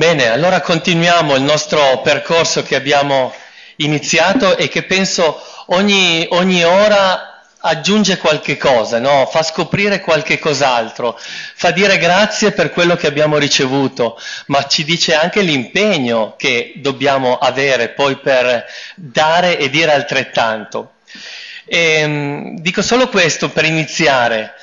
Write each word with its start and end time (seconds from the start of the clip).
Bene, 0.00 0.30
allora 0.30 0.62
continuiamo 0.62 1.34
il 1.36 1.42
nostro 1.42 2.00
percorso 2.00 2.62
che 2.62 2.74
abbiamo 2.74 3.34
iniziato 3.76 4.56
e 4.56 4.66
che 4.68 4.84
penso 4.84 5.38
ogni, 5.66 6.26
ogni 6.30 6.64
ora 6.64 7.42
aggiunge 7.58 8.16
qualche 8.16 8.56
cosa, 8.56 8.98
no? 8.98 9.28
fa 9.30 9.42
scoprire 9.42 10.00
qualche 10.00 10.38
cos'altro, 10.38 11.20
fa 11.20 11.70
dire 11.70 11.98
grazie 11.98 12.52
per 12.52 12.70
quello 12.70 12.96
che 12.96 13.08
abbiamo 13.08 13.36
ricevuto, 13.36 14.18
ma 14.46 14.66
ci 14.66 14.84
dice 14.84 15.14
anche 15.14 15.42
l'impegno 15.42 16.32
che 16.38 16.72
dobbiamo 16.76 17.36
avere 17.36 17.90
poi 17.90 18.16
per 18.16 18.64
dare 18.94 19.58
e 19.58 19.68
dire 19.68 19.92
altrettanto. 19.92 20.92
E, 21.66 21.78
ehm, 21.78 22.58
dico 22.60 22.80
solo 22.80 23.08
questo 23.10 23.50
per 23.50 23.66
iniziare 23.66 24.54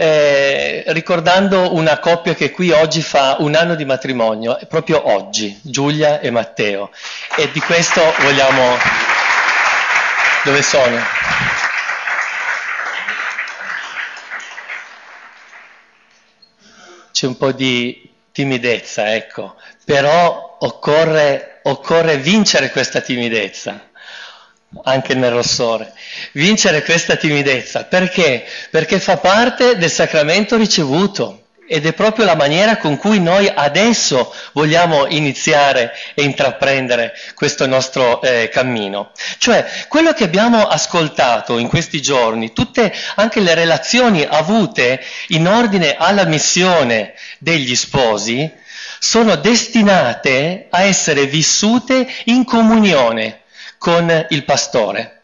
eh, 0.00 0.84
ricordando 0.86 1.74
una 1.74 1.98
coppia 1.98 2.32
che 2.34 2.52
qui 2.52 2.70
oggi 2.70 3.02
fa 3.02 3.36
un 3.40 3.56
anno 3.56 3.74
di 3.74 3.84
matrimonio, 3.84 4.56
proprio 4.68 5.10
oggi, 5.12 5.58
Giulia 5.60 6.20
e 6.20 6.30
Matteo. 6.30 6.90
E 7.36 7.50
di 7.50 7.58
questo 7.58 8.00
vogliamo... 8.20 8.76
Dove 10.44 10.62
sono? 10.62 10.96
C'è 17.10 17.26
un 17.26 17.36
po' 17.36 17.50
di 17.50 18.08
timidezza, 18.30 19.12
ecco, 19.16 19.56
però 19.84 20.58
occorre, 20.60 21.58
occorre 21.64 22.18
vincere 22.18 22.70
questa 22.70 23.00
timidezza 23.00 23.87
anche 24.84 25.14
nel 25.14 25.30
rossore. 25.30 25.92
Vincere 26.32 26.82
questa 26.82 27.16
timidezza, 27.16 27.84
perché? 27.84 28.44
Perché 28.70 29.00
fa 29.00 29.16
parte 29.16 29.76
del 29.76 29.90
sacramento 29.90 30.56
ricevuto 30.56 31.42
ed 31.70 31.84
è 31.84 31.92
proprio 31.92 32.24
la 32.24 32.34
maniera 32.34 32.78
con 32.78 32.96
cui 32.96 33.20
noi 33.20 33.50
adesso 33.54 34.34
vogliamo 34.54 35.06
iniziare 35.06 35.92
e 36.14 36.22
intraprendere 36.22 37.12
questo 37.34 37.66
nostro 37.66 38.22
eh, 38.22 38.48
cammino. 38.48 39.10
Cioè, 39.36 39.68
quello 39.88 40.14
che 40.14 40.24
abbiamo 40.24 40.66
ascoltato 40.66 41.58
in 41.58 41.68
questi 41.68 42.00
giorni, 42.00 42.54
tutte 42.54 42.92
anche 43.16 43.40
le 43.40 43.52
relazioni 43.52 44.26
avute 44.26 45.04
in 45.28 45.46
ordine 45.46 45.94
alla 45.96 46.24
missione 46.24 47.12
degli 47.38 47.76
sposi, 47.76 48.50
sono 48.98 49.36
destinate 49.36 50.68
a 50.70 50.82
essere 50.82 51.26
vissute 51.26 52.08
in 52.24 52.44
comunione 52.44 53.42
con 53.78 54.26
il 54.30 54.44
pastore. 54.44 55.22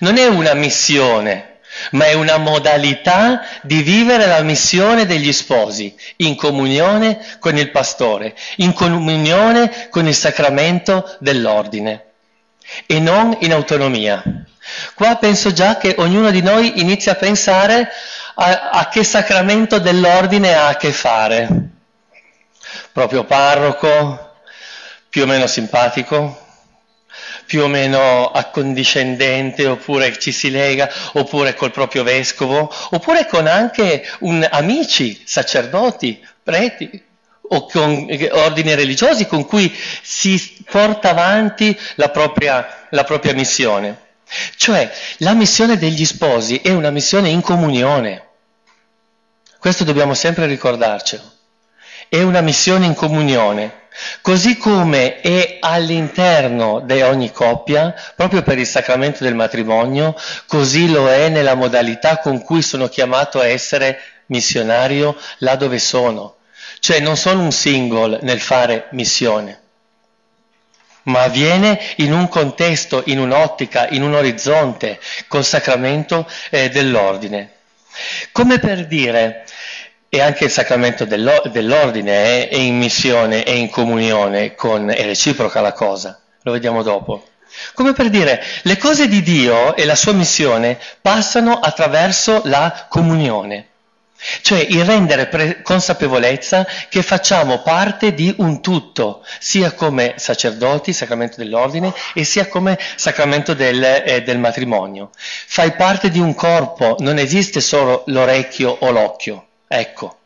Non 0.00 0.16
è 0.16 0.26
una 0.26 0.54
missione, 0.54 1.58
ma 1.92 2.06
è 2.06 2.14
una 2.14 2.38
modalità 2.38 3.42
di 3.62 3.82
vivere 3.82 4.26
la 4.26 4.42
missione 4.42 5.06
degli 5.06 5.32
sposi, 5.32 5.94
in 6.16 6.36
comunione 6.36 7.24
con 7.38 7.56
il 7.56 7.70
pastore, 7.70 8.34
in 8.56 8.72
comunione 8.72 9.88
con 9.90 10.06
il 10.06 10.14
sacramento 10.14 11.16
dell'ordine 11.20 12.04
e 12.86 12.98
non 13.00 13.36
in 13.40 13.52
autonomia. 13.52 14.22
Qua 14.94 15.16
penso 15.16 15.52
già 15.52 15.76
che 15.76 15.94
ognuno 15.98 16.30
di 16.30 16.42
noi 16.42 16.80
inizia 16.80 17.12
a 17.12 17.16
pensare 17.16 17.88
a, 18.34 18.70
a 18.70 18.88
che 18.88 19.02
sacramento 19.02 19.78
dell'ordine 19.78 20.54
ha 20.54 20.68
a 20.68 20.76
che 20.76 20.92
fare. 20.92 21.48
Proprio 22.92 23.24
parroco, 23.24 24.36
più 25.08 25.22
o 25.22 25.26
meno 25.26 25.46
simpatico, 25.46 26.39
più 27.50 27.64
o 27.64 27.66
meno 27.66 28.30
accondiscendente, 28.30 29.66
oppure 29.66 30.16
ci 30.20 30.30
si 30.30 30.52
lega, 30.52 30.88
oppure 31.14 31.54
col 31.54 31.72
proprio 31.72 32.04
vescovo, 32.04 32.72
oppure 32.90 33.26
con 33.26 33.48
anche 33.48 34.08
un, 34.20 34.46
amici, 34.48 35.20
sacerdoti, 35.26 36.24
preti 36.44 37.02
o 37.48 37.66
con 37.66 38.06
ordini 38.30 38.76
religiosi 38.76 39.26
con 39.26 39.46
cui 39.46 39.76
si 40.00 40.62
porta 40.70 41.10
avanti 41.10 41.76
la 41.96 42.10
propria, 42.10 42.86
la 42.90 43.02
propria 43.02 43.34
missione. 43.34 43.98
Cioè, 44.54 44.88
la 45.16 45.34
missione 45.34 45.76
degli 45.76 46.04
sposi 46.04 46.60
è 46.62 46.70
una 46.70 46.90
missione 46.90 47.30
in 47.30 47.40
comunione. 47.40 48.26
Questo 49.58 49.82
dobbiamo 49.82 50.14
sempre 50.14 50.46
ricordarcelo. 50.46 51.24
È 52.08 52.22
una 52.22 52.42
missione 52.42 52.86
in 52.86 52.94
comunione. 52.94 53.79
Così 54.20 54.56
come 54.56 55.20
è 55.20 55.58
all'interno 55.60 56.80
di 56.80 57.00
ogni 57.02 57.30
coppia, 57.30 57.94
proprio 58.14 58.42
per 58.42 58.58
il 58.58 58.66
sacramento 58.66 59.24
del 59.24 59.34
matrimonio, 59.34 60.14
così 60.46 60.90
lo 60.90 61.08
è 61.08 61.28
nella 61.28 61.54
modalità 61.54 62.18
con 62.18 62.42
cui 62.42 62.62
sono 62.62 62.88
chiamato 62.88 63.40
a 63.40 63.46
essere 63.46 64.00
missionario 64.26 65.16
là 65.38 65.56
dove 65.56 65.78
sono. 65.78 66.36
Cioè 66.78 67.00
non 67.00 67.16
sono 67.16 67.42
un 67.42 67.52
single 67.52 68.20
nel 68.22 68.40
fare 68.40 68.86
missione, 68.92 69.60
ma 71.04 71.22
avviene 71.22 71.78
in 71.96 72.12
un 72.12 72.28
contesto, 72.28 73.02
in 73.06 73.18
un'ottica, 73.18 73.88
in 73.88 74.02
un 74.02 74.14
orizzonte, 74.14 74.98
col 75.28 75.44
sacramento 75.44 76.26
eh, 76.50 76.70
dell'ordine. 76.70 77.52
Come 78.32 78.58
per 78.58 78.86
dire, 78.86 79.44
e 80.12 80.20
anche 80.20 80.46
il 80.46 80.50
sacramento 80.50 81.04
dell'ordine 81.04 82.48
è 82.48 82.56
in 82.56 82.76
missione, 82.76 83.44
è 83.44 83.52
in 83.52 83.70
comunione 83.70 84.56
con, 84.56 84.90
è 84.90 85.04
reciproca 85.04 85.60
la 85.60 85.72
cosa, 85.72 86.20
lo 86.42 86.50
vediamo 86.50 86.82
dopo. 86.82 87.26
Come 87.74 87.92
per 87.92 88.10
dire, 88.10 88.42
le 88.62 88.76
cose 88.76 89.06
di 89.06 89.22
Dio 89.22 89.76
e 89.76 89.84
la 89.84 89.94
sua 89.94 90.12
missione 90.12 90.78
passano 91.00 91.60
attraverso 91.60 92.42
la 92.46 92.86
comunione, 92.88 93.68
cioè 94.42 94.58
il 94.58 94.84
rendere 94.84 95.28
pre- 95.28 95.62
consapevolezza 95.62 96.66
che 96.88 97.02
facciamo 97.02 97.62
parte 97.62 98.12
di 98.12 98.34
un 98.38 98.60
tutto, 98.60 99.24
sia 99.38 99.70
come 99.74 100.14
sacerdoti, 100.16 100.92
sacramento 100.92 101.36
dell'ordine, 101.36 101.94
e 102.14 102.24
sia 102.24 102.48
come 102.48 102.76
sacramento 102.96 103.54
del, 103.54 103.80
eh, 103.84 104.22
del 104.24 104.38
matrimonio. 104.38 105.10
Fai 105.14 105.70
parte 105.74 106.10
di 106.10 106.18
un 106.18 106.34
corpo, 106.34 106.96
non 106.98 107.18
esiste 107.18 107.60
solo 107.60 108.02
l'orecchio 108.06 108.76
o 108.80 108.90
l'occhio. 108.90 109.44
Ecco, 109.72 110.18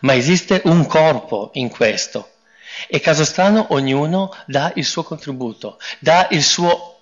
ma 0.00 0.14
esiste 0.14 0.60
un 0.64 0.84
corpo 0.84 1.52
in 1.54 1.70
questo. 1.70 2.32
E 2.86 3.00
caso 3.00 3.24
strano 3.24 3.68
ognuno 3.70 4.36
dà 4.44 4.72
il 4.74 4.84
suo 4.84 5.04
contributo, 5.04 5.78
dà 6.00 6.28
il 6.32 6.42
suo 6.42 6.98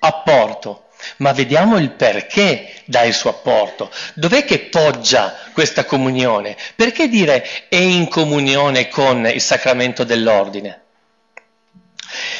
apporto. 0.00 0.88
Ma 1.18 1.32
vediamo 1.32 1.78
il 1.78 1.92
perché 1.92 2.82
dà 2.86 3.02
il 3.02 3.14
suo 3.14 3.30
apporto. 3.30 3.88
Dov'è 4.14 4.44
che 4.44 4.62
poggia 4.62 5.32
questa 5.52 5.84
comunione? 5.84 6.56
Perché 6.74 7.08
dire 7.08 7.68
è 7.68 7.76
in 7.76 8.08
comunione 8.08 8.88
con 8.88 9.24
il 9.24 9.40
sacramento 9.40 10.02
dell'ordine? 10.02 10.82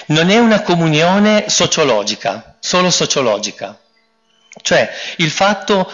Non 0.07 0.29
è 0.29 0.39
una 0.39 0.63
comunione 0.63 1.49
sociologica, 1.49 2.57
solo 2.59 2.91
sociologica. 2.91 3.79
Cioè 4.61 4.91
il 5.19 5.31
fatto 5.31 5.89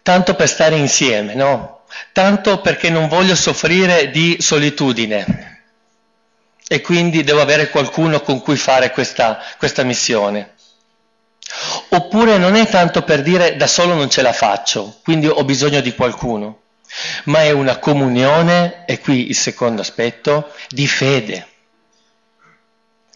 tanto 0.00 0.34
per 0.34 0.48
stare 0.48 0.76
insieme, 0.76 1.34
no? 1.34 1.73
Tanto 2.12 2.60
perché 2.60 2.90
non 2.90 3.08
voglio 3.08 3.34
soffrire 3.34 4.10
di 4.10 4.36
solitudine. 4.40 5.62
E 6.66 6.80
quindi 6.80 7.22
devo 7.22 7.40
avere 7.40 7.68
qualcuno 7.68 8.20
con 8.20 8.40
cui 8.40 8.56
fare 8.56 8.90
questa, 8.90 9.38
questa 9.58 9.82
missione. 9.82 10.54
Oppure 11.90 12.38
non 12.38 12.54
è 12.54 12.66
tanto 12.68 13.02
per 13.02 13.22
dire 13.22 13.56
da 13.56 13.66
solo 13.66 13.94
non 13.94 14.10
ce 14.10 14.22
la 14.22 14.32
faccio, 14.32 14.98
quindi 15.02 15.26
ho 15.26 15.44
bisogno 15.44 15.80
di 15.80 15.94
qualcuno, 15.94 16.62
ma 17.24 17.42
è 17.42 17.50
una 17.50 17.78
comunione, 17.78 18.84
e 18.86 18.98
qui 18.98 19.28
il 19.28 19.36
secondo 19.36 19.82
aspetto, 19.82 20.52
di 20.68 20.86
fede 20.88 21.48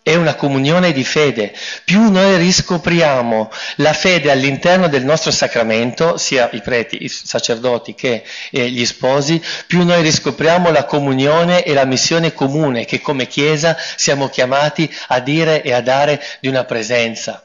è 0.08 0.14
una 0.14 0.36
comunione 0.36 0.92
di 0.92 1.04
fede. 1.04 1.52
Più 1.84 2.10
noi 2.10 2.38
riscopriamo 2.38 3.50
la 3.76 3.92
fede 3.92 4.30
all'interno 4.30 4.88
del 4.88 5.04
nostro 5.04 5.30
sacramento, 5.30 6.16
sia 6.16 6.48
i 6.52 6.62
preti, 6.62 7.04
i 7.04 7.08
sacerdoti 7.08 7.94
che 7.94 8.24
eh, 8.50 8.70
gli 8.70 8.86
sposi, 8.86 9.42
più 9.66 9.84
noi 9.84 10.00
riscopriamo 10.00 10.70
la 10.70 10.86
comunione 10.86 11.62
e 11.62 11.74
la 11.74 11.84
missione 11.84 12.32
comune 12.32 12.86
che 12.86 13.02
come 13.02 13.26
Chiesa 13.26 13.76
siamo 13.96 14.30
chiamati 14.30 14.90
a 15.08 15.20
dire 15.20 15.60
e 15.60 15.74
a 15.74 15.82
dare 15.82 16.22
di 16.40 16.48
una 16.48 16.64
presenza. 16.64 17.44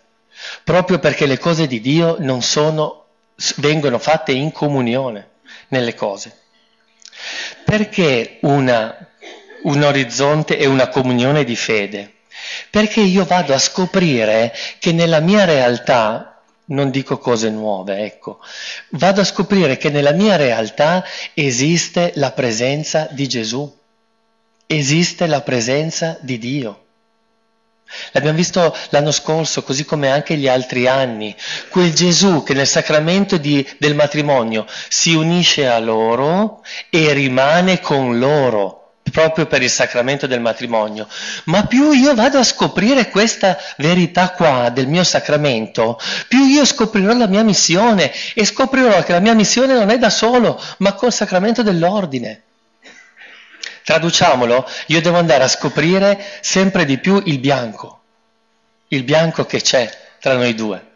Proprio 0.63 0.99
perché 0.99 1.25
le 1.25 1.39
cose 1.39 1.67
di 1.67 1.81
Dio 1.81 2.15
non 2.19 2.41
sono, 2.41 3.07
vengono 3.57 3.99
fatte 3.99 4.31
in 4.31 4.53
comunione 4.53 5.31
nelle 5.67 5.95
cose. 5.95 6.33
Perché 7.65 8.37
una, 8.43 8.95
un 9.63 9.83
orizzonte 9.83 10.57
e 10.57 10.65
una 10.65 10.87
comunione 10.87 11.43
di 11.43 11.57
fede? 11.57 12.12
Perché 12.69 13.01
io 13.01 13.25
vado 13.25 13.53
a 13.53 13.59
scoprire 13.59 14.53
che 14.79 14.91
nella 14.91 15.19
mia 15.19 15.45
realtà, 15.45 16.41
non 16.65 16.89
dico 16.89 17.17
cose 17.17 17.49
nuove, 17.49 18.03
ecco, 18.03 18.39
vado 18.89 19.21
a 19.21 19.25
scoprire 19.25 19.77
che 19.77 19.89
nella 19.89 20.11
mia 20.11 20.35
realtà 20.35 21.03
esiste 21.33 22.11
la 22.15 22.31
presenza 22.31 23.07
di 23.11 23.27
Gesù, 23.27 23.71
esiste 24.65 25.27
la 25.27 25.41
presenza 25.41 26.17
di 26.21 26.37
Dio. 26.37 26.77
L'abbiamo 28.11 28.37
visto 28.37 28.75
l'anno 28.89 29.11
scorso, 29.11 29.61
così 29.61 29.85
come 29.85 30.09
anche 30.09 30.35
gli 30.35 30.47
altri 30.47 30.87
anni. 30.87 31.35
Quel 31.69 31.93
Gesù 31.93 32.43
che 32.43 32.53
nel 32.53 32.65
sacramento 32.67 33.37
di, 33.37 33.67
del 33.77 33.93
matrimonio 33.93 34.65
si 34.89 35.13
unisce 35.13 35.67
a 35.67 35.77
loro 35.79 36.63
e 36.89 37.13
rimane 37.13 37.79
con 37.79 38.17
loro 38.17 38.82
proprio 39.13 39.45
per 39.45 39.61
il 39.61 39.69
sacramento 39.69 40.25
del 40.25 40.41
matrimonio, 40.41 41.07
ma 41.45 41.67
più 41.67 41.91
io 41.91 42.15
vado 42.15 42.39
a 42.39 42.43
scoprire 42.43 43.09
questa 43.09 43.59
verità 43.77 44.31
qua 44.31 44.71
del 44.71 44.87
mio 44.87 45.03
sacramento, 45.03 45.99
più 46.27 46.43
io 46.45 46.65
scoprirò 46.65 47.13
la 47.13 47.27
mia 47.27 47.43
missione 47.43 48.11
e 48.33 48.43
scoprirò 48.43 49.03
che 49.03 49.11
la 49.11 49.19
mia 49.19 49.35
missione 49.35 49.75
non 49.75 49.91
è 49.91 49.99
da 49.99 50.09
solo, 50.09 50.59
ma 50.79 50.93
col 50.93 51.13
sacramento 51.13 51.61
dell'ordine. 51.61 52.41
Traduciamolo, 53.83 54.67
io 54.87 55.01
devo 55.01 55.17
andare 55.17 55.43
a 55.43 55.47
scoprire 55.47 56.19
sempre 56.41 56.83
di 56.83 56.97
più 56.97 57.21
il 57.25 57.37
bianco, 57.37 58.01
il 58.87 59.03
bianco 59.03 59.45
che 59.45 59.61
c'è 59.61 59.95
tra 60.19 60.33
noi 60.33 60.55
due. 60.55 60.92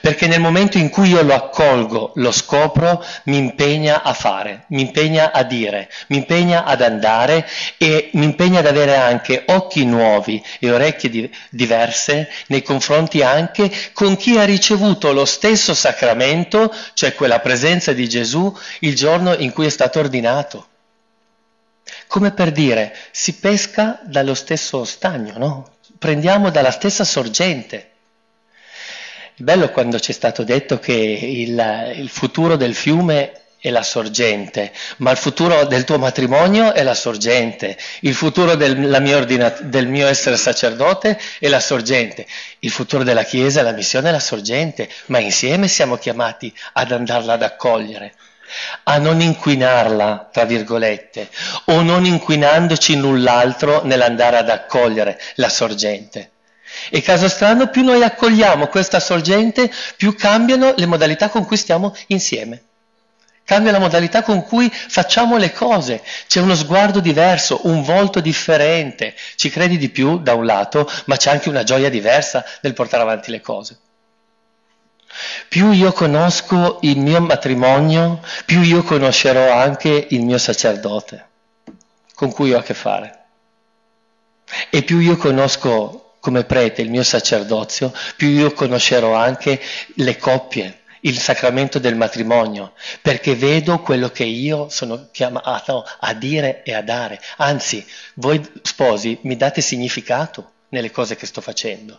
Perché 0.00 0.26
nel 0.26 0.40
momento 0.40 0.78
in 0.78 0.88
cui 0.88 1.10
io 1.10 1.22
lo 1.22 1.34
accolgo, 1.34 2.12
lo 2.16 2.32
scopro, 2.32 3.04
mi 3.24 3.36
impegna 3.36 4.02
a 4.02 4.12
fare, 4.12 4.64
mi 4.68 4.82
impegna 4.82 5.32
a 5.32 5.42
dire, 5.42 5.90
mi 6.08 6.18
impegna 6.18 6.64
ad 6.64 6.82
andare 6.82 7.46
e 7.78 8.10
mi 8.14 8.24
impegna 8.24 8.60
ad 8.60 8.66
avere 8.66 8.96
anche 8.96 9.44
occhi 9.46 9.84
nuovi 9.84 10.42
e 10.58 10.70
orecchie 10.70 11.10
di- 11.10 11.30
diverse 11.50 12.30
nei 12.48 12.62
confronti 12.62 13.22
anche 13.22 13.70
con 13.92 14.16
chi 14.16 14.36
ha 14.38 14.44
ricevuto 14.44 15.12
lo 15.12 15.24
stesso 15.24 15.74
sacramento, 15.74 16.74
cioè 16.94 17.14
quella 17.14 17.40
presenza 17.40 17.92
di 17.92 18.08
Gesù, 18.08 18.54
il 18.80 18.94
giorno 18.94 19.34
in 19.34 19.52
cui 19.52 19.66
è 19.66 19.70
stato 19.70 19.98
ordinato. 19.98 20.68
Come 22.06 22.32
per 22.32 22.52
dire, 22.52 22.94
si 23.10 23.34
pesca 23.34 24.00
dallo 24.04 24.34
stesso 24.34 24.84
stagno, 24.84 25.38
no? 25.38 25.70
Prendiamo 25.98 26.50
dalla 26.50 26.70
stessa 26.70 27.04
sorgente. 27.04 27.90
Bello 29.38 29.70
quando 29.70 30.00
ci 30.00 30.12
è 30.12 30.14
stato 30.14 30.44
detto 30.44 30.78
che 30.78 30.94
il, 30.94 31.92
il 31.96 32.08
futuro 32.08 32.56
del 32.56 32.74
fiume 32.74 33.32
è 33.58 33.68
la 33.68 33.82
sorgente, 33.82 34.72
ma 34.98 35.10
il 35.10 35.18
futuro 35.18 35.66
del 35.66 35.84
tuo 35.84 35.98
matrimonio 35.98 36.72
è 36.72 36.82
la 36.82 36.94
sorgente, 36.94 37.76
il 38.00 38.14
futuro 38.14 38.54
del, 38.54 38.78
mia 38.78 39.16
ordina, 39.16 39.50
del, 39.50 39.88
mio 39.88 40.06
essere 40.06 40.38
sacerdote 40.38 41.18
è 41.38 41.48
la 41.48 41.60
sorgente, 41.60 42.26
il 42.60 42.70
futuro 42.70 43.02
della 43.02 43.24
Chiesa, 43.24 43.60
la 43.60 43.72
missione 43.72 44.08
è 44.08 44.12
la 44.12 44.20
sorgente, 44.20 44.88
ma 45.06 45.18
insieme 45.18 45.68
siamo 45.68 45.98
chiamati 45.98 46.50
ad 46.72 46.92
andarla 46.92 47.34
ad 47.34 47.42
accogliere, 47.42 48.14
a 48.84 48.96
non 48.96 49.20
inquinarla, 49.20 50.30
tra 50.32 50.46
virgolette, 50.46 51.28
o 51.66 51.82
non 51.82 52.06
inquinandoci 52.06 52.96
null'altro 52.96 53.84
nell'andare 53.84 54.38
ad 54.38 54.48
accogliere 54.48 55.20
la 55.34 55.50
sorgente. 55.50 56.30
E 56.90 57.02
caso 57.02 57.28
strano, 57.28 57.68
più 57.68 57.82
noi 57.82 58.02
accogliamo 58.02 58.66
questa 58.68 59.00
sorgente, 59.00 59.70
più 59.96 60.14
cambiano 60.14 60.74
le 60.76 60.86
modalità 60.86 61.28
con 61.28 61.44
cui 61.44 61.56
stiamo 61.56 61.94
insieme. 62.08 62.62
Cambia 63.44 63.70
la 63.70 63.78
modalità 63.78 64.22
con 64.22 64.42
cui 64.42 64.68
facciamo 64.70 65.36
le 65.36 65.52
cose, 65.52 66.02
c'è 66.26 66.40
uno 66.40 66.56
sguardo 66.56 66.98
diverso, 66.98 67.60
un 67.64 67.82
volto 67.84 68.20
differente, 68.20 69.14
ci 69.36 69.50
credi 69.50 69.78
di 69.78 69.88
più 69.88 70.18
da 70.18 70.34
un 70.34 70.44
lato, 70.44 70.90
ma 71.04 71.16
c'è 71.16 71.30
anche 71.30 71.48
una 71.48 71.62
gioia 71.62 71.88
diversa 71.88 72.44
nel 72.62 72.72
portare 72.74 73.04
avanti 73.04 73.30
le 73.30 73.40
cose. 73.40 73.78
Più 75.48 75.70
io 75.70 75.92
conosco 75.92 76.78
il 76.82 76.98
mio 76.98 77.20
matrimonio, 77.20 78.20
più 78.44 78.62
io 78.62 78.82
conoscerò 78.82 79.52
anche 79.52 80.08
il 80.10 80.22
mio 80.22 80.38
sacerdote 80.38 81.28
con 82.16 82.32
cui 82.32 82.52
ho 82.52 82.58
a 82.58 82.62
che 82.62 82.74
fare. 82.74 83.24
E 84.70 84.82
più 84.82 84.98
io 84.98 85.16
conosco 85.16 86.05
come 86.26 86.42
prete 86.42 86.82
il 86.82 86.90
mio 86.90 87.04
sacerdozio, 87.04 87.94
più 88.16 88.26
io 88.26 88.52
conoscerò 88.52 89.14
anche 89.14 89.60
le 89.94 90.16
coppie, 90.16 90.80
il 91.02 91.16
sacramento 91.20 91.78
del 91.78 91.94
matrimonio, 91.94 92.72
perché 93.00 93.36
vedo 93.36 93.78
quello 93.78 94.08
che 94.08 94.24
io 94.24 94.68
sono 94.68 95.06
chiamato 95.12 95.86
a 96.00 96.14
dire 96.14 96.64
e 96.64 96.74
a 96.74 96.82
dare. 96.82 97.20
Anzi, 97.36 97.86
voi 98.14 98.44
sposi 98.62 99.20
mi 99.22 99.36
date 99.36 99.60
significato 99.60 100.54
nelle 100.70 100.90
cose 100.90 101.14
che 101.14 101.26
sto 101.26 101.40
facendo. 101.40 101.96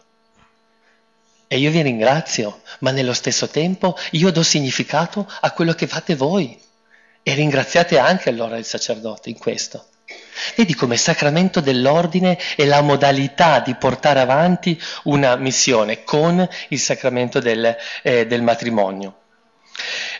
E 1.47 1.57
io 1.57 1.71
vi 1.71 1.81
ringrazio, 1.81 2.63
ma 2.79 2.91
nello 2.91 3.13
stesso 3.13 3.47
tempo 3.47 3.97
io 4.11 4.29
do 4.29 4.43
significato 4.43 5.25
a 5.39 5.51
quello 5.51 5.71
che 5.71 5.87
fate 5.87 6.15
voi. 6.17 6.59
E 7.23 7.33
ringraziate 7.33 7.97
anche 7.97 8.27
allora 8.27 8.57
il 8.57 8.65
sacerdote 8.65 9.29
in 9.29 9.37
questo. 9.37 9.85
Vedi 10.55 10.73
come 10.73 10.97
sacramento 10.97 11.59
dell'ordine 11.59 12.37
è 12.55 12.65
la 12.65 12.81
modalità 12.81 13.59
di 13.59 13.75
portare 13.75 14.21
avanti 14.21 14.79
una 15.03 15.35
missione 15.35 16.03
con 16.03 16.47
il 16.69 16.79
sacramento 16.79 17.39
del, 17.39 17.75
eh, 18.01 18.25
del 18.25 18.41
matrimonio. 18.41 19.19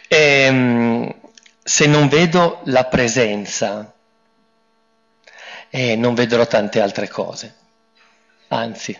E, 0.08 0.18
ehm, 0.18 1.16
se 1.64 1.86
non 1.88 2.08
vedo 2.08 2.62
la 2.66 2.86
presenza, 2.86 3.94
eh, 5.70 5.96
non 5.96 6.14
vedrò 6.14 6.46
tante 6.46 6.82
altre 6.82 7.08
cose. 7.08 7.56
Anzi, 8.50 8.98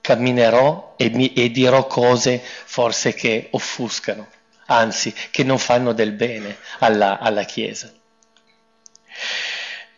camminerò 0.00 0.94
e, 0.96 1.08
mi, 1.10 1.32
e 1.32 1.50
dirò 1.50 1.86
cose 1.86 2.40
forse 2.42 3.14
che 3.14 3.48
offuscano, 3.52 4.28
anzi, 4.66 5.14
che 5.30 5.44
non 5.44 5.58
fanno 5.58 5.92
del 5.92 6.12
bene 6.12 6.58
alla, 6.80 7.18
alla 7.18 7.44
Chiesa. 7.44 7.92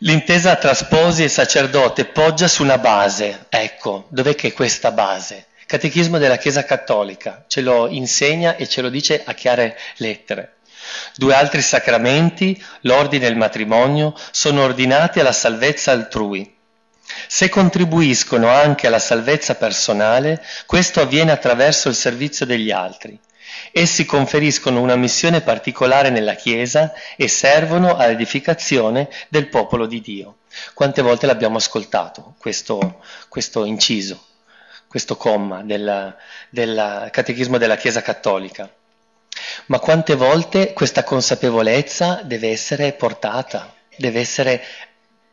L'intesa 0.00 0.56
tra 0.56 0.74
sposi 0.74 1.24
e 1.24 1.28
sacerdote 1.28 2.04
poggia 2.04 2.48
su 2.48 2.62
una 2.62 2.76
base. 2.76 3.46
Ecco, 3.48 4.04
dov'è 4.10 4.34
che 4.34 4.48
è 4.48 4.52
questa 4.52 4.90
base? 4.90 5.46
Catechismo 5.64 6.18
della 6.18 6.36
Chiesa 6.36 6.64
Cattolica 6.64 7.44
ce 7.46 7.62
lo 7.62 7.88
insegna 7.88 8.56
e 8.56 8.68
ce 8.68 8.82
lo 8.82 8.90
dice 8.90 9.22
a 9.24 9.32
chiare 9.32 9.78
lettere. 9.96 10.56
Due 11.16 11.32
altri 11.32 11.62
sacramenti, 11.62 12.62
l'ordine 12.82 13.24
e 13.24 13.30
il 13.30 13.36
matrimonio, 13.38 14.14
sono 14.32 14.64
ordinati 14.64 15.18
alla 15.18 15.32
salvezza 15.32 15.92
altrui. 15.92 16.54
Se 17.26 17.48
contribuiscono 17.48 18.50
anche 18.50 18.88
alla 18.88 18.98
salvezza 18.98 19.54
personale, 19.54 20.44
questo 20.66 21.00
avviene 21.00 21.32
attraverso 21.32 21.88
il 21.88 21.94
servizio 21.94 22.44
degli 22.44 22.70
altri. 22.70 23.18
Essi 23.72 24.04
conferiscono 24.04 24.80
una 24.80 24.96
missione 24.96 25.40
particolare 25.40 26.10
nella 26.10 26.34
Chiesa 26.34 26.92
e 27.16 27.28
servono 27.28 27.96
all'edificazione 27.96 29.08
del 29.28 29.48
popolo 29.48 29.86
di 29.86 30.00
Dio. 30.00 30.36
Quante 30.74 31.02
volte 31.02 31.26
l'abbiamo 31.26 31.58
ascoltato 31.58 32.34
questo, 32.38 33.02
questo 33.28 33.64
inciso, 33.64 34.24
questo 34.88 35.16
comma 35.16 35.62
del, 35.62 36.14
del 36.48 37.08
Catechismo 37.10 37.58
della 37.58 37.76
Chiesa 37.76 38.02
Cattolica? 38.02 38.70
Ma 39.66 39.78
quante 39.78 40.14
volte 40.14 40.72
questa 40.72 41.02
consapevolezza 41.04 42.20
deve 42.22 42.50
essere 42.50 42.92
portata, 42.92 43.74
deve 43.96 44.20
essere 44.20 44.62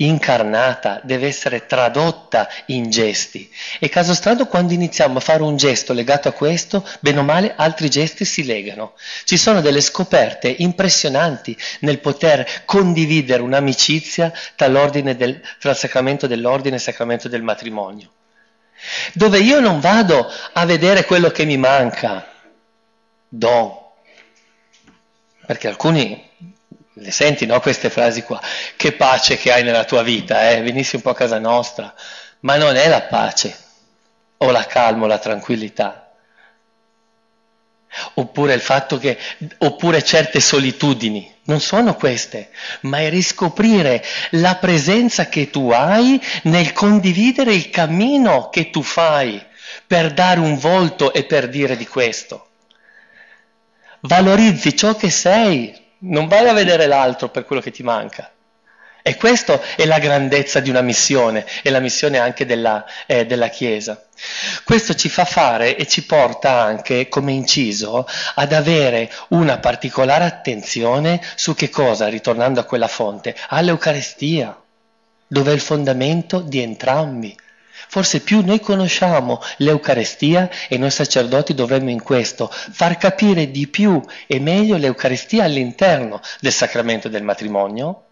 incarnata, 0.08 1.00
deve 1.04 1.28
essere 1.28 1.66
tradotta 1.66 2.50
in 2.68 2.90
gesti. 2.90 3.50
E 3.80 3.90
caso 3.90 4.14
strano, 4.14 4.48
quando 4.48 4.74
iniziamo 4.74 5.18
a 5.18 5.22
fare 5.22 5.44
un 5.44 5.56
gesto 5.58 5.94
legato 5.94 6.28
a 6.28 6.32
questo, 6.32 6.88
bene 7.00 7.20
o 7.20 7.24
male, 7.24 7.54
altri 7.56 7.90
gesti 7.90 8.26
si 8.26 8.46
legano. 8.46 8.94
Ci 9.24 9.38
sono 9.38 9.62
delle 9.62 9.82
scoperte 9.82 10.54
impressionanti 10.60 11.58
nel 11.80 12.00
poter 12.00 12.64
condividere 12.66 13.42
un'amicizia 13.42 14.32
tra, 14.56 14.68
del, 14.68 15.42
tra 15.60 15.72
il 15.72 15.78
sacramento 15.78 16.28
dell'ordine 16.28 16.76
e 16.76 16.78
il 16.78 16.84
sacramento 16.84 17.28
del 17.28 17.42
matrimonio. 17.42 18.10
Dove 19.14 19.40
io 19.40 19.60
non 19.60 19.80
vado 19.80 20.30
a 20.54 20.66
vedere 20.66 21.06
quello 21.06 21.30
che 21.30 21.46
mi 21.46 21.58
manca, 21.58 22.28
do. 23.30 23.96
Perché 25.46 25.68
alcuni 25.68 26.30
le 26.94 27.12
senti, 27.12 27.46
no, 27.46 27.60
queste 27.60 27.90
frasi 27.90 28.22
qua? 28.22 28.42
Che 28.76 28.92
pace 28.94 29.38
che 29.38 29.52
hai 29.52 29.64
nella 29.64 29.86
tua 29.86 30.04
vita, 30.04 30.50
eh? 30.50 30.62
Venissi 30.62 30.96
un 30.96 31.02
po' 31.02 31.10
a 31.10 31.16
casa 31.16 31.40
nostra. 31.40 31.94
Ma 32.42 32.56
non 32.58 32.76
è 32.76 32.88
la 32.88 33.02
pace, 33.02 33.58
o 34.38 34.52
la 34.52 34.66
calma, 34.66 35.06
o 35.06 35.08
la 35.08 35.18
tranquillità. 35.18 36.12
Oppure 38.16 38.54
il 38.54 38.62
fatto 38.62 38.98
che, 38.98 39.18
oppure 39.60 40.04
certe 40.04 40.40
solitudini. 40.40 41.32
Non 41.46 41.60
sono 41.60 41.96
queste, 41.96 42.52
ma 42.82 43.00
è 43.00 43.10
riscoprire 43.10 44.04
la 44.32 44.56
presenza 44.56 45.28
che 45.28 45.50
tu 45.50 45.72
hai 45.72 46.22
nel 46.44 46.72
condividere 46.72 47.54
il 47.54 47.70
cammino 47.70 48.50
che 48.50 48.70
tu 48.70 48.82
fai 48.82 49.44
per 49.86 50.14
dare 50.14 50.40
un 50.40 50.58
volto 50.58 51.12
e 51.12 51.26
per 51.26 51.50
dire 51.50 51.76
di 51.76 51.86
questo. 51.86 52.48
Valorizzi 54.02 54.76
ciò 54.76 54.96
che 54.96 55.10
sei, 55.10 55.83
non 56.04 56.28
vai 56.28 56.48
a 56.48 56.54
vedere 56.54 56.88
l'altro 56.88 57.30
per 57.30 57.46
quello 57.46 57.62
che 57.62 57.72
ti 57.72 57.84
manca. 57.84 58.32
E 59.06 59.18
questa 59.18 59.60
è 59.76 59.86
la 59.86 60.00
grandezza 60.00 60.62
di 60.62 60.70
una 60.70 60.80
missione, 60.80 61.46
e 61.62 61.70
la 61.70 61.82
missione 61.82 62.20
anche 62.20 62.46
della, 62.46 62.86
eh, 63.06 63.26
della, 63.26 63.50
Chiesa. 63.50 64.02
Questo 64.64 64.96
ci 64.96 65.10
fa 65.10 65.26
fare 65.26 65.76
e 65.76 65.86
ci 65.88 66.06
porta 66.06 66.62
anche, 66.62 67.10
come 67.10 67.34
inciso, 67.34 68.08
ad 68.36 68.54
avere 68.54 69.12
una 69.30 69.58
particolare 69.58 70.24
attenzione 70.24 71.22
su 71.36 71.54
che 71.54 71.70
cosa, 71.70 72.08
ritornando 72.08 72.62
a 72.62 72.64
quella 72.64 72.88
fonte, 72.88 73.36
all'Eucarestia, 73.50 74.58
dove 75.28 75.52
è 75.52 75.54
il 75.54 75.60
fondamento 75.60 76.40
di 76.40 76.62
entrambi. 76.62 77.36
Forse 77.88 78.22
più 78.22 78.42
noi 78.44 78.60
conosciamo 78.60 79.42
l'Eucarestia 79.58 80.50
e 80.68 80.78
noi 80.78 80.92
sacerdoti 80.92 81.54
dovremmo 81.54 81.90
in 81.90 82.02
questo 82.02 82.50
far 82.50 82.98
capire 82.98 83.52
di 83.52 83.68
più 83.68 84.02
e 84.28 84.40
meglio 84.40 84.78
l'Eucarestia 84.78 85.44
all'interno 85.44 86.22
del 86.40 86.52
sacramento 86.52 87.10
del 87.10 87.24
matrimonio, 87.24 88.06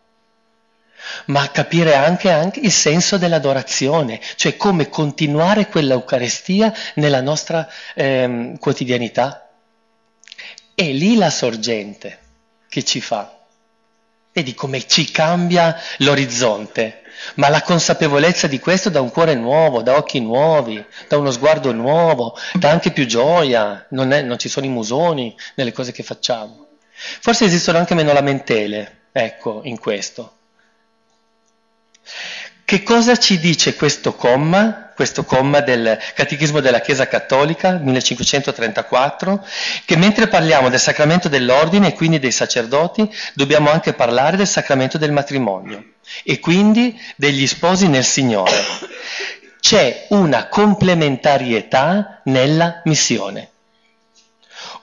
ma 1.26 1.50
capire 1.50 1.96
anche, 1.96 2.30
anche 2.30 2.60
il 2.60 2.72
senso 2.72 3.18
dell'adorazione, 3.18 4.20
cioè 4.36 4.56
come 4.56 4.90
continuare 4.90 5.68
quell'Eucarestia 5.68 6.74
nella 6.96 7.22
nostra 7.22 7.68
ehm, 7.96 8.58
quotidianità. 8.58 9.50
È 10.74 10.84
lì 10.84 11.16
la 11.16 11.30
sorgente 11.30 12.20
che 12.68 12.84
ci 12.84 13.02
fa. 13.02 13.41
Vedi 14.34 14.54
come 14.54 14.88
ci 14.88 15.12
cambia 15.12 15.78
l'orizzonte, 15.98 17.02
ma 17.36 17.50
la 17.50 17.62
consapevolezza 17.62 18.48
di 18.48 18.60
questo 18.60 18.90
da 18.90 19.02
un 19.02 19.12
cuore 19.12 19.36
nuovo, 19.36 19.82
da 19.82 19.98
occhi 19.98 20.22
nuovi, 20.22 20.84
da 21.08 21.18
uno 21.18 21.32
sguardo 21.32 21.74
nuovo, 21.74 22.38
da 22.54 22.70
anche 22.70 22.92
più 22.92 23.06
gioia, 23.06 23.86
non, 23.90 24.12
è, 24.12 24.22
non 24.22 24.38
ci 24.38 24.48
sono 24.48 24.66
i 24.66 24.70
musoni 24.70 25.36
nelle 25.56 25.74
cose 25.74 25.92
che 25.92 26.04
facciamo. 26.04 26.68
Forse 26.94 27.46
esistono 27.46 27.78
anche 27.78 27.94
meno 27.94 28.14
lamentele, 28.14 29.08
ecco, 29.12 29.62
in 29.64 29.78
questo. 29.80 30.36
Che 32.72 32.84
cosa 32.84 33.18
ci 33.18 33.38
dice 33.38 33.76
questo 33.76 34.16
comma, 34.16 34.94
questo 34.96 35.26
comma 35.26 35.60
del 35.60 36.00
Catechismo 36.16 36.62
della 36.62 36.80
Chiesa 36.80 37.06
Cattolica, 37.06 37.72
1534? 37.72 39.46
Che 39.84 39.98
mentre 39.98 40.30
parliamo 40.30 40.70
del 40.70 40.80
sacramento 40.80 41.28
dell'ordine 41.28 41.90
e 41.90 41.94
quindi 41.94 42.18
dei 42.18 42.32
sacerdoti, 42.32 43.14
dobbiamo 43.34 43.70
anche 43.70 43.92
parlare 43.92 44.38
del 44.38 44.48
sacramento 44.48 44.98
del 44.98 45.12
matrimonio 45.12 45.84
e 46.24 46.40
quindi 46.40 46.98
degli 47.18 47.46
sposi 47.46 47.90
nel 47.90 48.06
Signore. 48.06 48.64
C'è 49.60 50.06
una 50.12 50.48
complementarietà 50.48 52.22
nella 52.24 52.80
missione. 52.86 53.50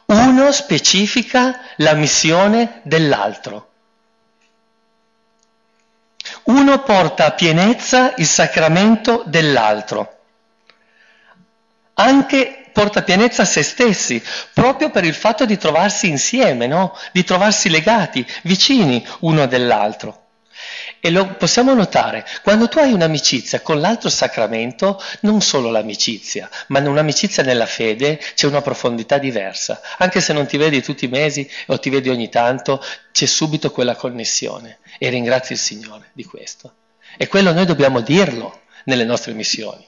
Uno 0.05 0.53
specifica 0.53 1.59
la 1.77 1.95
missione 1.95 2.83
dell'altro. 2.85 3.68
Uno 6.49 6.83
porta 6.83 7.27
a 7.27 7.33
pienezza 7.33 8.15
il 8.17 8.27
sacramento 8.27 9.23
dell'altro. 9.27 10.17
Anche 11.95 12.71
porta 12.73 13.01
a 13.01 13.03
pienezza 13.03 13.43
a 13.43 13.45
se 13.45 13.63
stessi, 13.63 14.23
proprio 14.55 14.89
per 14.91 15.05
il 15.05 15.15
fatto 15.15 15.45
di 15.45 15.59
trovarsi 15.59 16.09
insieme, 16.09 16.67
no? 16.67 16.97
di 17.13 17.23
trovarsi 17.23 17.69
legati, 17.69 18.27
vicini 18.45 19.07
uno 19.21 19.47
dell'altro. 19.47 20.28
E 21.01 21.11
lo 21.11 21.27
possiamo 21.37 21.75
notare, 21.75 22.27
quando 22.43 22.69
tu 22.69 22.79
hai 22.79 22.93
un'amicizia 22.93 23.61
con 23.61 23.81
l'altro 23.81 24.09
sacramento, 24.09 25.01
non 25.21 25.41
solo 25.41 25.71
l'amicizia, 25.71 26.51
ma 26.69 26.81
un'amicizia 26.81 27.45
nella 27.45 27.67
fede, 27.67 28.19
c'è 28.35 28.47
una 28.47 28.63
profondità 28.63 29.19
diversa. 29.19 29.81
Anche 29.99 30.21
se 30.21 30.33
non 30.33 30.47
ti 30.47 30.57
vedi 30.57 30.83
tutti 30.83 31.05
i 31.05 31.09
mesi 31.09 31.49
o 31.67 31.79
ti 31.79 31.89
vedi 31.89 32.09
ogni 32.09 32.29
tanto, 32.29 32.85
c'è 33.13 33.27
subito 33.27 33.71
quella 33.71 33.95
connessione. 33.95 34.79
E 34.99 35.09
ringrazi 35.09 35.53
il 35.53 35.59
Signore 35.59 36.11
di 36.13 36.25
questo. 36.25 36.73
E 37.17 37.29
quello 37.29 37.53
noi 37.53 37.65
dobbiamo 37.65 38.01
dirlo 38.01 38.63
nelle 38.85 39.05
nostre 39.05 39.33
missioni, 39.33 39.87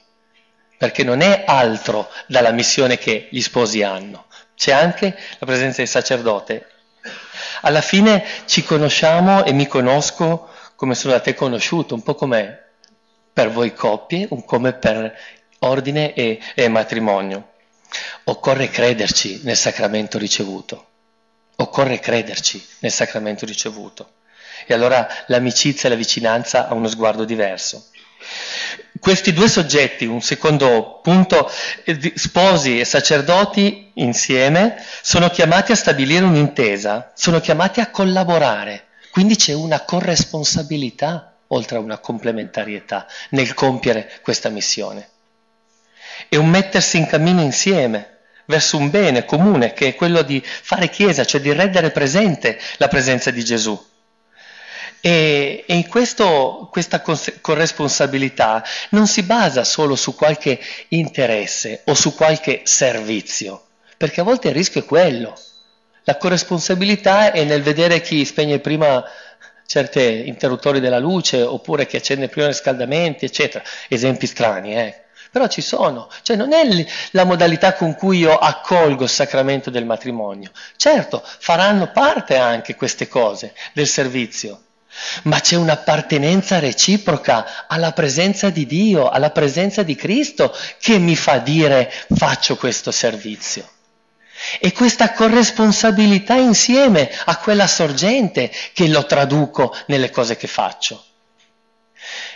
perché 0.77 1.03
non 1.03 1.21
è 1.21 1.43
altro 1.45 2.09
dalla 2.27 2.51
missione 2.51 2.97
che 2.97 3.27
gli 3.31 3.41
sposi 3.41 3.83
hanno. 3.83 4.27
C'è 4.55 4.71
anche 4.71 5.17
la 5.39 5.45
presenza 5.45 5.77
del 5.77 5.89
sacerdote. 5.89 6.67
Alla 7.61 7.81
fine 7.81 8.23
ci 8.45 8.63
conosciamo 8.63 9.43
e 9.43 9.51
mi 9.53 9.67
conosco 9.67 10.49
come 10.81 10.95
sono 10.95 11.13
da 11.13 11.19
te 11.19 11.35
conosciuto, 11.35 11.93
un 11.93 12.01
po' 12.01 12.15
come 12.15 12.59
per 13.31 13.51
voi 13.51 13.71
coppie, 13.71 14.25
un 14.31 14.43
come 14.43 14.73
per 14.73 15.15
ordine 15.59 16.15
e, 16.15 16.39
e 16.55 16.67
matrimonio. 16.69 17.51
Occorre 18.23 18.67
crederci 18.67 19.41
nel 19.43 19.57
sacramento 19.57 20.17
ricevuto. 20.17 20.87
Occorre 21.57 21.99
crederci 21.99 22.65
nel 22.79 22.91
sacramento 22.91 23.45
ricevuto. 23.45 24.13
E 24.65 24.73
allora 24.73 25.07
l'amicizia 25.27 25.87
e 25.87 25.91
la 25.91 25.97
vicinanza 25.99 26.67
ha 26.67 26.73
uno 26.73 26.87
sguardo 26.87 27.25
diverso. 27.25 27.89
Questi 28.99 29.33
due 29.33 29.49
soggetti, 29.49 30.07
un 30.07 30.21
secondo 30.21 30.99
punto, 31.03 31.47
eh, 31.83 32.13
sposi 32.15 32.79
e 32.79 32.85
sacerdoti 32.85 33.91
insieme, 33.97 34.83
sono 35.03 35.29
chiamati 35.29 35.73
a 35.73 35.75
stabilire 35.75 36.25
un'intesa, 36.25 37.11
sono 37.13 37.39
chiamati 37.39 37.81
a 37.81 37.91
collaborare 37.91 38.85
quindi 39.11 39.35
c'è 39.35 39.53
una 39.53 39.81
corresponsabilità, 39.81 41.35
oltre 41.47 41.77
a 41.77 41.81
una 41.81 41.97
complementarietà, 41.97 43.05
nel 43.31 43.53
compiere 43.53 44.19
questa 44.21 44.49
missione. 44.49 45.09
È 46.29 46.37
un 46.37 46.47
mettersi 46.49 46.97
in 46.97 47.07
cammino 47.07 47.41
insieme 47.41 48.19
verso 48.45 48.77
un 48.77 48.89
bene 48.89 49.25
comune 49.25 49.73
che 49.73 49.89
è 49.89 49.95
quello 49.95 50.21
di 50.21 50.41
fare 50.43 50.89
chiesa, 50.89 51.25
cioè 51.25 51.41
di 51.41 51.51
rendere 51.51 51.91
presente 51.91 52.57
la 52.77 52.87
presenza 52.87 53.31
di 53.31 53.43
Gesù. 53.43 53.89
E, 55.01 55.65
e 55.67 55.87
questo, 55.87 56.69
questa 56.71 57.01
corresponsabilità 57.01 58.63
non 58.91 59.07
si 59.07 59.23
basa 59.23 59.63
solo 59.65 59.95
su 59.95 60.15
qualche 60.15 60.59
interesse 60.89 61.81
o 61.85 61.95
su 61.95 62.15
qualche 62.15 62.61
servizio, 62.63 63.65
perché 63.97 64.21
a 64.21 64.23
volte 64.23 64.49
il 64.49 64.53
rischio 64.53 64.81
è 64.81 64.85
quello 64.85 65.35
la 66.03 66.17
corresponsabilità 66.17 67.31
è 67.31 67.43
nel 67.43 67.61
vedere 67.61 68.01
chi 68.01 68.25
spegne 68.25 68.59
prima 68.59 69.03
certi 69.65 70.27
interruttori 70.27 70.79
della 70.81 70.99
luce 70.99 71.41
oppure 71.41 71.85
chi 71.85 71.95
accende 71.95 72.27
prima 72.27 72.47
i 72.47 72.49
riscaldamenti, 72.49 73.25
eccetera. 73.25 73.63
Esempi 73.87 74.27
strani, 74.27 74.75
eh. 74.75 75.01
Però 75.31 75.47
ci 75.47 75.61
sono, 75.61 76.09
cioè 76.23 76.35
non 76.35 76.51
è 76.51 76.61
la 77.11 77.23
modalità 77.23 77.73
con 77.75 77.95
cui 77.95 78.17
io 78.17 78.37
accolgo 78.37 79.03
il 79.05 79.09
sacramento 79.09 79.69
del 79.69 79.85
matrimonio. 79.85 80.51
Certo, 80.75 81.23
faranno 81.23 81.89
parte 81.91 82.35
anche 82.35 82.75
queste 82.75 83.07
cose 83.07 83.53
del 83.71 83.87
servizio, 83.87 84.63
ma 85.23 85.39
c'è 85.39 85.55
un'appartenenza 85.55 86.59
reciproca 86.59 87.65
alla 87.67 87.93
presenza 87.93 88.49
di 88.49 88.65
Dio, 88.65 89.07
alla 89.07 89.29
presenza 89.29 89.83
di 89.83 89.95
Cristo 89.95 90.53
che 90.81 90.97
mi 90.97 91.15
fa 91.15 91.37
dire 91.37 91.89
faccio 92.13 92.57
questo 92.57 92.91
servizio. 92.91 93.65
E 94.59 94.71
questa 94.71 95.11
corresponsabilità 95.13 96.35
insieme 96.35 97.09
a 97.25 97.37
quella 97.37 97.67
sorgente 97.67 98.51
che 98.73 98.87
lo 98.87 99.05
traduco 99.05 99.75
nelle 99.87 100.09
cose 100.09 100.35
che 100.37 100.47
faccio. 100.47 101.03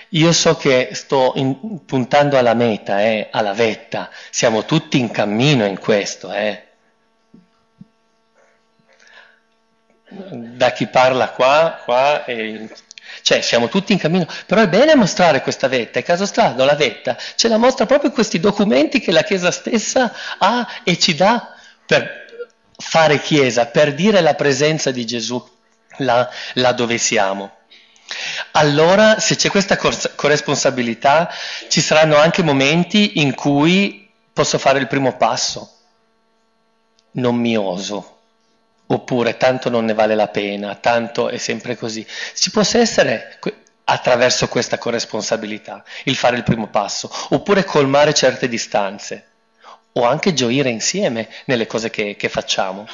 Io 0.09 0.31
so 0.31 0.55
che 0.55 0.89
sto 0.93 1.33
in, 1.35 1.83
puntando 1.85 2.37
alla 2.37 2.53
meta, 2.53 3.01
eh, 3.01 3.27
alla 3.31 3.53
vetta, 3.53 4.09
siamo 4.29 4.63
tutti 4.63 4.99
in 4.99 5.11
cammino 5.11 5.65
in 5.65 5.79
questo. 5.79 6.31
Eh. 6.31 6.63
Da 10.07 10.71
chi 10.71 10.87
parla 10.87 11.29
qua, 11.31 11.81
qua, 11.83 12.23
e, 12.23 12.69
cioè 13.23 13.41
siamo 13.41 13.67
tutti 13.67 13.91
in 13.91 13.97
cammino, 13.97 14.27
però 14.45 14.61
è 14.61 14.69
bene 14.69 14.95
mostrare 14.95 15.41
questa 15.41 15.67
vetta, 15.67 15.99
è 15.99 16.03
caso 16.03 16.25
strano, 16.25 16.63
la 16.63 16.75
vetta 16.75 17.17
ce 17.35 17.47
la 17.47 17.57
mostra 17.57 17.85
proprio 17.85 18.11
questi 18.11 18.39
documenti 18.39 18.99
che 18.99 19.11
la 19.11 19.23
Chiesa 19.23 19.51
stessa 19.51 20.13
ha 20.37 20.65
e 20.83 20.97
ci 20.97 21.15
dà 21.15 21.54
per 21.85 22.25
fare 22.77 23.19
chiesa, 23.19 23.67
per 23.67 23.93
dire 23.93 24.21
la 24.21 24.33
presenza 24.35 24.91
di 24.91 25.05
Gesù 25.05 25.43
là, 25.97 26.29
là 26.53 26.71
dove 26.73 26.97
siamo. 26.97 27.51
Allora, 28.51 29.19
se 29.19 29.35
c'è 29.35 29.49
questa 29.49 29.77
corresponsabilità, 29.77 31.31
ci 31.67 31.81
saranno 31.81 32.17
anche 32.17 32.43
momenti 32.43 33.19
in 33.19 33.33
cui 33.33 34.09
posso 34.31 34.57
fare 34.57 34.79
il 34.79 34.87
primo 34.87 35.17
passo. 35.17 35.71
Non 37.11 37.35
mi 37.35 37.57
oso. 37.57 38.11
Oppure 38.87 39.37
tanto 39.37 39.69
non 39.69 39.85
ne 39.85 39.93
vale 39.93 40.13
la 40.13 40.27
pena, 40.27 40.75
tanto 40.75 41.29
è 41.29 41.37
sempre 41.37 41.75
così. 41.75 42.05
Ci 42.35 42.51
può 42.51 42.61
essere 42.61 43.39
attraverso 43.85 44.47
questa 44.47 44.77
corresponsabilità 44.77 45.83
il 46.03 46.15
fare 46.15 46.37
il 46.37 46.43
primo 46.43 46.67
passo, 46.67 47.11
oppure 47.29 47.63
colmare 47.63 48.13
certe 48.13 48.47
distanze 48.47 49.29
o 49.97 50.03
anche 50.03 50.33
gioire 50.33 50.69
insieme 50.69 51.29
nelle 51.45 51.67
cose 51.67 51.89
che, 51.89 52.15
che 52.15 52.29
facciamo. 52.29 52.87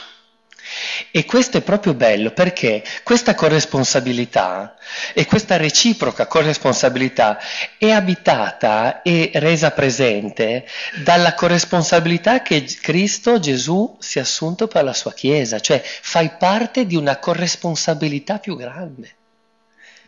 E 1.12 1.26
questo 1.26 1.58
è 1.58 1.62
proprio 1.62 1.94
bello 1.94 2.32
perché 2.32 2.84
questa 3.04 3.34
corresponsabilità 3.34 4.78
e 5.14 5.26
questa 5.26 5.58
reciproca 5.58 6.28
corresponsabilità 6.28 7.40
è 7.78 7.90
abitata 7.90 9.02
e 9.02 9.32
resa 9.34 9.72
presente 9.72 10.66
dalla 11.04 11.34
corresponsabilità 11.34 12.42
che 12.42 12.64
Cristo 12.80 13.40
Gesù 13.40 13.98
si 14.00 14.20
è 14.20 14.22
assunto 14.22 14.68
per 14.68 14.84
la 14.84 14.94
sua 14.94 15.14
Chiesa, 15.14 15.60
cioè 15.60 15.82
fai 15.84 16.32
parte 16.38 16.86
di 16.86 16.96
una 16.96 17.18
corresponsabilità 17.18 18.40
più 18.40 18.56
grande. 18.56 19.16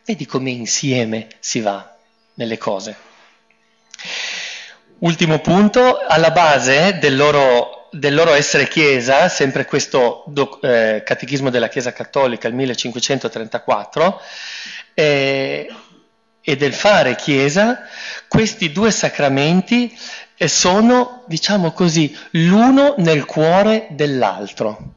Vedi 0.05 0.25
come 0.25 0.51
insieme 0.51 1.27
si 1.39 1.59
va 1.59 1.95
nelle 2.35 2.57
cose. 2.57 3.11
Ultimo 4.99 5.39
punto, 5.39 5.97
alla 6.07 6.31
base 6.31 6.97
del 6.99 7.15
loro, 7.15 7.89
del 7.91 8.13
loro 8.13 8.33
essere 8.33 8.67
Chiesa, 8.67 9.27
sempre 9.27 9.65
questo 9.65 10.23
doc, 10.27 10.63
eh, 10.63 11.03
Catechismo 11.05 11.49
della 11.49 11.67
Chiesa 11.67 11.91
Cattolica, 11.91 12.47
il 12.47 12.53
1534, 12.53 14.21
eh, 14.93 15.73
e 16.41 16.55
del 16.55 16.73
fare 16.73 17.15
Chiesa, 17.15 17.81
questi 18.27 18.71
due 18.71 18.91
sacramenti 18.91 19.97
eh, 20.35 20.47
sono, 20.47 21.23
diciamo 21.27 21.71
così, 21.71 22.17
l'uno 22.31 22.95
nel 22.97 23.25
cuore 23.25 23.87
dell'altro. 23.91 24.93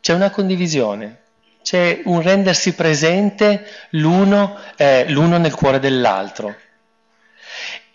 C'è 0.00 0.12
una 0.12 0.30
condivisione. 0.30 1.20
c'è 1.62 2.02
un 2.04 2.20
rendersi 2.20 2.74
presente 2.74 3.66
l'uno, 3.92 4.58
eh, 4.76 5.08
l'uno 5.08 5.38
nel 5.38 5.54
cuore 5.54 5.78
dell'altro. 5.78 6.54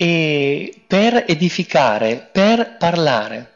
E 0.01 0.84
per 0.88 1.25
edificare, 1.27 2.29
per 2.32 2.77
parlare. 2.77 3.56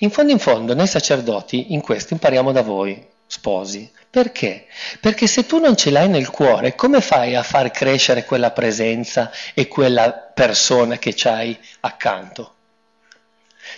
In 0.00 0.10
fondo 0.10 0.32
in 0.32 0.38
fondo 0.38 0.74
noi 0.74 0.86
sacerdoti 0.86 1.72
in 1.72 1.80
questo 1.80 2.12
impariamo 2.12 2.52
da 2.52 2.60
voi, 2.60 3.02
sposi. 3.26 3.90
Perché? 4.10 4.66
Perché 5.00 5.26
se 5.26 5.46
tu 5.46 5.58
non 5.58 5.78
ce 5.78 5.88
l'hai 5.88 6.10
nel 6.10 6.28
cuore, 6.28 6.74
come 6.74 7.00
fai 7.00 7.34
a 7.34 7.42
far 7.42 7.70
crescere 7.70 8.26
quella 8.26 8.50
presenza 8.50 9.30
e 9.54 9.66
quella 9.66 10.12
persona 10.12 10.98
che 10.98 11.14
c'hai 11.16 11.58
accanto? 11.80 12.56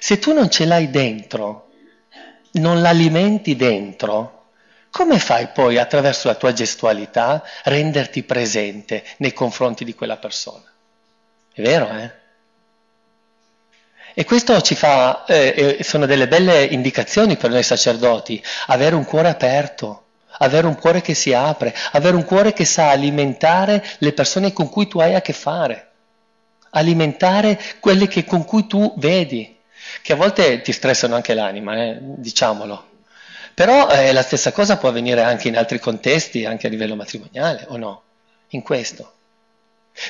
Se 0.01 0.19
tu 0.19 0.33
non 0.33 0.51
ce 0.51 0.65
l'hai 0.65 0.91
dentro, 0.91 1.71
non 2.55 2.81
l'alimenti 2.81 3.55
dentro, 3.55 4.47
come 4.91 5.21
fai 5.21 5.47
poi 5.55 5.79
attraverso 5.79 6.27
la 6.27 6.35
tua 6.35 6.53
gestualità 6.53 7.45
renderti 7.63 8.25
presente 8.25 9.05
nei 9.19 9.33
confronti 9.33 9.85
di 9.85 9.95
quella 9.95 10.17
persona? 10.17 10.70
È 11.53 11.63
vero, 11.63 11.89
eh? 11.91 12.19
E 14.15 14.25
questo 14.25 14.61
ci 14.61 14.75
fa, 14.75 15.25
eh, 15.25 15.79
sono 15.83 16.05
delle 16.05 16.29
belle 16.29 16.65
indicazioni 16.65 17.37
per 17.37 17.51
noi 17.51 17.63
sacerdoti, 17.63 18.43
avere 18.67 18.95
un 18.95 19.05
cuore 19.05 19.29
aperto, 19.29 20.05
avere 20.39 20.67
un 20.67 20.77
cuore 20.77 21.01
che 21.01 21.15
si 21.15 21.33
apre, 21.33 21.75
avere 21.93 22.17
un 22.17 22.25
cuore 22.25 22.53
che 22.53 22.65
sa 22.65 22.91
alimentare 22.91 23.85
le 23.99 24.13
persone 24.13 24.53
con 24.53 24.69
cui 24.69 24.89
tu 24.89 24.99
hai 24.99 25.15
a 25.15 25.21
che 25.21 25.33
fare, 25.33 25.91
alimentare 26.71 27.59
quelle 27.79 28.09
che, 28.09 28.25
con 28.25 28.45
cui 28.45 28.67
tu 28.67 28.95
vedi, 28.97 29.57
che 30.03 30.13
a 30.13 30.17
volte 30.17 30.61
ti 30.61 30.73
stressano 30.73 31.15
anche 31.15 31.35
l'anima, 31.35 31.77
eh, 31.77 31.99
diciamolo. 32.01 32.89
Però 33.55 33.89
eh, 33.91 34.13
la 34.13 34.23
stessa 34.23 34.53
cosa 34.53 34.77
può 34.77 34.89
avvenire 34.89 35.23
anche 35.23 35.49
in 35.49 35.57
altri 35.57 35.79
contesti, 35.79 36.45
anche 36.45 36.67
a 36.67 36.71
livello 36.71 36.97
matrimoniale, 36.97 37.65
o 37.69 37.77
no? 37.77 38.03
In 38.51 38.63
questo. 38.63 39.13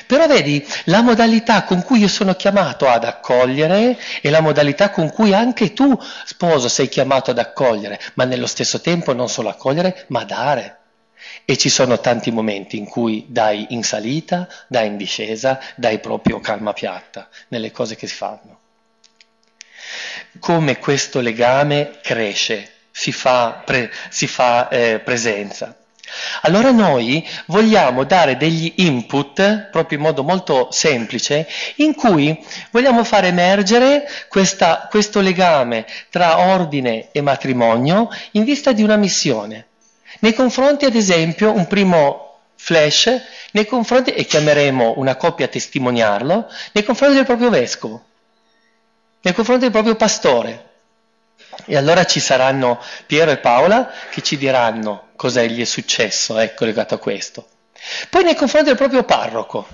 Però 0.05 0.25
vedi, 0.27 0.65
la 0.85 1.01
modalità 1.01 1.63
con 1.63 1.83
cui 1.83 1.99
io 1.99 2.07
sono 2.07 2.33
chiamato 2.35 2.87
ad 2.87 3.03
accogliere 3.03 3.97
è 4.21 4.29
la 4.29 4.41
modalità 4.41 4.89
con 4.89 5.09
cui 5.11 5.33
anche 5.33 5.73
tu, 5.73 5.97
sposo, 6.25 6.69
sei 6.69 6.87
chiamato 6.87 7.31
ad 7.31 7.39
accogliere, 7.39 7.99
ma 8.13 8.23
nello 8.23 8.47
stesso 8.47 8.79
tempo 8.81 9.13
non 9.13 9.27
solo 9.27 9.49
accogliere, 9.49 10.05
ma 10.07 10.23
dare. 10.23 10.77
E 11.45 11.57
ci 11.57 11.69
sono 11.69 11.99
tanti 11.99 12.31
momenti 12.31 12.77
in 12.77 12.85
cui 12.85 13.25
dai 13.27 13.67
in 13.69 13.83
salita, 13.83 14.47
dai 14.67 14.87
in 14.87 14.97
discesa, 14.97 15.59
dai 15.75 15.99
proprio 15.99 16.39
calma 16.39 16.73
piatta 16.73 17.27
nelle 17.49 17.71
cose 17.71 17.95
che 17.95 18.07
si 18.07 18.15
fanno. 18.15 18.59
Come 20.39 20.79
questo 20.79 21.19
legame 21.19 21.99
cresce, 22.01 22.71
si 22.91 23.11
fa, 23.11 23.61
pre, 23.65 23.91
si 24.09 24.27
fa 24.27 24.69
eh, 24.69 24.99
presenza. 24.99 25.75
Allora 26.41 26.71
noi 26.71 27.27
vogliamo 27.47 28.03
dare 28.03 28.37
degli 28.37 28.73
input, 28.77 29.69
proprio 29.71 29.97
in 29.97 30.03
modo 30.03 30.23
molto 30.23 30.69
semplice, 30.71 31.47
in 31.77 31.93
cui 31.93 32.37
vogliamo 32.71 33.03
far 33.03 33.25
emergere 33.25 34.09
questa, 34.27 34.87
questo 34.89 35.19
legame 35.21 35.85
tra 36.09 36.39
ordine 36.39 37.09
e 37.11 37.21
matrimonio 37.21 38.09
in 38.31 38.43
vista 38.43 38.71
di 38.71 38.83
una 38.83 38.95
missione. 38.95 39.67
Nei 40.19 40.33
confronti, 40.33 40.85
ad 40.85 40.95
esempio, 40.95 41.51
un 41.51 41.67
primo 41.67 42.39
flash, 42.55 43.09
nei 43.51 43.65
confronti, 43.65 44.11
e 44.11 44.25
chiameremo 44.25 44.93
una 44.97 45.15
coppia 45.15 45.45
a 45.45 45.49
testimoniarlo, 45.49 46.47
nei 46.73 46.83
confronti 46.83 47.15
del 47.15 47.25
proprio 47.25 47.49
vescovo, 47.49 48.03
nei 49.21 49.33
confronti 49.33 49.63
del 49.63 49.71
proprio 49.71 49.95
pastore. 49.95 50.69
E 51.65 51.77
allora 51.77 52.05
ci 52.05 52.19
saranno 52.19 52.81
Piero 53.05 53.31
e 53.31 53.37
Paola 53.37 53.91
che 54.09 54.21
ci 54.21 54.37
diranno 54.37 55.09
cosa 55.15 55.43
gli 55.43 55.61
è 55.61 55.65
successo, 55.65 56.37
ecco, 56.39 56.65
legato 56.65 56.95
a 56.95 56.97
questo. 56.97 57.47
Poi 58.09 58.23
nei 58.23 58.35
confronti 58.35 58.67
del 58.67 58.77
proprio 58.77 59.03
parroco. 59.03 59.67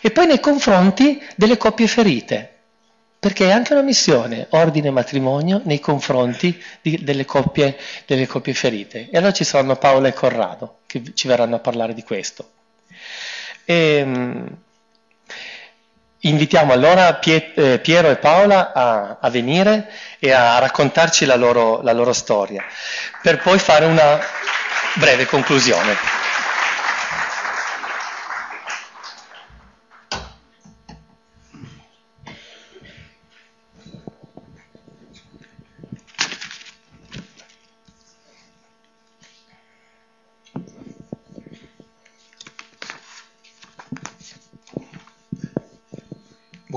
E 0.00 0.10
poi 0.10 0.26
nei 0.26 0.40
confronti 0.40 1.20
delle 1.36 1.56
coppie 1.56 1.86
ferite. 1.86 2.54
Perché 3.18 3.48
è 3.48 3.50
anche 3.50 3.74
una 3.74 3.82
missione, 3.82 4.46
ordine 4.50 4.88
e 4.88 4.92
matrimonio, 4.92 5.60
nei 5.64 5.78
confronti 5.78 6.62
di, 6.80 7.02
delle, 7.02 7.24
coppie, 7.26 7.76
delle 8.06 8.26
coppie 8.26 8.54
ferite. 8.54 9.08
E 9.10 9.16
allora 9.18 9.32
ci 9.32 9.44
saranno 9.44 9.76
Paola 9.76 10.08
e 10.08 10.14
Corrado 10.14 10.78
che 10.86 11.02
ci 11.14 11.28
verranno 11.28 11.56
a 11.56 11.58
parlare 11.58 11.92
di 11.92 12.02
questo. 12.02 12.48
E, 13.64 13.74
ehm, 13.74 14.56
Invitiamo 16.24 16.72
allora 16.74 17.18
eh, 17.20 17.78
Piero 17.78 18.10
e 18.10 18.16
Paola 18.16 18.72
a, 18.74 19.16
a, 19.20 19.30
venire 19.30 19.90
e 20.18 20.32
a 20.32 20.58
raccontarci 20.58 21.24
la 21.24 21.36
loro, 21.36 21.80
la 21.82 21.92
loro 21.92 22.12
storia, 22.12 22.62
per 23.22 23.40
poi 23.40 23.58
fare 23.58 23.86
una 23.86 24.18
breve 24.96 25.24
conclusione. 25.24 26.19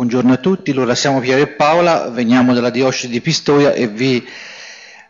Buongiorno 0.03 0.33
a 0.33 0.37
tutti, 0.37 0.71
allora 0.71 0.95
siamo 0.95 1.21
Piero 1.21 1.41
e 1.41 1.47
Paola, 1.47 2.09
veniamo 2.09 2.53
dalla 2.53 2.71
diocesi 2.71 3.07
di 3.07 3.21
Pistoia 3.21 3.71
e 3.71 3.87
vi 3.87 4.21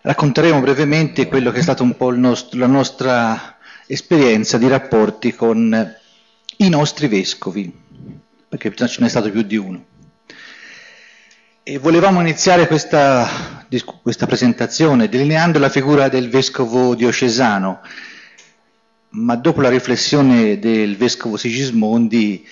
racconteremo 0.02 0.62
brevemente 0.62 1.28
quello 1.28 1.50
che 1.50 1.58
è 1.58 1.62
stata 1.64 1.82
un 1.82 1.98
po' 1.98 2.12
nostro, 2.12 2.60
la 2.60 2.68
nostra 2.68 3.58
esperienza 3.88 4.60
di 4.60 4.68
rapporti 4.68 5.34
con 5.34 5.96
i 6.58 6.70
nostri 6.70 7.08
vescovi, 7.08 7.74
perché 8.48 8.72
ce 8.76 9.02
n'è 9.02 9.10
stato 9.10 9.32
più 9.32 9.42
di 9.42 9.58
uno. 9.58 9.84
E 11.64 11.80
volevamo 11.80 12.22
iniziare 12.22 12.68
questa, 12.68 13.66
questa 14.04 14.28
presentazione 14.28 15.10
delineando 15.10 15.58
la 15.58 15.70
figura 15.70 16.08
del 16.08 16.30
vescovo 16.30 16.94
diocesano, 16.94 17.82
ma 19.10 19.36
dopo 19.38 19.60
la 19.62 19.70
riflessione 19.70 20.60
del 20.60 20.98
vescovo 20.98 21.36
Sigismondi 21.36 22.46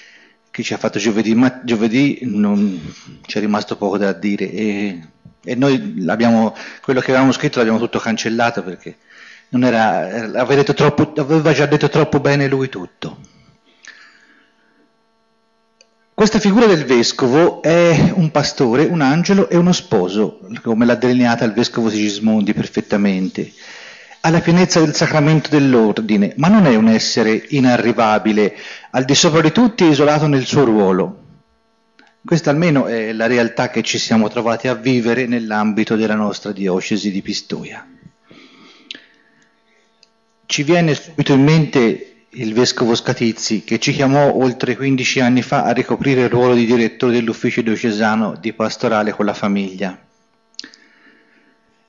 che 0.52 0.64
ci 0.64 0.74
ha 0.74 0.78
fatto 0.78 1.00
giovedì, 1.00 1.34
ma 1.34 1.62
giovedì 1.64 2.20
non 2.24 2.94
c'è 3.26 3.40
rimasto 3.40 3.78
poco 3.78 3.98
da 3.98 4.12
dire 4.12 4.52
e, 4.52 5.02
e 5.44 5.56
noi 5.56 6.04
quello 6.82 7.00
che 7.00 7.12
avevamo 7.12 7.32
scritto 7.32 7.58
l'abbiamo 7.58 7.80
tutto 7.80 8.00
cancellato 8.00 8.62
perché 8.62 8.98
era, 9.50 10.40
aveva, 10.40 10.64
troppo, 10.64 11.14
aveva 11.18 11.54
già 11.54 11.66
detto 11.66 11.90
troppo 11.90 12.20
bene 12.20 12.48
lui 12.48 12.70
tutto. 12.70 13.20
Questa 16.14 16.40
figura 16.40 16.68
del 16.68 16.86
vescovo 16.86 17.62
è 17.62 18.12
un 18.14 18.30
pastore, 18.30 18.86
un 18.86 19.02
angelo 19.02 19.50
e 19.50 19.58
uno 19.58 19.72
sposo, 19.72 20.40
come 20.62 20.86
l'ha 20.86 20.96
delineata 20.96 21.46
il 21.46 21.54
vescovo 21.54 21.90
Sigismondi 21.90 22.54
perfettamente 22.54 23.52
alla 24.22 24.40
pienezza 24.40 24.80
del 24.80 24.96
sacramento 24.96 25.50
dell'ordine, 25.50 26.34
ma 26.38 26.48
non 26.48 26.66
è 26.66 26.76
un 26.76 26.88
essere 26.88 27.46
inarrivabile, 27.50 28.56
al 28.92 29.04
di 29.04 29.16
sopra 29.16 29.42
di 29.42 29.52
tutti 29.52 29.86
isolato 29.86 30.28
nel 30.28 30.46
suo 30.46 30.64
ruolo. 30.64 31.18
Questa 32.24 32.52
almeno 32.52 32.86
è 32.86 33.14
la 33.14 33.26
realtà 33.26 33.70
che 33.70 33.82
ci 33.82 33.98
siamo 33.98 34.30
trovati 34.30 34.68
a 34.68 34.76
vivere 34.76 35.26
nell'ambito 35.26 35.96
della 35.96 36.14
nostra 36.14 36.52
diocesi 36.52 37.10
di 37.10 37.22
Pistoia. 37.24 37.86
Ci 40.46 40.64
viene 40.64 40.94
subito 40.94 41.34
in 41.34 41.44
mente 41.44 42.26
il 42.30 42.54
vescovo 42.54 42.94
Scatizzi 42.94 43.64
che 43.64 43.80
ci 43.80 43.92
chiamò 43.92 44.34
oltre 44.36 44.76
15 44.76 45.20
anni 45.20 45.42
fa 45.42 45.64
a 45.64 45.72
ricoprire 45.72 46.22
il 46.24 46.30
ruolo 46.30 46.54
di 46.54 46.66
direttore 46.66 47.14
dell'ufficio 47.14 47.62
diocesano 47.62 48.36
di 48.40 48.54
pastorale 48.54 49.12
con 49.12 49.26
la 49.26 49.34
famiglia. 49.34 49.98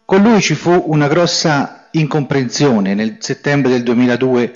Con 0.04 0.22
lui 0.22 0.40
ci 0.40 0.54
fu 0.54 0.84
una 0.86 1.08
grossa 1.08 1.81
incomprensione 1.92 2.94
nel 2.94 3.16
settembre 3.20 3.70
del 3.70 3.82
2002 3.82 4.52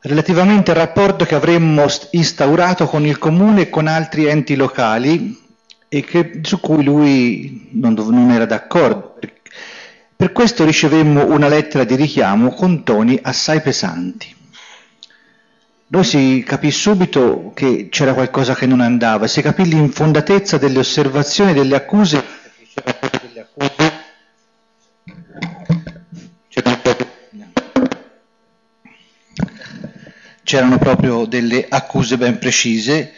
relativamente 0.00 0.70
al 0.70 0.76
rapporto 0.76 1.24
che 1.24 1.34
avremmo 1.34 1.86
instaurato 2.12 2.86
con 2.86 3.04
il 3.04 3.18
comune 3.18 3.62
e 3.62 3.68
con 3.70 3.86
altri 3.86 4.26
enti 4.26 4.54
locali 4.54 5.46
e 5.88 6.02
che, 6.02 6.40
su 6.42 6.60
cui 6.60 6.84
lui 6.84 7.68
non, 7.72 7.94
non 7.94 8.30
era 8.30 8.46
d'accordo. 8.46 9.18
Per 10.14 10.32
questo 10.32 10.64
ricevemmo 10.64 11.26
una 11.26 11.48
lettera 11.48 11.84
di 11.84 11.94
richiamo 11.94 12.50
con 12.50 12.84
toni 12.84 13.18
assai 13.22 13.60
pesanti. 13.60 14.34
Noi 15.90 16.04
si 16.04 16.44
capì 16.46 16.70
subito 16.70 17.52
che 17.54 17.88
c'era 17.90 18.12
qualcosa 18.12 18.54
che 18.54 18.66
non 18.66 18.80
andava, 18.80 19.26
si 19.26 19.40
capì 19.40 19.64
l'infondatezza 19.64 20.58
delle 20.58 20.80
osservazioni 20.80 21.52
e 21.52 21.54
delle 21.54 21.76
accuse 21.76 22.22
c'erano 30.48 30.78
proprio 30.78 31.26
delle 31.26 31.66
accuse 31.68 32.16
ben 32.16 32.38
precise 32.38 33.12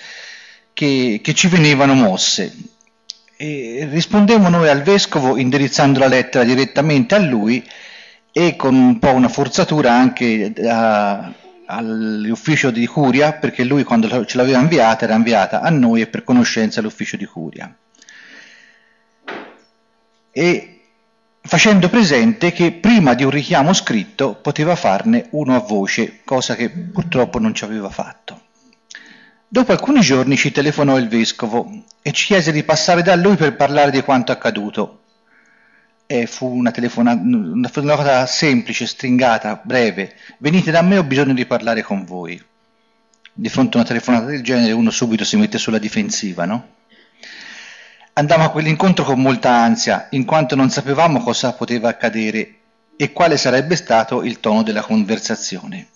che, 0.72 1.20
che 1.22 1.32
ci 1.32 1.46
venivano 1.46 1.94
mosse. 1.94 2.52
E 3.36 3.86
rispondemmo 3.88 4.48
noi 4.48 4.68
al 4.68 4.82
vescovo 4.82 5.36
indirizzando 5.36 6.00
la 6.00 6.08
lettera 6.08 6.42
direttamente 6.42 7.14
a 7.14 7.18
lui 7.18 7.64
e 8.32 8.56
con 8.56 8.74
un 8.74 8.98
po' 8.98 9.12
una 9.12 9.28
forzatura 9.28 9.92
anche 9.92 10.52
a, 10.66 11.32
all'ufficio 11.66 12.72
di 12.72 12.84
curia, 12.86 13.32
perché 13.34 13.62
lui 13.62 13.84
quando 13.84 14.24
ce 14.24 14.36
l'aveva 14.36 14.58
inviata 14.58 15.04
era 15.04 15.14
inviata 15.14 15.60
a 15.60 15.70
noi 15.70 16.00
e 16.00 16.08
per 16.08 16.24
conoscenza 16.24 16.80
all'ufficio 16.80 17.16
di 17.16 17.26
curia. 17.26 17.72
E 20.32 20.79
facendo 21.42 21.88
presente 21.88 22.52
che 22.52 22.72
prima 22.72 23.14
di 23.14 23.24
un 23.24 23.30
richiamo 23.30 23.72
scritto 23.72 24.34
poteva 24.34 24.76
farne 24.76 25.26
uno 25.30 25.54
a 25.54 25.60
voce, 25.60 26.20
cosa 26.24 26.54
che 26.54 26.70
purtroppo 26.70 27.38
non 27.38 27.54
ci 27.54 27.64
aveva 27.64 27.90
fatto. 27.90 28.48
Dopo 29.48 29.72
alcuni 29.72 30.00
giorni 30.00 30.36
ci 30.36 30.52
telefonò 30.52 30.96
il 30.96 31.08
vescovo 31.08 31.84
e 32.02 32.12
ci 32.12 32.26
chiese 32.26 32.52
di 32.52 32.62
passare 32.62 33.02
da 33.02 33.16
lui 33.16 33.36
per 33.36 33.56
parlare 33.56 33.90
di 33.90 34.00
quanto 34.02 34.30
accaduto. 34.30 34.98
E 36.06 36.26
fu 36.26 36.46
una 36.46 36.70
telefonata, 36.70 37.20
una 37.20 37.68
telefonata 37.68 38.26
semplice, 38.26 38.86
stringata, 38.86 39.60
breve. 39.64 40.14
Venite 40.38 40.70
da 40.70 40.82
me, 40.82 40.98
ho 40.98 41.04
bisogno 41.04 41.34
di 41.34 41.46
parlare 41.46 41.82
con 41.82 42.04
voi. 42.04 42.40
Di 43.32 43.48
fronte 43.48 43.76
a 43.76 43.80
una 43.80 43.88
telefonata 43.88 44.26
del 44.26 44.42
genere 44.42 44.72
uno 44.72 44.90
subito 44.90 45.24
si 45.24 45.36
mette 45.36 45.58
sulla 45.58 45.78
difensiva, 45.78 46.44
no? 46.44 46.68
Andavamo 48.20 48.48
a 48.48 48.50
quell'incontro 48.50 49.02
con 49.02 49.18
molta 49.18 49.50
ansia, 49.50 50.08
in 50.10 50.26
quanto 50.26 50.54
non 50.54 50.68
sapevamo 50.68 51.22
cosa 51.22 51.54
poteva 51.54 51.88
accadere 51.88 52.56
e 52.94 53.14
quale 53.14 53.38
sarebbe 53.38 53.76
stato 53.76 54.22
il 54.22 54.40
tono 54.40 54.62
della 54.62 54.82
conversazione. 54.82 55.88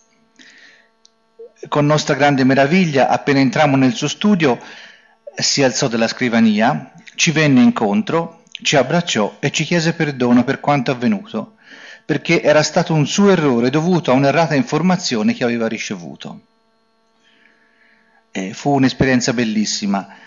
Con 1.68 1.84
nostra 1.84 2.14
grande 2.14 2.42
meraviglia, 2.44 3.10
appena 3.10 3.40
entrammo 3.40 3.76
nel 3.76 3.92
suo 3.92 4.08
studio, 4.08 4.58
si 5.34 5.62
alzò 5.62 5.86
dalla 5.86 6.08
scrivania, 6.08 6.94
ci 7.14 7.30
venne 7.30 7.60
incontro, 7.60 8.44
ci 8.62 8.76
abbracciò 8.76 9.36
e 9.38 9.50
ci 9.50 9.64
chiese 9.64 9.92
perdono 9.92 10.44
per 10.44 10.60
quanto 10.60 10.92
avvenuto, 10.92 11.56
perché 12.06 12.40
era 12.40 12.62
stato 12.62 12.94
un 12.94 13.06
suo 13.06 13.28
errore 13.28 13.68
dovuto 13.68 14.12
a 14.12 14.14
un'errata 14.14 14.54
informazione 14.54 15.34
che 15.34 15.44
aveva 15.44 15.68
ricevuto. 15.68 16.40
E 18.30 18.54
fu 18.54 18.72
un'esperienza 18.72 19.34
bellissima, 19.34 20.22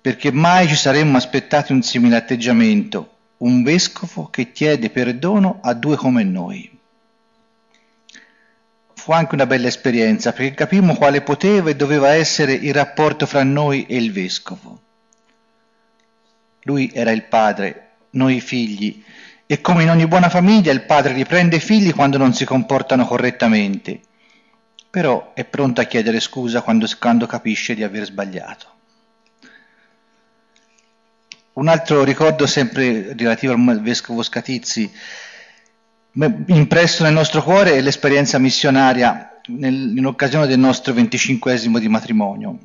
perché 0.00 0.32
mai 0.32 0.68
ci 0.68 0.76
saremmo 0.76 1.16
aspettati 1.16 1.72
un 1.72 1.82
simile 1.82 2.16
atteggiamento, 2.16 3.16
un 3.38 3.62
vescovo 3.62 4.28
che 4.28 4.52
chiede 4.52 4.90
perdono 4.90 5.60
a 5.62 5.74
due 5.74 5.96
come 5.96 6.24
noi 6.24 6.76
fu 9.08 9.14
anche 9.14 9.36
una 9.36 9.46
bella 9.46 9.68
esperienza 9.68 10.32
perché 10.32 10.52
capimmo 10.52 10.94
quale 10.94 11.22
poteva 11.22 11.70
e 11.70 11.76
doveva 11.76 12.10
essere 12.10 12.52
il 12.52 12.74
rapporto 12.74 13.24
fra 13.24 13.42
noi 13.42 13.86
e 13.86 13.96
il 13.96 14.12
vescovo. 14.12 14.82
Lui 16.64 16.90
era 16.92 17.10
il 17.10 17.22
padre, 17.22 17.92
noi 18.10 18.36
i 18.36 18.40
figli, 18.42 19.02
e 19.46 19.62
come 19.62 19.84
in 19.84 19.88
ogni 19.88 20.06
buona 20.06 20.28
famiglia 20.28 20.72
il 20.72 20.84
padre 20.84 21.14
riprende 21.14 21.56
i 21.56 21.60
figli 21.60 21.94
quando 21.94 22.18
non 22.18 22.34
si 22.34 22.44
comportano 22.44 23.06
correttamente, 23.06 23.98
però 24.90 25.32
è 25.32 25.44
pronto 25.46 25.80
a 25.80 25.84
chiedere 25.84 26.20
scusa 26.20 26.60
quando, 26.60 26.86
quando 26.98 27.24
capisce 27.24 27.74
di 27.74 27.84
aver 27.84 28.04
sbagliato. 28.04 28.77
Un 31.58 31.66
altro 31.66 32.04
ricordo 32.04 32.46
sempre 32.46 33.14
relativo 33.16 33.52
al 33.52 33.82
vescovo 33.82 34.22
Scatizzi 34.22 34.88
impresso 36.46 37.02
nel 37.02 37.12
nostro 37.12 37.42
cuore 37.42 37.72
è 37.72 37.80
l'esperienza 37.80 38.38
missionaria 38.38 39.40
nel, 39.46 39.92
in 39.96 40.06
occasione 40.06 40.46
del 40.46 40.60
nostro 40.60 40.92
venticinquesimo 40.92 41.80
di 41.80 41.88
matrimonio. 41.88 42.58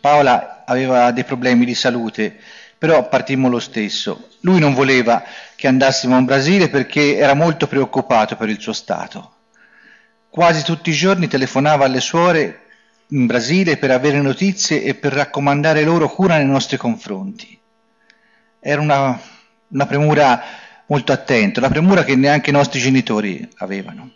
Paola 0.00 0.64
aveva 0.66 1.12
dei 1.12 1.22
problemi 1.22 1.64
di 1.64 1.76
salute, 1.76 2.36
però 2.76 3.08
partimmo 3.08 3.48
lo 3.48 3.60
stesso. 3.60 4.30
Lui 4.40 4.58
non 4.58 4.74
voleva 4.74 5.22
che 5.54 5.68
andassimo 5.68 6.18
in 6.18 6.24
Brasile 6.24 6.68
perché 6.68 7.16
era 7.16 7.34
molto 7.34 7.68
preoccupato 7.68 8.34
per 8.34 8.48
il 8.48 8.58
suo 8.58 8.72
stato. 8.72 9.34
Quasi 10.28 10.64
tutti 10.64 10.90
i 10.90 10.94
giorni 10.94 11.28
telefonava 11.28 11.84
alle 11.84 12.00
suore 12.00 12.65
in 13.08 13.26
Brasile 13.26 13.76
per 13.76 13.90
avere 13.90 14.20
notizie 14.20 14.82
e 14.82 14.94
per 14.94 15.12
raccomandare 15.12 15.84
loro 15.84 16.08
cura 16.08 16.36
nei 16.36 16.46
nostri 16.46 16.76
confronti. 16.76 17.58
Era 18.58 18.80
una, 18.80 19.20
una 19.68 19.86
premura 19.86 20.42
molto 20.86 21.12
attento, 21.12 21.60
la 21.60 21.68
premura 21.68 22.04
che 22.04 22.16
neanche 22.16 22.50
i 22.50 22.52
nostri 22.52 22.80
genitori 22.80 23.48
avevano. 23.58 24.10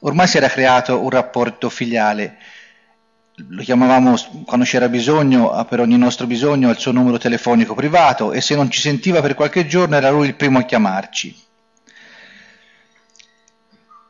Ormai 0.00 0.28
si 0.28 0.36
era 0.36 0.48
creato 0.48 1.00
un 1.00 1.10
rapporto 1.10 1.68
filiale, 1.68 2.38
lo 3.48 3.62
chiamavamo 3.62 4.14
quando 4.44 4.64
c'era 4.64 4.88
bisogno, 4.88 5.64
per 5.68 5.80
ogni 5.80 5.98
nostro 5.98 6.26
bisogno, 6.26 6.70
il 6.70 6.78
suo 6.78 6.92
numero 6.92 7.18
telefonico 7.18 7.74
privato 7.74 8.32
e 8.32 8.40
se 8.40 8.54
non 8.54 8.70
ci 8.70 8.80
sentiva 8.80 9.20
per 9.20 9.34
qualche 9.34 9.66
giorno 9.66 9.96
era 9.96 10.10
lui 10.10 10.28
il 10.28 10.36
primo 10.36 10.58
a 10.58 10.62
chiamarci. 10.62 11.44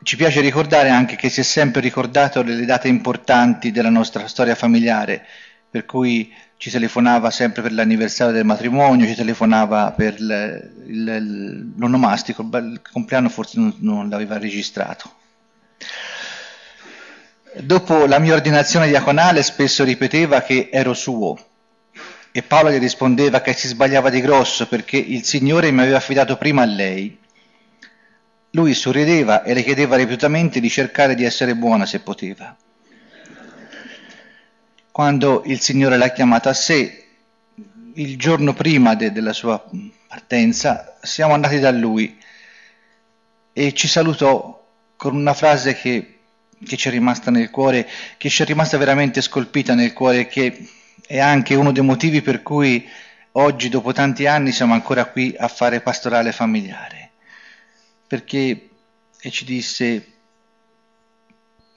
Ci 0.06 0.14
piace 0.14 0.40
ricordare 0.40 0.88
anche 0.88 1.16
che 1.16 1.28
si 1.28 1.40
è 1.40 1.42
sempre 1.42 1.80
ricordato 1.80 2.42
delle 2.42 2.64
date 2.64 2.86
importanti 2.86 3.72
della 3.72 3.90
nostra 3.90 4.28
storia 4.28 4.54
familiare, 4.54 5.26
per 5.68 5.84
cui 5.84 6.32
ci 6.58 6.70
telefonava 6.70 7.28
sempre 7.32 7.60
per 7.60 7.72
l'anniversario 7.72 8.32
del 8.32 8.44
matrimonio, 8.44 9.04
ci 9.04 9.16
telefonava 9.16 9.90
per 9.90 10.20
l'onomastico, 10.20 12.48
il 12.52 12.80
compleanno 12.88 13.28
forse 13.28 13.58
non, 13.58 13.74
non 13.78 14.08
l'aveva 14.08 14.38
registrato. 14.38 15.12
Dopo 17.58 18.06
la 18.06 18.20
mia 18.20 18.34
ordinazione 18.34 18.86
diaconale 18.86 19.42
spesso 19.42 19.82
ripeteva 19.82 20.42
che 20.42 20.68
ero 20.70 20.94
suo 20.94 21.36
e 22.30 22.42
Paolo 22.44 22.70
gli 22.70 22.78
rispondeva 22.78 23.40
che 23.40 23.54
si 23.54 23.66
sbagliava 23.66 24.10
di 24.10 24.20
grosso 24.20 24.68
perché 24.68 24.98
il 24.98 25.24
Signore 25.24 25.72
mi 25.72 25.80
aveva 25.80 25.96
affidato 25.96 26.36
prima 26.36 26.62
a 26.62 26.66
lei. 26.66 27.24
Lui 28.56 28.74
sorrideva 28.74 29.42
e 29.42 29.54
le 29.54 29.62
chiedeva 29.62 29.96
ripetutamente 29.96 30.60
di 30.60 30.68
cercare 30.68 31.14
di 31.14 31.24
essere 31.24 31.54
buona 31.54 31.86
se 31.86 32.00
poteva 32.00 32.56
quando 34.96 35.42
il 35.44 35.60
Signore 35.60 35.98
l'ha 35.98 36.08
chiamata 36.08 36.48
a 36.48 36.54
sé, 36.54 37.04
il 37.96 38.16
giorno 38.16 38.54
prima 38.54 38.94
de- 38.94 39.12
della 39.12 39.34
sua 39.34 39.62
partenza, 40.08 40.96
siamo 41.02 41.34
andati 41.34 41.58
da 41.58 41.70
lui 41.70 42.18
e 43.52 43.74
ci 43.74 43.88
salutò 43.88 44.66
con 44.96 45.14
una 45.14 45.34
frase 45.34 45.74
che, 45.74 46.20
che 46.66 46.78
ci 46.78 46.88
è 46.88 46.90
rimasta 46.90 47.30
nel 47.30 47.50
cuore, 47.50 47.86
che 48.16 48.30
ci 48.30 48.42
è 48.42 48.46
rimasta 48.46 48.78
veramente 48.78 49.20
scolpita 49.20 49.74
nel 49.74 49.92
cuore, 49.92 50.28
che 50.28 50.66
è 51.06 51.18
anche 51.18 51.54
uno 51.54 51.72
dei 51.72 51.84
motivi 51.84 52.22
per 52.22 52.42
cui 52.42 52.88
oggi, 53.32 53.68
dopo 53.68 53.92
tanti 53.92 54.24
anni, 54.24 54.50
siamo 54.50 54.72
ancora 54.72 55.04
qui 55.04 55.34
a 55.36 55.48
fare 55.48 55.82
pastorale 55.82 56.32
familiare. 56.32 57.05
Perché 58.06 58.70
e 59.20 59.30
ci 59.30 59.44
disse, 59.44 60.12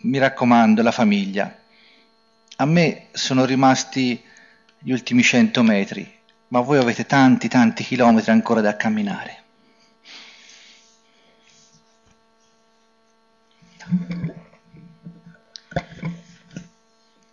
mi 0.01 0.17
raccomando, 0.19 0.83
la 0.83 0.91
famiglia, 0.91 1.57
a 2.57 2.65
me 2.65 3.07
sono 3.11 3.45
rimasti 3.45 4.23
gli 4.77 4.91
ultimi 4.91 5.23
cento 5.23 5.63
metri, 5.63 6.19
ma 6.49 6.59
voi 6.61 6.77
avete 6.77 7.05
tanti, 7.05 7.47
tanti 7.47 7.83
chilometri 7.83 8.31
ancora 8.31 8.61
da 8.61 8.75
camminare. 8.75 9.43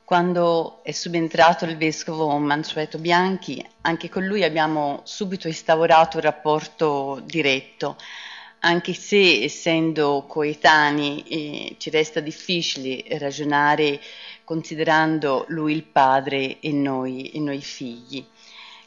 Quando 0.05 0.83
è 0.85 0.93
subentrato 0.93 1.65
il 1.65 1.77
vescovo 1.77 2.39
Mansueto 2.39 2.99
Bianchi, 2.99 3.63
anche 3.83 4.09
con 4.09 4.25
lui 4.25 4.45
abbiamo 4.45 5.01
subito 5.05 5.49
instaurato 5.49 6.17
un 6.17 6.23
rapporto 6.23 7.21
diretto, 7.25 7.99
anche 8.61 8.95
se 8.95 9.45
essendo 9.45 10.25
coetanei 10.27 11.23
eh, 11.23 11.75
ci 11.79 11.91
resta 11.91 12.21
difficile 12.21 13.05
ragionare 13.19 14.01
considerando 14.45 15.45
lui 15.49 15.75
il 15.75 15.85
padre 15.85 16.61
e 16.61 16.73
noi, 16.73 17.31
e 17.31 17.41
noi 17.41 17.61
figli. 17.61 18.25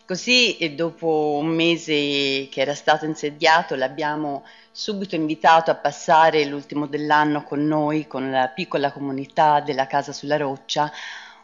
Così 0.06 0.74
dopo 0.74 1.38
un 1.40 1.48
mese 1.48 2.48
che 2.50 2.62
era 2.62 2.74
stato 2.74 3.06
insediato 3.06 3.76
l'abbiamo 3.76 4.44
subito 4.72 5.16
invitato 5.16 5.70
a 5.70 5.76
passare 5.76 6.46
l'ultimo 6.46 6.88
dell'anno 6.88 7.44
con 7.44 7.66
noi, 7.68 8.08
con 8.08 8.32
la 8.32 8.48
piccola 8.48 8.92
comunità 8.92 9.60
della 9.60 9.86
Casa 9.86 10.14
sulla 10.14 10.38
Roccia, 10.38 10.92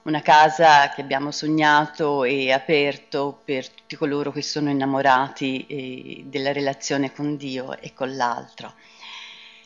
una 0.06 0.22
casa 0.22 0.90
che 0.90 1.02
abbiamo 1.02 1.32
sognato 1.32 2.24
e 2.24 2.52
aperto 2.52 3.42
per 3.44 3.68
tutti 3.70 3.96
coloro 3.96 4.32
che 4.32 4.44
sono 4.44 4.70
innamorati 4.70 5.66
eh, 5.66 6.24
della 6.28 6.52
relazione 6.52 7.12
con 7.12 7.38
Dio 7.38 7.76
e 7.80 7.92
con 7.94 8.16
l'altro. 8.16 8.74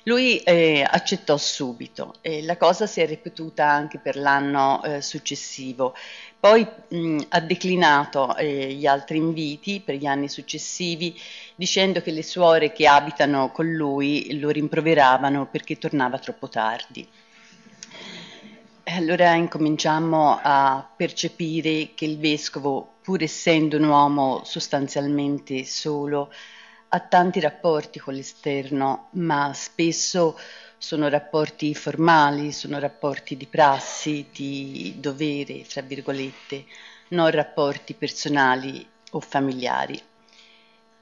Lui 0.03 0.37
eh, 0.39 0.85
accettò 0.89 1.35
subito 1.35 2.15
e 2.21 2.41
la 2.43 2.55
cosa 2.55 2.87
si 2.87 3.01
è 3.01 3.05
ripetuta 3.05 3.69
anche 3.69 3.99
per 3.99 4.15
l'anno 4.15 4.81
eh, 4.83 5.01
successivo. 5.01 5.93
Poi 6.39 6.65
mh, 6.87 7.19
ha 7.29 7.41
declinato 7.41 8.33
eh, 8.37 8.71
gli 8.73 8.85
altri 8.85 9.17
inviti 9.17 9.81
per 9.81 9.95
gli 9.95 10.05
anni 10.05 10.29
successivi 10.29 11.19
dicendo 11.53 12.01
che 12.01 12.11
le 12.11 12.23
suore 12.23 12.71
che 12.71 12.87
abitano 12.87 13.51
con 13.51 13.69
lui 13.69 14.39
lo 14.39 14.49
rimproveravano 14.49 15.47
perché 15.47 15.77
tornava 15.77 16.17
troppo 16.17 16.47
tardi. 16.47 17.05
Allora 18.91 19.35
incominciamo 19.35 20.39
a 20.41 20.83
percepire 20.95 21.91
che 21.93 22.05
il 22.05 22.17
vescovo, 22.17 22.95
pur 23.03 23.21
essendo 23.21 23.77
un 23.77 23.83
uomo 23.83 24.41
sostanzialmente 24.43 25.63
solo, 25.63 26.33
ha 26.89 26.99
tanti 26.99 27.39
rapporti 27.39 27.99
con 27.99 28.15
l'esterno, 28.15 29.09
ma 29.11 29.51
spesso 29.53 30.39
sono 30.79 31.07
rapporti 31.07 31.75
formali, 31.75 32.51
sono 32.51 32.79
rapporti 32.79 33.37
di 33.37 33.45
prassi, 33.45 34.27
di 34.33 34.95
dovere, 34.97 35.61
tra 35.67 35.83
virgolette, 35.83 36.65
non 37.09 37.29
rapporti 37.29 37.93
personali 37.93 38.83
o 39.11 39.19
familiari. 39.19 40.01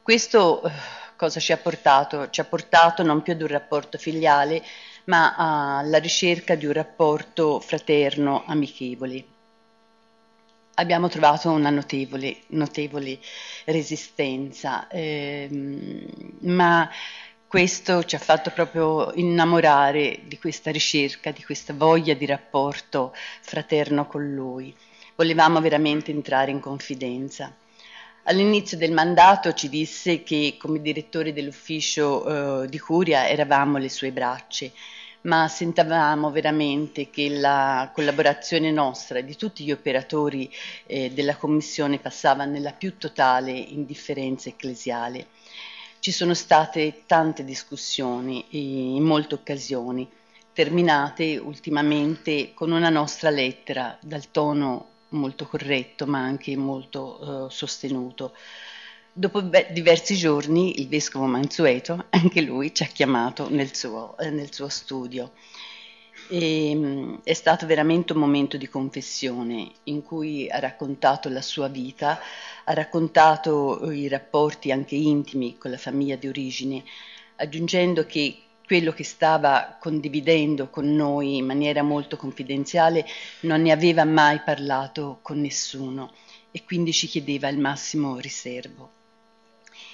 Questo 0.01 0.61
eh, 0.61 0.71
cosa 1.15 1.39
ci 1.39 1.53
ha 1.53 1.57
portato? 1.57 2.29
Ci 2.29 2.41
ha 2.41 2.45
portato 2.45 3.01
non 3.01 3.21
più 3.21 3.31
ad 3.31 3.41
un 3.41 3.47
rapporto 3.47 3.97
filiale, 3.97 4.61
ma 5.07 5.35
alla 5.35 5.99
ricerca 5.99 6.55
di 6.55 6.65
un 6.65 6.73
rapporto 6.73 7.59
fraterno, 7.59 8.43
amichevole. 8.45 9.23
Abbiamo 10.75 11.07
trovato 11.07 11.49
una 11.49 11.69
notevole, 11.69 12.41
notevole 12.47 13.17
resistenza, 13.65 14.87
ehm, 14.89 16.05
ma 16.41 16.89
questo 17.47 18.03
ci 18.03 18.15
ha 18.15 18.19
fatto 18.19 18.51
proprio 18.51 19.11
innamorare 19.13 20.19
di 20.25 20.37
questa 20.37 20.71
ricerca, 20.71 21.31
di 21.31 21.43
questa 21.43 21.73
voglia 21.73 22.13
di 22.13 22.25
rapporto 22.25 23.13
fraterno 23.41 24.05
con 24.07 24.33
lui. 24.33 24.75
Volevamo 25.15 25.61
veramente 25.61 26.11
entrare 26.11 26.51
in 26.51 26.59
confidenza. 26.59 27.55
All'inizio 28.23 28.77
del 28.77 28.91
mandato 28.91 29.53
ci 29.53 29.69
disse 29.69 30.21
che 30.21 30.57
come 30.59 30.81
direttore 30.81 31.31
dell'ufficio 31.31 32.63
eh, 32.63 32.67
di 32.67 32.77
curia 32.77 33.29
eravamo 33.29 33.77
le 33.77 33.87
sue 33.87 34.11
braccia, 34.11 34.65
ma 35.27 35.47
sentavamo 35.47 36.31
veramente 36.31 37.09
che 37.09 37.29
la 37.29 37.91
collaborazione 37.93 38.71
nostra 38.71 39.19
e 39.19 39.25
di 39.25 39.35
tutti 39.35 39.63
gli 39.63 39.71
operatori 39.71 40.49
eh, 40.85 41.11
della 41.11 41.35
Commissione 41.35 41.99
passava 41.99 42.45
nella 42.45 42.71
più 42.71 42.97
totale 42.97 43.51
indifferenza 43.51 44.49
ecclesiale. 44.49 45.27
Ci 45.99 46.11
sono 46.11 46.33
state 46.33 47.03
tante 47.05 47.43
discussioni 47.43 48.95
in 48.95 49.03
molte 49.03 49.35
occasioni, 49.35 50.09
terminate 50.53 51.37
ultimamente 51.37 52.53
con 52.53 52.71
una 52.71 52.89
nostra 52.89 53.29
lettera 53.29 53.97
dal 54.01 54.31
tono 54.31 54.95
molto 55.09 55.45
corretto 55.45 56.05
ma 56.05 56.19
anche 56.19 56.55
molto 56.55 57.47
eh, 57.47 57.51
sostenuto. 57.51 58.33
Dopo 59.19 59.41
diversi 59.41 60.15
giorni 60.15 60.79
il 60.79 60.87
vescovo 60.87 61.25
Mansueto, 61.25 62.05
anche 62.11 62.39
lui, 62.41 62.71
ci 62.71 62.83
ha 62.83 62.85
chiamato 62.85 63.49
nel 63.49 63.75
suo, 63.75 64.15
eh, 64.19 64.29
nel 64.29 64.53
suo 64.53 64.69
studio. 64.69 65.31
E, 66.29 66.69
ehm, 66.69 67.21
è 67.23 67.33
stato 67.33 67.65
veramente 67.65 68.13
un 68.13 68.19
momento 68.19 68.57
di 68.57 68.67
confessione 68.67 69.71
in 69.85 70.03
cui 70.03 70.47
ha 70.51 70.59
raccontato 70.59 71.29
la 71.29 71.41
sua 71.41 71.67
vita, 71.67 72.19
ha 72.63 72.73
raccontato 72.73 73.91
i 73.91 74.07
rapporti 74.07 74.71
anche 74.71 74.93
intimi 74.93 75.57
con 75.57 75.71
la 75.71 75.79
famiglia 75.79 76.15
di 76.15 76.27
origine, 76.27 76.83
aggiungendo 77.37 78.05
che 78.05 78.37
quello 78.67 78.91
che 78.91 79.03
stava 79.03 79.77
condividendo 79.79 80.69
con 80.69 80.93
noi 80.93 81.37
in 81.37 81.45
maniera 81.47 81.81
molto 81.81 82.17
confidenziale 82.17 83.03
non 83.39 83.63
ne 83.63 83.71
aveva 83.71 84.05
mai 84.05 84.41
parlato 84.45 85.17
con 85.23 85.41
nessuno 85.41 86.13
e 86.51 86.63
quindi 86.63 86.93
ci 86.93 87.07
chiedeva 87.07 87.47
il 87.47 87.57
massimo 87.57 88.19
riservo. 88.19 88.96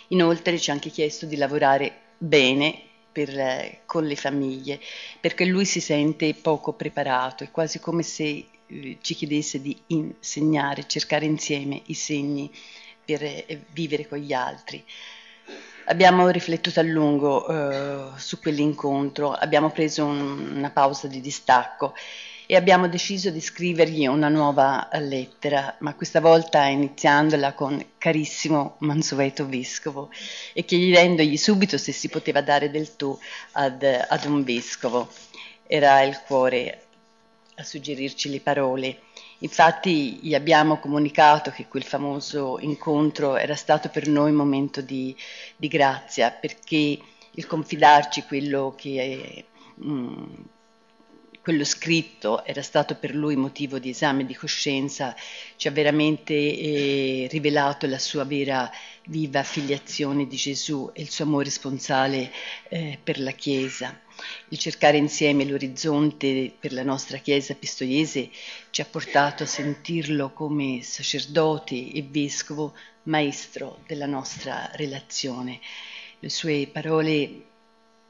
Inoltre 0.10 0.60
ci 0.60 0.70
ha 0.70 0.74
anche 0.74 0.90
chiesto 0.90 1.26
di 1.26 1.36
lavorare 1.36 1.92
bene 2.18 2.80
per, 3.12 3.30
eh, 3.38 3.82
con 3.86 4.06
le 4.06 4.16
famiglie, 4.16 4.80
perché 5.20 5.46
lui 5.46 5.66
si 5.66 5.80
sente 5.80 6.34
poco 6.34 6.74
preparato, 6.74 7.44
è 7.44 7.52
quasi 7.52 7.80
come 7.80 8.04
se 8.04 8.46
eh, 8.66 8.98
ci 9.02 9.14
chiedesse 9.14 9.62
di 9.62 9.78
insegnare, 9.88 10.88
cercare 10.88 11.26
insieme 11.26 11.82
i 11.86 11.94
segni 11.94 12.52
per 13.06 13.24
eh, 13.24 13.66
vivere 13.72 14.08
con 14.08 14.18
gli 14.18 14.34
altri. 14.34 14.84
Abbiamo 15.86 16.30
riflettuto 16.30 16.80
a 16.80 16.84
lungo 16.84 17.48
eh, 17.48 18.18
su 18.18 18.40
quell'incontro, 18.40 19.32
abbiamo 19.32 19.70
preso 19.70 20.06
un, 20.06 20.56
una 20.56 20.70
pausa 20.70 21.08
di 21.08 21.20
distacco 21.20 21.94
e 22.46 22.56
abbiamo 22.56 22.88
deciso 22.88 23.30
di 23.30 23.40
scrivergli 23.40 24.06
una 24.06 24.28
nuova 24.30 24.90
lettera, 24.94 25.76
ma 25.80 25.96
questa 25.96 26.20
volta 26.20 26.66
iniziandola 26.66 27.54
con 27.54 27.84
carissimo 27.98 28.76
Mansueto 28.80 29.48
Vescovo 29.48 30.10
e 30.54 30.66
chiedendogli 30.66 31.38
subito 31.38 31.78
se 31.78 31.92
si 31.92 32.10
poteva 32.10 32.42
dare 32.42 32.70
del 32.70 32.96
tu 32.96 33.18
ad, 33.54 33.84
ad 33.84 34.26
un 34.26 34.44
vescovo. 34.44 35.10
Era 35.66 36.02
il 36.02 36.20
cuore 36.26 36.84
a 37.56 37.64
suggerirci 37.64 38.30
le 38.30 38.40
parole. 38.40 39.00
Infatti 39.40 40.20
gli 40.22 40.36
abbiamo 40.36 40.80
comunicato 40.80 41.52
che 41.52 41.68
quel 41.68 41.84
famoso 41.84 42.58
incontro 42.60 43.36
era 43.36 43.56
stato 43.56 43.90
per 43.90 44.08
noi 44.08 44.32
un 44.32 44.38
momento 44.38 44.82
di, 44.82 45.16
di 45.56 45.68
grazia, 45.68 46.32
perché 46.32 47.00
il 47.32 47.48
confidarci 47.48 48.24
quello 48.24 48.74
che 48.78 49.46
mh, 49.76 49.92
mm, 49.92 50.34
quello 51.44 51.66
scritto 51.66 52.46
era 52.46 52.62
stato 52.62 52.96
per 52.96 53.14
lui 53.14 53.36
motivo 53.36 53.78
di 53.78 53.90
esame 53.90 54.26
di 54.26 54.34
coscienza, 54.34 55.14
ci 55.58 55.68
ha 55.68 55.72
veramente 55.72 56.34
eh, 56.34 57.28
rivelato 57.30 57.86
la 57.86 58.00
sua 58.00 58.24
vera 58.24 58.72
viva 59.08 59.44
filiazione 59.44 60.26
di 60.26 60.38
Gesù 60.38 60.90
e 60.94 61.02
il 61.02 61.10
suo 61.10 61.26
amore 61.26 61.50
sponsale 61.50 62.32
eh, 62.70 62.98
per 63.04 63.20
la 63.20 63.32
Chiesa. 63.32 64.00
Il 64.48 64.58
cercare 64.58 64.96
insieme 64.96 65.44
l'orizzonte 65.44 66.50
per 66.58 66.72
la 66.72 66.84
nostra 66.84 67.18
Chiesa 67.18 67.56
pistoiese 67.56 68.30
ci 68.70 68.80
ha 68.80 68.86
portato 68.86 69.44
a 69.44 69.48
sentirlo 69.48 70.32
come 70.32 70.82
sacerdote 70.82 71.76
e 71.76 72.08
vescovo, 72.10 72.74
maestro 73.04 73.80
della 73.86 74.06
nostra 74.06 74.72
relazione. 74.76 75.60
Le 76.20 76.30
sue 76.30 76.70
parole 76.72 77.48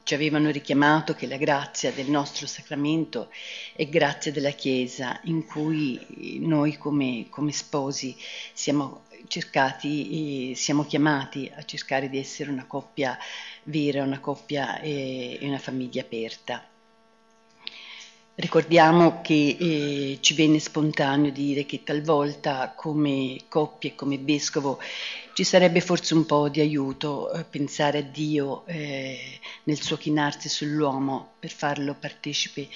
ci 0.04 0.14
avevano 0.14 0.50
richiamato 0.50 1.14
che 1.14 1.26
la 1.26 1.38
grazia 1.38 1.90
del 1.90 2.10
nostro 2.10 2.46
sacramento 2.46 3.30
è 3.74 3.88
grazia 3.88 4.30
della 4.30 4.50
Chiesa, 4.50 5.18
in 5.24 5.46
cui 5.46 6.38
noi 6.40 6.76
come, 6.76 7.26
come 7.30 7.52
sposi 7.52 8.14
siamo 8.52 9.04
cercati, 9.26 10.54
siamo 10.54 10.84
chiamati 10.84 11.50
a 11.54 11.62
cercare 11.64 12.10
di 12.10 12.18
essere 12.18 12.50
una 12.50 12.66
coppia 12.66 13.18
vera, 13.64 14.02
una 14.02 14.20
coppia 14.20 14.78
e 14.80 15.38
una 15.40 15.58
famiglia 15.58 16.02
aperta. 16.02 16.73
Ricordiamo 18.36 19.20
che 19.22 19.56
eh, 19.58 20.18
ci 20.20 20.34
venne 20.34 20.58
spontaneo 20.58 21.30
dire 21.30 21.64
che 21.66 21.84
talvolta 21.84 22.72
come 22.76 23.42
coppia 23.48 23.90
e 23.90 23.94
come 23.94 24.18
vescovo 24.18 24.80
ci 25.34 25.44
sarebbe 25.44 25.80
forse 25.80 26.14
un 26.14 26.26
po' 26.26 26.48
di 26.48 26.60
aiuto 26.60 27.32
eh, 27.32 27.44
pensare 27.44 27.98
a 27.98 28.02
Dio 28.02 28.66
eh, 28.66 29.38
nel 29.64 29.80
suo 29.80 29.96
chinarsi 29.96 30.48
sull'uomo 30.48 31.34
per 31.38 31.52
farlo 31.52 31.94
partecipe 31.94 32.68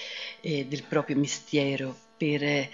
eh, 0.43 0.65
del 0.67 0.85
proprio 0.85 1.17
mistero, 1.17 1.93
per 2.17 2.43
eh, 2.45 2.71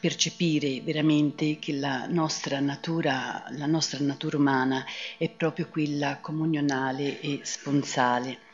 percepire 0.00 0.80
veramente 0.80 1.60
che 1.60 1.72
la 1.72 2.06
nostra 2.08 2.58
natura, 2.58 3.44
la 3.50 3.66
nostra 3.66 3.98
natura 4.00 4.38
umana 4.38 4.84
è 5.18 5.28
proprio 5.28 5.68
quella 5.68 6.18
comunionale 6.20 7.20
e 7.20 7.40
sponsale. 7.44 8.50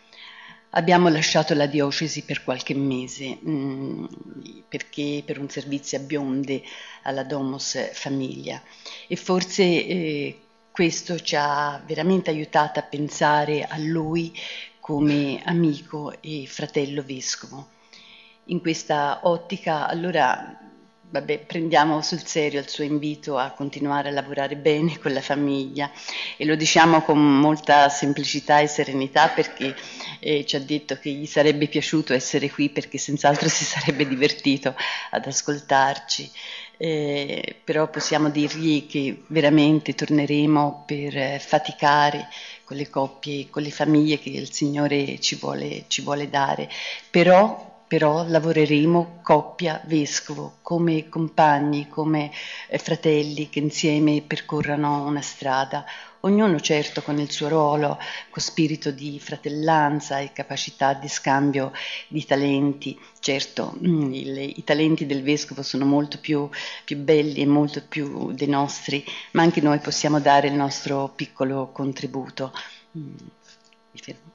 Abbiamo 0.70 1.09
lasciato 1.09 1.54
la 1.54 1.66
diocesi 1.66 2.22
per 2.22 2.44
qualche 2.44 2.74
mese 2.74 3.38
mh, 3.40 3.50
mm, 3.50 4.07
perché 4.68 5.22
per 5.24 5.38
un 5.38 5.48
servizio 5.48 5.98
a 5.98 6.02
bionde 6.02 6.62
alla 7.04 7.24
Domus 7.24 7.90
Famiglia 7.94 8.62
e 9.07 9.16
forse 9.16 9.62
eh, 9.62 10.40
questo 10.70 11.18
ci 11.20 11.37
ha 11.37 11.83
veramente 11.87 12.28
aiutato 12.31 12.78
a 12.78 12.83
pensare 12.83 13.64
a 13.64 13.78
lui 13.78 14.33
come 14.78 15.42
amico 15.44 16.20
e 16.20 16.44
fratello 16.46 17.02
vescovo. 17.02 17.70
In 18.44 18.61
questa 18.61 19.20
ottica 19.24 19.88
allora 19.88 20.67
vabbè, 21.11 21.38
prendiamo 21.40 22.03
sul 22.03 22.25
serio 22.25 22.61
il 22.61 22.68
suo 22.68 22.85
invito 22.85 23.38
a 23.38 23.51
continuare 23.53 24.09
a 24.09 24.12
lavorare 24.12 24.57
bene 24.57 24.99
con 24.99 25.12
la 25.12 25.21
famiglia 25.21 25.90
e 26.37 26.44
lo 26.44 26.55
diciamo 26.55 27.03
con 27.03 27.18
molta 27.18 27.88
semplicità 27.88 28.61
e 28.61 28.66
serenità 28.66 29.29
perché 29.29 29.75
eh, 30.21 30.44
ci 30.44 30.57
ha 30.57 30.61
detto 30.61 30.99
che 30.99 31.11
gli 31.11 31.27
sarebbe 31.27 31.66
piaciuto 31.68 32.12
essere 32.12 32.51
qui 32.51 32.68
perché 32.68 32.99
senz'altro 32.99 33.49
si 33.49 33.64
sarebbe 33.64 34.07
divertito 34.07 34.75
ad 35.11 35.27
ascoltarci. 35.27 36.31
Eh, 36.81 37.57
però 37.64 37.90
possiamo 37.90 38.31
dirgli 38.31 38.87
che 38.87 39.25
veramente 39.29 39.97
torneremo 39.97 40.85
per 40.87 41.16
eh, 41.16 41.38
faticare 41.40 42.29
con 42.62 42.77
le 42.77 42.88
coppie, 42.88 43.51
con 43.51 43.62
le 43.62 43.73
famiglie 43.73 44.21
che 44.21 44.29
il 44.29 44.53
Signore 44.53 45.18
ci 45.18 45.35
vuole, 45.37 45.87
ci 45.88 46.03
vuole 46.03 46.31
dare, 46.31 46.68
però 47.11 47.78
però 47.88 48.24
lavoreremo 48.29 49.20
coppia 49.22 49.81
vescovo, 49.87 50.59
come 50.62 51.09
compagni, 51.09 51.88
come 51.88 52.31
eh, 52.68 52.79
fratelli 52.79 53.48
che 53.48 53.59
insieme 53.59 54.22
percorrano 54.27 55.05
una 55.07 55.22
strada, 55.22 55.85
ognuno 56.20 56.61
certo 56.61 57.03
con 57.03 57.18
il 57.18 57.31
suo 57.31 57.48
ruolo, 57.48 57.98
con 58.31 58.42
spirito 58.42 58.90
di 58.90 59.18
fratellanza 59.18 60.18
e 60.20 60.33
capacità 60.33 60.92
di 60.94 61.09
scambio 61.09 61.72
di 62.09 62.24
talenti. 62.24 62.98
Certo, 63.20 63.74
mm, 63.85 64.12
il, 64.12 64.38
i 64.57 64.64
talenti 64.64 65.07
del 65.07 65.22
vescovo 65.22 65.62
sono 65.62 65.85
molto 65.85 66.18
più, 66.20 66.48
più 66.85 66.96
belli 66.98 67.40
e 67.40 67.46
molto 67.46 67.83
più 67.87 68.33
dei 68.33 68.48
nostri, 68.48 69.05
ma 69.33 69.42
anche 69.42 69.61
noi 69.61 69.79
possiamo 69.81 70.20
dare 70.20 70.48
il 70.48 70.55
nostro 70.55 71.09
piccolo 71.14 71.70
contributo 71.72 72.53
Mm, 72.96 73.16
mi 73.92 74.01
fermo. 74.01 74.33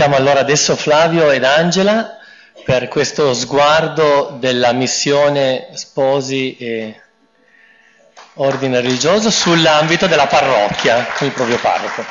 Invitiamo 0.00 0.24
allora 0.24 0.38
adesso 0.38 0.76
Flavio 0.76 1.32
ed 1.32 1.42
Angela 1.42 2.18
per 2.64 2.86
questo 2.86 3.34
sguardo 3.34 4.36
della 4.38 4.70
missione 4.70 5.70
sposi 5.72 6.56
e 6.56 7.00
ordine 8.34 8.80
religioso 8.80 9.28
sull'ambito 9.28 10.06
della 10.06 10.28
parrocchia, 10.28 11.04
il 11.18 11.32
proprio 11.32 11.58
parroco. 11.58 12.04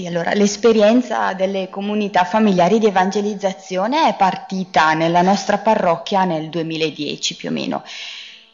Sì, 0.00 0.06
allora 0.06 0.32
l'esperienza 0.32 1.34
delle 1.34 1.68
comunità 1.68 2.24
familiari 2.24 2.78
di 2.78 2.86
evangelizzazione 2.86 4.08
è 4.08 4.14
partita 4.14 4.94
nella 4.94 5.20
nostra 5.20 5.58
parrocchia 5.58 6.24
nel 6.24 6.48
2010 6.48 7.36
più 7.36 7.50
o 7.50 7.52
meno 7.52 7.82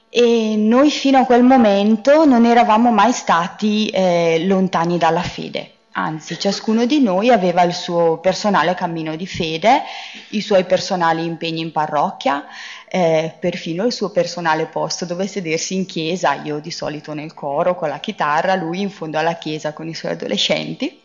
e 0.09 0.57
noi 0.57 0.91
fino 0.91 1.19
a 1.19 1.25
quel 1.25 1.45
momento 1.45 2.25
non 2.25 2.47
eravamo 2.47 2.91
mai 2.91 3.13
stati 3.13 3.87
eh, 3.91 4.45
lontani 4.45 4.99
dalla 4.99 5.23
fede. 5.23 5.76
Anzi, 5.99 6.39
ciascuno 6.39 6.85
di 6.85 7.01
noi 7.01 7.31
aveva 7.31 7.63
il 7.63 7.73
suo 7.73 8.19
personale 8.19 8.75
cammino 8.75 9.17
di 9.17 9.27
fede, 9.27 9.83
i 10.31 10.43
suoi 10.43 10.65
personali 10.65 11.25
impegni 11.25 11.63
in 11.63 11.73
parrocchia, 11.73 12.45
eh, 12.87 13.35
perfino 13.41 13.87
il 13.87 13.93
suo 13.95 14.11
personale 14.11 14.67
posto 14.67 15.07
dove 15.07 15.27
sedersi 15.27 15.75
in 15.75 15.87
chiesa, 15.87 16.35
io 16.35 16.59
di 16.59 16.71
solito 16.71 17.15
nel 17.15 17.33
coro 17.33 17.75
con 17.75 17.89
la 17.89 17.99
chitarra, 17.99 18.57
lui 18.57 18.83
in 18.83 18.91
fondo 18.91 19.17
alla 19.17 19.37
chiesa 19.37 19.73
con 19.73 19.89
i 19.89 19.95
suoi 19.95 20.13
adolescenti. 20.13 21.01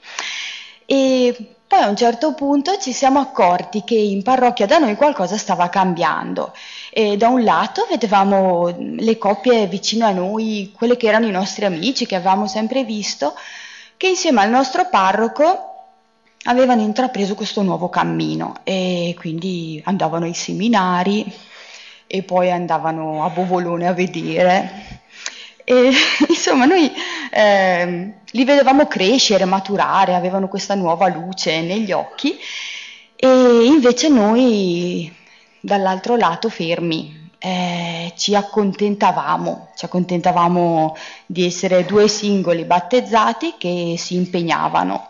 E 0.85 1.55
poi 1.65 1.79
a 1.79 1.87
un 1.87 1.95
certo 1.95 2.33
punto 2.33 2.77
ci 2.77 2.91
siamo 2.91 3.19
accorti 3.19 3.85
che 3.85 3.95
in 3.95 4.23
parrocchia 4.23 4.65
da 4.65 4.77
noi 4.77 4.95
qualcosa 4.95 5.37
stava 5.37 5.69
cambiando. 5.69 6.53
E 6.89 7.15
da 7.15 7.29
un 7.29 7.45
lato 7.45 7.87
vedevamo 7.89 8.75
le 8.77 9.17
coppie 9.17 9.67
vicino 9.67 10.05
a 10.05 10.11
noi, 10.11 10.73
quelle 10.75 10.97
che 10.97 11.07
erano 11.07 11.27
i 11.27 11.31
nostri 11.31 11.63
amici, 11.63 12.05
che 12.05 12.15
avevamo 12.15 12.45
sempre 12.45 12.83
visto, 12.83 13.35
che 14.01 14.07
insieme 14.07 14.41
al 14.41 14.49
nostro 14.49 14.89
parroco 14.89 15.75
avevano 16.45 16.81
intrapreso 16.81 17.35
questo 17.35 17.61
nuovo 17.61 17.87
cammino 17.87 18.55
e 18.63 19.15
quindi 19.15 19.79
andavano 19.85 20.25
ai 20.25 20.33
seminari 20.33 21.31
e 22.07 22.23
poi 22.23 22.49
andavano 22.49 23.23
a 23.23 23.29
Bovolone 23.29 23.87
a 23.87 23.93
vedere. 23.93 25.01
E, 25.63 25.91
insomma, 26.27 26.65
noi 26.65 26.91
eh, 27.29 28.13
li 28.25 28.43
vedevamo 28.43 28.87
crescere, 28.87 29.45
maturare, 29.45 30.15
avevano 30.15 30.47
questa 30.47 30.73
nuova 30.73 31.07
luce 31.07 31.61
negli 31.61 31.91
occhi 31.91 32.39
e 33.15 33.65
invece 33.65 34.09
noi 34.09 35.15
dall'altro 35.59 36.15
lato 36.15 36.49
fermi, 36.49 37.20
eh, 37.43 38.13
ci 38.17 38.35
accontentavamo, 38.35 39.69
ci 39.75 39.85
accontentavamo 39.85 40.95
di 41.25 41.43
essere 41.43 41.85
due 41.85 42.07
singoli 42.07 42.65
battezzati 42.65 43.55
che 43.57 43.95
si 43.97 44.13
impegnavano 44.15 45.09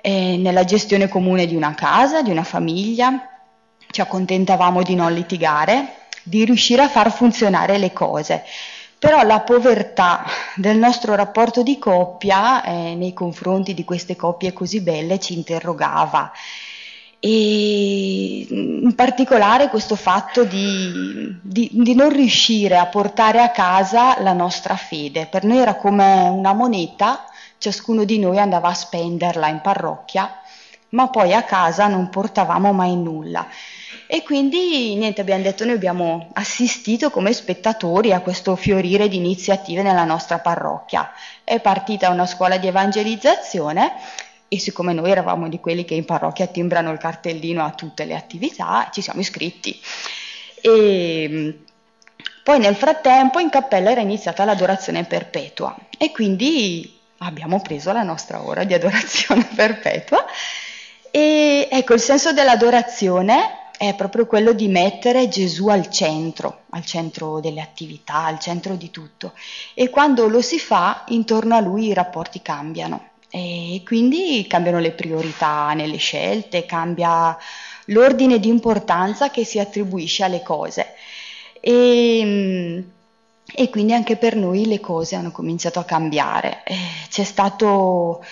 eh, 0.00 0.36
nella 0.36 0.62
gestione 0.64 1.08
comune 1.08 1.46
di 1.46 1.56
una 1.56 1.74
casa, 1.74 2.22
di 2.22 2.30
una 2.30 2.44
famiglia, 2.44 3.28
ci 3.90 4.00
accontentavamo 4.00 4.84
di 4.84 4.94
non 4.94 5.12
litigare, 5.12 6.06
di 6.22 6.44
riuscire 6.44 6.82
a 6.82 6.88
far 6.88 7.10
funzionare 7.10 7.76
le 7.76 7.92
cose. 7.92 8.44
Però 8.96 9.22
la 9.24 9.40
povertà 9.40 10.24
del 10.54 10.78
nostro 10.78 11.16
rapporto 11.16 11.64
di 11.64 11.76
coppia 11.76 12.62
eh, 12.62 12.94
nei 12.94 13.12
confronti 13.12 13.74
di 13.74 13.82
queste 13.82 14.14
coppie 14.14 14.52
così 14.52 14.80
belle 14.80 15.18
ci 15.18 15.34
interrogava 15.34 16.30
e 17.24 18.46
in 18.50 18.94
particolare 18.96 19.68
questo 19.68 19.94
fatto 19.94 20.42
di, 20.42 21.38
di, 21.40 21.70
di, 21.72 21.94
non 21.94 22.08
riuscire 22.08 22.76
a 22.76 22.86
portare 22.86 23.40
a 23.40 23.50
casa 23.50 24.20
la 24.20 24.32
nostra 24.32 24.74
fede. 24.74 25.26
Per 25.26 25.44
noi 25.44 25.58
era 25.58 25.76
come 25.76 26.28
una 26.28 26.52
moneta, 26.52 27.24
ciascuno 27.58 28.02
di 28.02 28.18
noi 28.18 28.40
andava 28.40 28.70
a 28.70 28.74
spenderla 28.74 29.46
in 29.46 29.60
parrocchia, 29.60 30.40
ma 30.88 31.10
poi 31.10 31.32
a 31.32 31.44
casa 31.44 31.86
non 31.86 32.08
portavamo 32.08 32.72
mai 32.72 32.96
nulla. 32.96 33.46
E 34.08 34.24
quindi 34.24 34.96
niente, 34.96 35.20
abbiamo 35.20 35.44
detto, 35.44 35.64
noi 35.64 35.74
abbiamo 35.74 36.30
assistito 36.32 37.10
come 37.10 37.32
spettatori 37.32 38.12
a 38.12 38.20
questo 38.20 38.56
fiorire 38.56 39.06
di 39.06 39.18
iniziative 39.18 39.82
nella 39.82 40.04
nostra 40.04 40.40
parrocchia. 40.40 41.08
È 41.44 41.60
partita 41.60 42.10
una 42.10 42.26
scuola 42.26 42.56
di 42.56 42.66
evangelizzazione 42.66 43.92
e 44.52 44.58
siccome 44.58 44.92
noi 44.92 45.10
eravamo 45.10 45.48
di 45.48 45.60
quelli 45.60 45.86
che 45.86 45.94
in 45.94 46.04
parrocchia 46.04 46.46
timbrano 46.46 46.92
il 46.92 46.98
cartellino 46.98 47.64
a 47.64 47.70
tutte 47.70 48.04
le 48.04 48.14
attività, 48.14 48.90
ci 48.92 49.00
siamo 49.00 49.20
iscritti. 49.20 49.80
E 50.60 51.58
poi 52.44 52.58
nel 52.58 52.74
frattempo 52.74 53.38
in 53.38 53.48
cappella 53.48 53.90
era 53.90 54.02
iniziata 54.02 54.44
l'adorazione 54.44 55.04
perpetua. 55.04 55.74
E 55.96 56.12
quindi 56.12 56.98
abbiamo 57.18 57.62
preso 57.62 57.92
la 57.92 58.02
nostra 58.02 58.46
ora 58.46 58.64
di 58.64 58.74
adorazione 58.74 59.48
perpetua. 59.56 60.22
E 61.10 61.66
ecco 61.70 61.94
il 61.94 62.00
senso 62.00 62.34
dell'adorazione 62.34 63.70
è 63.78 63.94
proprio 63.94 64.26
quello 64.26 64.52
di 64.52 64.68
mettere 64.68 65.28
Gesù 65.28 65.68
al 65.68 65.88
centro, 65.88 66.64
al 66.72 66.84
centro 66.84 67.40
delle 67.40 67.62
attività, 67.62 68.26
al 68.26 68.38
centro 68.38 68.74
di 68.74 68.90
tutto. 68.90 69.32
E 69.72 69.88
quando 69.88 70.28
lo 70.28 70.42
si 70.42 70.58
fa 70.58 71.04
intorno 71.06 71.56
a 71.56 71.60
lui 71.60 71.86
i 71.86 71.94
rapporti 71.94 72.42
cambiano 72.42 73.11
e 73.34 73.80
quindi 73.86 74.44
cambiano 74.46 74.78
le 74.78 74.90
priorità 74.90 75.72
nelle 75.72 75.96
scelte, 75.96 76.66
cambia 76.66 77.34
l'ordine 77.86 78.38
di 78.38 78.48
importanza 78.48 79.30
che 79.30 79.42
si 79.42 79.58
attribuisce 79.58 80.22
alle 80.22 80.42
cose. 80.42 80.88
E, 81.58 82.84
e 83.54 83.70
quindi 83.70 83.94
anche 83.94 84.16
per 84.16 84.36
noi 84.36 84.66
le 84.66 84.80
cose 84.80 85.16
hanno 85.16 85.30
cominciato 85.30 85.78
a 85.78 85.84
cambiare. 85.84 86.62
Eh, 86.64 86.76
c'è 87.08 87.24
stato 87.24 88.22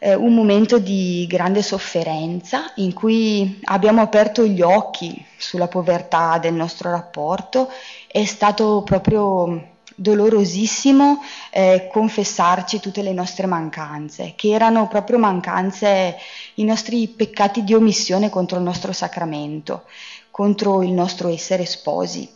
eh, 0.00 0.14
un 0.14 0.34
momento 0.34 0.80
di 0.80 1.26
grande 1.28 1.62
sofferenza 1.62 2.72
in 2.76 2.92
cui 2.92 3.60
abbiamo 3.66 4.00
aperto 4.00 4.44
gli 4.44 4.62
occhi 4.62 5.24
sulla 5.38 5.68
povertà 5.68 6.38
del 6.38 6.54
nostro 6.54 6.90
rapporto, 6.90 7.70
è 8.08 8.24
stato 8.24 8.82
proprio 8.84 9.78
dolorosissimo 10.00 11.22
eh, 11.50 11.90
confessarci 11.92 12.80
tutte 12.80 13.02
le 13.02 13.12
nostre 13.12 13.46
mancanze, 13.46 14.32
che 14.34 14.48
erano 14.48 14.88
proprio 14.88 15.18
mancanze, 15.18 16.16
i 16.54 16.64
nostri 16.64 17.06
peccati 17.08 17.62
di 17.64 17.74
omissione 17.74 18.30
contro 18.30 18.56
il 18.56 18.64
nostro 18.64 18.92
sacramento, 18.92 19.84
contro 20.30 20.82
il 20.82 20.92
nostro 20.92 21.28
essere 21.28 21.66
sposi. 21.66 22.26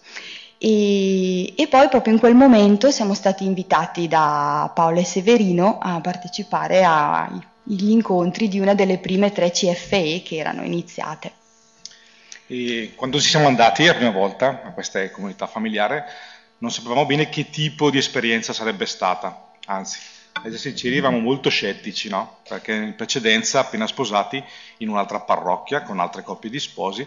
E, 0.58 1.54
e, 1.56 1.66
poi 1.68 1.88
proprio 1.88 2.12
in 2.12 2.18
quel 2.18 2.34
momento 2.34 2.90
siamo 2.90 3.14
stati 3.14 3.44
invitati 3.44 4.08
da 4.08 4.70
Paolo 4.74 5.00
e 5.00 5.04
Severino 5.04 5.78
a 5.80 6.00
partecipare 6.00 6.84
agli 6.84 7.90
incontri 7.90 8.48
di 8.48 8.60
una 8.60 8.74
delle 8.74 8.98
prime 8.98 9.32
tre 9.32 9.50
CFE 9.50 10.22
che 10.22 10.36
erano 10.36 10.64
iniziate. 10.64 11.32
E 12.46 12.92
quando 12.94 13.18
ci 13.20 13.30
siamo 13.30 13.46
andati 13.46 13.86
la 13.86 13.94
prima 13.94 14.10
volta 14.10 14.60
a 14.64 14.72
questa 14.72 15.10
comunità 15.10 15.46
familiare, 15.46 16.04
non 16.64 16.72
sapevamo 16.72 17.04
bene 17.04 17.28
che 17.28 17.50
tipo 17.50 17.90
di 17.90 17.98
esperienza 17.98 18.54
sarebbe 18.54 18.86
stata, 18.86 19.50
anzi, 19.66 19.98
a 20.32 20.40
essere 20.46 20.56
sinceri, 20.56 20.96
eravamo 20.96 21.20
molto 21.20 21.50
scettici, 21.50 22.08
no? 22.08 22.38
Perché 22.48 22.72
in 22.72 22.94
precedenza, 22.96 23.60
appena 23.60 23.86
sposati, 23.86 24.42
in 24.78 24.88
un'altra 24.88 25.20
parrocchia, 25.20 25.82
con 25.82 26.00
altre 26.00 26.22
coppie 26.22 26.48
di 26.48 26.58
sposi, 26.58 27.06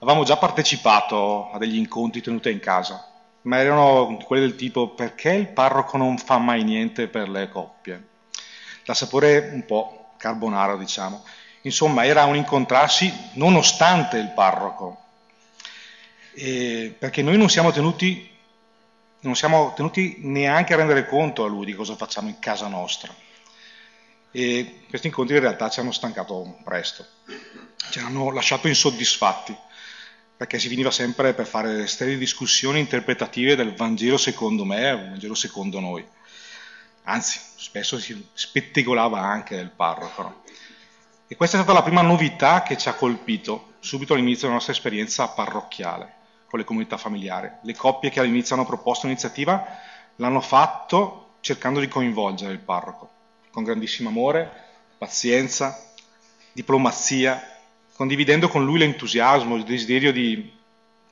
avevamo 0.00 0.22
già 0.24 0.36
partecipato 0.36 1.50
a 1.50 1.56
degli 1.56 1.78
incontri 1.78 2.20
tenuti 2.20 2.50
in 2.50 2.60
casa, 2.60 3.10
ma 3.42 3.56
erano 3.56 4.18
quelli 4.22 4.46
del 4.46 4.56
tipo 4.56 4.88
perché 4.88 5.32
il 5.32 5.48
parroco 5.48 5.96
non 5.96 6.18
fa 6.18 6.36
mai 6.36 6.62
niente 6.62 7.08
per 7.08 7.30
le 7.30 7.48
coppie? 7.48 8.08
Da 8.84 8.92
sapore 8.92 9.48
un 9.54 9.64
po' 9.64 10.12
carbonaro, 10.18 10.76
diciamo. 10.76 11.24
Insomma, 11.62 12.04
era 12.04 12.24
un 12.24 12.36
incontrarsi 12.36 13.10
nonostante 13.34 14.18
il 14.18 14.28
parroco, 14.34 14.98
e 16.34 16.94
perché 16.98 17.22
noi 17.22 17.38
non 17.38 17.48
siamo 17.48 17.72
tenuti 17.72 18.28
non 19.20 19.36
siamo 19.36 19.72
tenuti 19.74 20.18
neanche 20.20 20.72
a 20.72 20.76
rendere 20.76 21.06
conto 21.06 21.44
a 21.44 21.48
lui 21.48 21.66
di 21.66 21.74
cosa 21.74 21.96
facciamo 21.96 22.28
in 22.28 22.38
casa 22.38 22.68
nostra. 22.68 23.14
E 24.32 24.84
questi 24.88 25.08
incontri 25.08 25.34
in 25.34 25.42
realtà 25.42 25.68
ci 25.68 25.80
hanno 25.80 25.92
stancato 25.92 26.58
presto, 26.64 27.04
ci 27.90 27.98
hanno 27.98 28.30
lasciato 28.30 28.68
insoddisfatti, 28.68 29.56
perché 30.36 30.58
si 30.58 30.68
finiva 30.68 30.90
sempre 30.90 31.34
per 31.34 31.46
fare 31.46 31.86
sterili 31.86 32.16
discussioni 32.16 32.78
interpretative 32.78 33.56
del 33.56 33.74
Vangelo 33.74 34.16
secondo 34.16 34.64
me 34.64 34.88
e 34.88 34.94
Vangelo 34.94 35.34
secondo 35.34 35.80
noi. 35.80 36.06
Anzi, 37.04 37.40
spesso 37.56 37.98
si 37.98 38.28
spettegolava 38.32 39.18
anche 39.20 39.56
del 39.56 39.70
parroco. 39.70 40.42
E 41.26 41.36
questa 41.36 41.58
è 41.58 41.62
stata 41.62 41.76
la 41.76 41.84
prima 41.84 42.02
novità 42.02 42.62
che 42.62 42.78
ci 42.78 42.88
ha 42.88 42.94
colpito 42.94 43.74
subito 43.80 44.14
all'inizio 44.14 44.42
della 44.42 44.54
nostra 44.54 44.72
esperienza 44.72 45.28
parrocchiale 45.28 46.18
con 46.50 46.58
le 46.58 46.64
comunità 46.64 46.96
familiari. 46.96 47.48
Le 47.62 47.76
coppie 47.76 48.10
che 48.10 48.18
all'inizio 48.18 48.56
hanno 48.56 48.66
proposto 48.66 49.06
l'iniziativa 49.06 49.64
l'hanno 50.16 50.40
fatto 50.40 51.36
cercando 51.40 51.78
di 51.78 51.86
coinvolgere 51.86 52.52
il 52.52 52.58
parroco, 52.58 53.08
con 53.52 53.62
grandissimo 53.62 54.08
amore, 54.08 54.50
pazienza, 54.98 55.80
diplomazia, 56.52 57.40
condividendo 57.94 58.48
con 58.48 58.64
lui 58.64 58.78
l'entusiasmo, 58.78 59.54
il 59.54 59.62
desiderio 59.62 60.12
di 60.12 60.58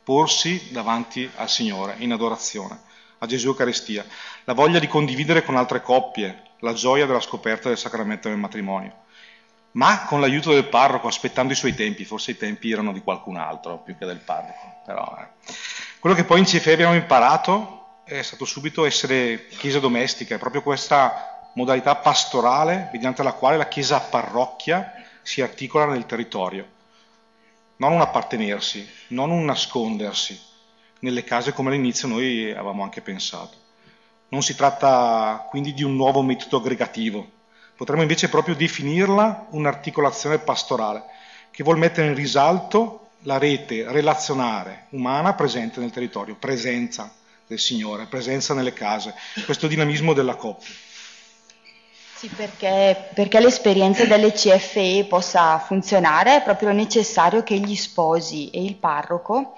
porsi 0.03 0.73
davanti 0.73 1.31
al 1.37 1.49
Signore 1.49 1.95
in 1.99 2.13
adorazione, 2.13 2.81
a 3.19 3.27
Gesù 3.27 3.49
Eucaristia, 3.49 4.05
la 4.45 4.55
voglia 4.55 4.81
di 4.81 4.89
condividere 4.89 5.45
con 5.45 5.57
altre 5.57 5.81
coppie 5.81 6.43
la 6.61 6.73
gioia 6.73 7.07
della 7.07 7.21
scoperta 7.21 7.69
del 7.69 7.79
sacramento 7.79 8.29
del 8.29 8.39
matrimonio, 8.39 9.05
ma 9.73 10.05
con 10.05 10.21
l'aiuto 10.21 10.53
del 10.53 10.69
parroco, 10.69 11.09
aspettando 11.09 11.53
i 11.53 11.57
suoi 11.57 11.75
tempi, 11.75 12.05
forse 12.05 12.33
i 12.33 12.37
tempi 12.37 12.71
erano 12.71 12.93
di 12.93 13.03
qualcun 13.03 13.37
altro 13.37 13.79
più 13.79 13.97
che 13.97 14.07
del 14.07 14.19
parroco. 14.19 14.81
Però, 14.85 15.17
eh. 15.21 15.53
Quello 15.99 16.17
che 16.17 16.25
poi 16.25 16.39
in 16.39 16.45
CFE 16.45 16.73
abbiamo 16.73 16.95
imparato 16.95 18.01
è 18.05 18.23
stato 18.23 18.45
subito 18.45 18.85
essere 18.85 19.47
chiesa 19.49 19.81
domestica, 19.81 20.35
è 20.35 20.39
proprio 20.39 20.63
questa 20.63 21.51
modalità 21.55 21.97
pastorale 21.97 22.89
mediante 22.93 23.23
la 23.23 23.33
quale 23.33 23.57
la 23.57 23.69
chiesa 23.69 24.01
parrocchia 24.01 24.93
si 25.23 25.43
articola 25.43 25.87
nel 25.87 26.07
territorio 26.07 26.77
non 27.79 27.93
un 27.93 28.01
appartenersi, 28.01 28.89
non 29.09 29.31
un 29.31 29.45
nascondersi 29.45 30.39
nelle 31.01 31.25
case 31.25 31.53
come 31.53 31.71
all'inizio 31.71 32.09
noi 32.09 32.51
avevamo 32.51 32.83
anche 32.83 33.01
pensato. 33.01 33.57
Non 34.31 34.43
si 34.43 34.55
tratta 34.55 35.47
quindi 35.49 35.73
di 35.73 35.85
un 35.85 35.95
nuovo 35.95 36.23
metodo 36.23 36.59
aggregativo, 36.59 37.31
potremmo 37.79 38.03
invece 38.03 38.29
proprio 38.29 38.57
definirla 38.57 39.47
un'articolazione 39.51 40.39
pastorale 40.39 41.05
che 41.53 41.63
vuol 41.63 41.79
mettere 41.79 42.09
in 42.09 42.17
risalto 42.17 43.11
la 43.21 43.39
rete 43.39 43.85
relazionale 43.89 44.87
umana 44.91 45.35
presente 45.35 45.79
nel 45.79 45.93
territorio, 45.93 46.35
presenza 46.35 47.13
del 47.47 47.61
Signore, 47.61 48.07
presenza 48.07 48.53
nelle 48.53 48.73
case, 48.73 49.15
questo 49.45 49.69
dinamismo 49.69 50.13
della 50.13 50.35
coppia. 50.35 50.75
Sì, 52.17 52.29
perché, 52.35 53.11
perché 53.15 53.39
l'esperienza 53.39 54.05
delle 54.07 54.33
CFE 54.33 55.07
possa 55.09 55.61
funzionare 55.61 56.39
è 56.39 56.43
proprio 56.43 56.73
necessario 56.73 57.45
che 57.45 57.59
gli 57.59 57.77
sposi 57.77 58.51
e 58.51 58.61
il 58.61 58.75
parroco 58.75 59.57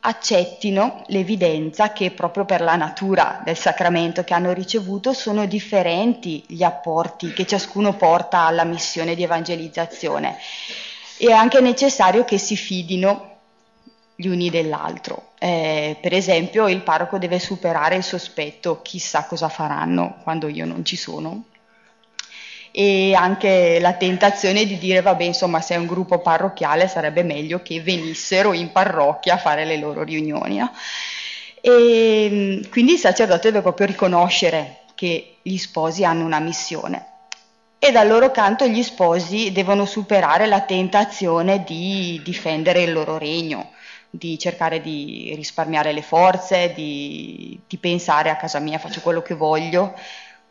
accettino 0.00 1.02
l'evidenza 1.08 1.92
che 1.92 2.12
proprio 2.12 2.44
per 2.44 2.60
la 2.60 2.76
natura 2.76 3.40
del 3.44 3.56
sacramento 3.56 4.22
che 4.22 4.34
hanno 4.34 4.52
ricevuto 4.52 5.12
sono 5.12 5.46
differenti 5.46 6.44
gli 6.46 6.62
apporti 6.62 7.32
che 7.32 7.46
ciascuno 7.46 7.94
porta 7.94 8.46
alla 8.46 8.64
missione 8.64 9.14
di 9.14 9.24
evangelizzazione. 9.24 10.36
È 11.16 11.30
anche 11.32 11.60
necessario 11.60 12.24
che 12.24 12.38
si 12.38 12.56
fidino 12.56 13.36
gli 14.14 14.28
uni 14.28 14.50
dell'altro. 14.50 15.30
Eh, 15.38 15.96
per 16.00 16.12
esempio 16.12 16.68
il 16.68 16.82
parroco 16.82 17.18
deve 17.18 17.38
superare 17.38 17.96
il 17.96 18.02
sospetto 18.02 18.82
chissà 18.82 19.26
cosa 19.26 19.48
faranno 19.48 20.16
quando 20.22 20.48
io 20.48 20.64
non 20.64 20.84
ci 20.84 20.96
sono, 20.96 21.44
e 22.78 23.12
anche 23.12 23.80
la 23.80 23.94
tentazione 23.94 24.64
di 24.64 24.78
dire 24.78 25.02
vabbè 25.02 25.24
insomma 25.24 25.60
se 25.60 25.74
è 25.74 25.78
un 25.78 25.88
gruppo 25.88 26.20
parrocchiale 26.20 26.86
sarebbe 26.86 27.24
meglio 27.24 27.60
che 27.60 27.80
venissero 27.80 28.52
in 28.52 28.70
parrocchia 28.70 29.34
a 29.34 29.38
fare 29.38 29.64
le 29.64 29.78
loro 29.78 30.04
riunioni. 30.04 30.58
No? 30.58 30.72
E 31.60 32.64
quindi 32.70 32.92
il 32.92 32.98
sacerdote 32.98 33.50
deve 33.50 33.62
proprio 33.62 33.88
riconoscere 33.88 34.82
che 34.94 35.38
gli 35.42 35.56
sposi 35.56 36.04
hanno 36.04 36.24
una 36.24 36.38
missione 36.38 37.06
e 37.80 37.90
dal 37.90 38.06
loro 38.06 38.30
canto 38.30 38.64
gli 38.68 38.84
sposi 38.84 39.50
devono 39.50 39.84
superare 39.84 40.46
la 40.46 40.60
tentazione 40.60 41.64
di 41.64 42.20
difendere 42.22 42.82
il 42.82 42.92
loro 42.92 43.18
regno, 43.18 43.72
di 44.08 44.38
cercare 44.38 44.80
di 44.80 45.32
risparmiare 45.34 45.92
le 45.92 46.02
forze, 46.02 46.72
di, 46.76 47.58
di 47.66 47.76
pensare 47.78 48.30
a 48.30 48.36
casa 48.36 48.60
mia 48.60 48.78
faccio 48.78 49.00
quello 49.00 49.20
che 49.20 49.34
voglio, 49.34 49.94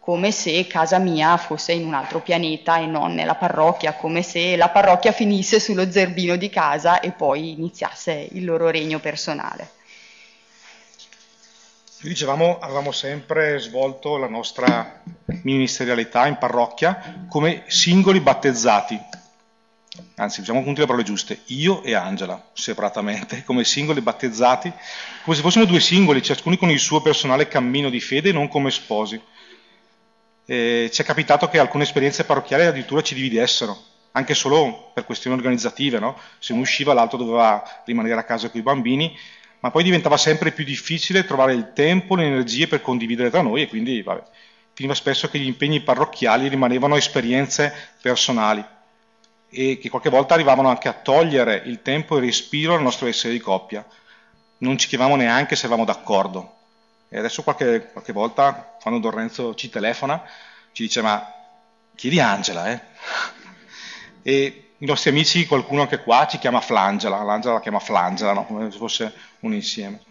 come 0.07 0.31
se 0.31 0.65
casa 0.67 0.99
mia 0.99 1.35
fosse 1.35 1.73
in 1.73 1.85
un 1.85 1.93
altro 1.93 2.21
pianeta 2.21 2.77
e 2.77 2.85
non 2.85 3.13
nella 3.13 3.35
parrocchia, 3.35 3.91
come 3.95 4.23
se 4.23 4.55
la 4.55 4.69
parrocchia 4.69 5.11
finisse 5.11 5.59
sullo 5.59 5.91
zerbino 5.91 6.37
di 6.37 6.49
casa 6.49 7.01
e 7.01 7.11
poi 7.11 7.51
iniziasse 7.51 8.29
il 8.31 8.45
loro 8.45 8.69
regno 8.69 8.99
personale. 8.99 9.71
Dicevamo, 11.99 12.57
avevamo 12.59 12.93
sempre 12.93 13.59
svolto 13.59 14.15
la 14.15 14.29
nostra 14.29 15.03
ministerialità 15.41 16.25
in 16.25 16.37
parrocchia 16.37 17.25
come 17.27 17.63
singoli 17.67 18.21
battezzati, 18.21 18.97
anzi 20.15 20.39
usiamo 20.39 20.61
appunto 20.61 20.79
le 20.79 20.85
parole 20.85 21.03
giuste, 21.03 21.41
io 21.47 21.83
e 21.83 21.95
Angela, 21.95 22.41
separatamente, 22.53 23.43
come 23.45 23.65
singoli 23.65 23.99
battezzati, 23.99 24.71
come 25.25 25.35
se 25.35 25.41
fossimo 25.41 25.65
due 25.65 25.81
singoli, 25.81 26.21
ciascuno 26.21 26.55
con 26.55 26.69
il 26.69 26.79
suo 26.79 27.01
personale 27.01 27.49
cammino 27.49 27.89
di 27.89 27.99
fede, 27.99 28.31
non 28.31 28.47
come 28.47 28.71
sposi 28.71 29.21
eh, 30.49 30.89
ci 30.91 31.01
è 31.01 31.05
capitato 31.05 31.49
che 31.49 31.59
alcune 31.59 31.83
esperienze 31.83 32.23
parrocchiali 32.23 32.63
addirittura 32.63 33.01
ci 33.01 33.13
dividessero, 33.13 33.77
anche 34.13 34.33
solo 34.33 34.91
per 34.93 35.05
questioni 35.05 35.35
organizzative, 35.35 35.99
no? 35.99 36.17
se 36.39 36.53
uno 36.53 36.61
usciva 36.61 36.93
l'altro 36.93 37.17
doveva 37.17 37.61
rimanere 37.85 38.19
a 38.19 38.23
casa 38.23 38.49
con 38.49 38.59
i 38.59 38.63
bambini, 38.63 39.15
ma 39.59 39.71
poi 39.71 39.83
diventava 39.83 40.15
sempre 40.15 40.51
più 40.51 40.63
difficile 40.63 41.25
trovare 41.25 41.53
il 41.53 41.73
tempo, 41.73 42.15
le 42.15 42.25
energie 42.25 42.67
per 42.67 42.81
condividere 42.81 43.29
tra 43.29 43.41
noi 43.41 43.63
e 43.63 43.67
quindi 43.67 44.01
vabbè, 44.01 44.23
finiva 44.73 44.95
spesso 44.95 45.27
che 45.27 45.37
gli 45.37 45.47
impegni 45.47 45.81
parrocchiali 45.81 46.47
rimanevano 46.47 46.95
esperienze 46.95 47.73
personali 48.01 48.63
e 49.49 49.77
che 49.79 49.89
qualche 49.89 50.09
volta 50.09 50.33
arrivavano 50.33 50.69
anche 50.69 50.87
a 50.87 50.93
togliere 50.93 51.63
il 51.65 51.81
tempo 51.81 52.15
e 52.15 52.19
il 52.19 52.25
respiro 52.25 52.73
al 52.73 52.81
nostro 52.81 53.07
essere 53.07 53.33
di 53.33 53.39
coppia. 53.39 53.85
Non 54.59 54.77
ci 54.77 54.87
chiedevamo 54.87 55.15
neanche 55.17 55.55
se 55.55 55.65
eravamo 55.65 55.85
d'accordo, 55.85 56.56
e 57.09 57.17
adesso 57.17 57.43
qualche, 57.43 57.89
qualche 57.91 58.11
volta, 58.11 58.75
quando 58.81 58.99
Don 58.99 59.11
Renzo 59.11 59.55
ci 59.55 59.69
telefona, 59.69 60.23
ci 60.71 60.83
dice 60.83 61.01
ma 61.01 61.33
chiedi 61.95 62.19
Angela, 62.19 62.71
eh? 62.71 62.81
E 64.27 64.71
i 64.79 64.85
nostri 64.85 65.09
amici, 65.09 65.47
qualcuno 65.47 65.81
anche 65.81 66.01
qua, 66.01 66.27
ci 66.27 66.37
chiama 66.37 66.59
Flangela, 66.59 67.23
l'Angela 67.23 67.55
la 67.55 67.61
chiama 67.61 67.79
Flangela, 67.79 68.33
no? 68.33 68.45
come 68.45 68.69
se 68.69 68.77
fosse 68.77 69.13
un 69.39 69.53
insieme. 69.53 70.01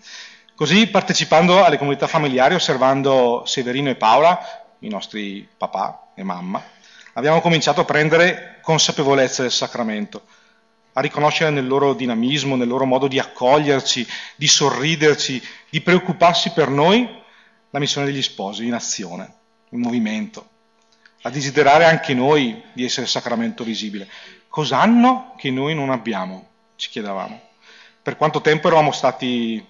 Così 0.54 0.86
partecipando 0.86 1.62
alle 1.62 1.76
comunità 1.76 2.06
familiari, 2.06 2.54
osservando 2.54 3.42
Severino 3.44 3.90
e 3.90 3.94
Paola, 3.94 4.40
i 4.80 4.88
nostri 4.88 5.46
papà 5.56 6.08
e 6.14 6.22
mamma, 6.22 6.62
abbiamo 7.12 7.42
cominciato 7.42 7.82
a 7.82 7.84
prendere 7.84 8.58
consapevolezza 8.62 9.42
del 9.42 9.52
sacramento 9.52 10.22
a 10.98 11.00
riconoscere 11.02 11.50
nel 11.50 11.66
loro 11.66 11.92
dinamismo, 11.92 12.56
nel 12.56 12.68
loro 12.68 12.86
modo 12.86 13.06
di 13.06 13.18
accoglierci, 13.18 14.06
di 14.34 14.46
sorriderci, 14.46 15.42
di 15.68 15.82
preoccuparsi 15.82 16.52
per 16.52 16.70
noi, 16.70 17.06
la 17.68 17.78
missione 17.78 18.06
degli 18.06 18.22
sposi 18.22 18.64
in 18.64 18.72
azione, 18.72 19.30
in 19.70 19.80
movimento, 19.80 20.48
a 21.20 21.28
desiderare 21.28 21.84
anche 21.84 22.14
noi 22.14 22.62
di 22.72 22.82
essere 22.82 23.06
sacramento 23.06 23.62
visibile. 23.62 24.08
Cosa 24.48 24.80
hanno 24.80 25.34
che 25.36 25.50
noi 25.50 25.74
non 25.74 25.90
abbiamo? 25.90 26.48
Ci 26.76 26.88
chiedevamo. 26.88 27.42
Per 28.00 28.16
quanto 28.16 28.40
tempo 28.40 28.68
eravamo 28.68 28.92
stati 28.92 29.62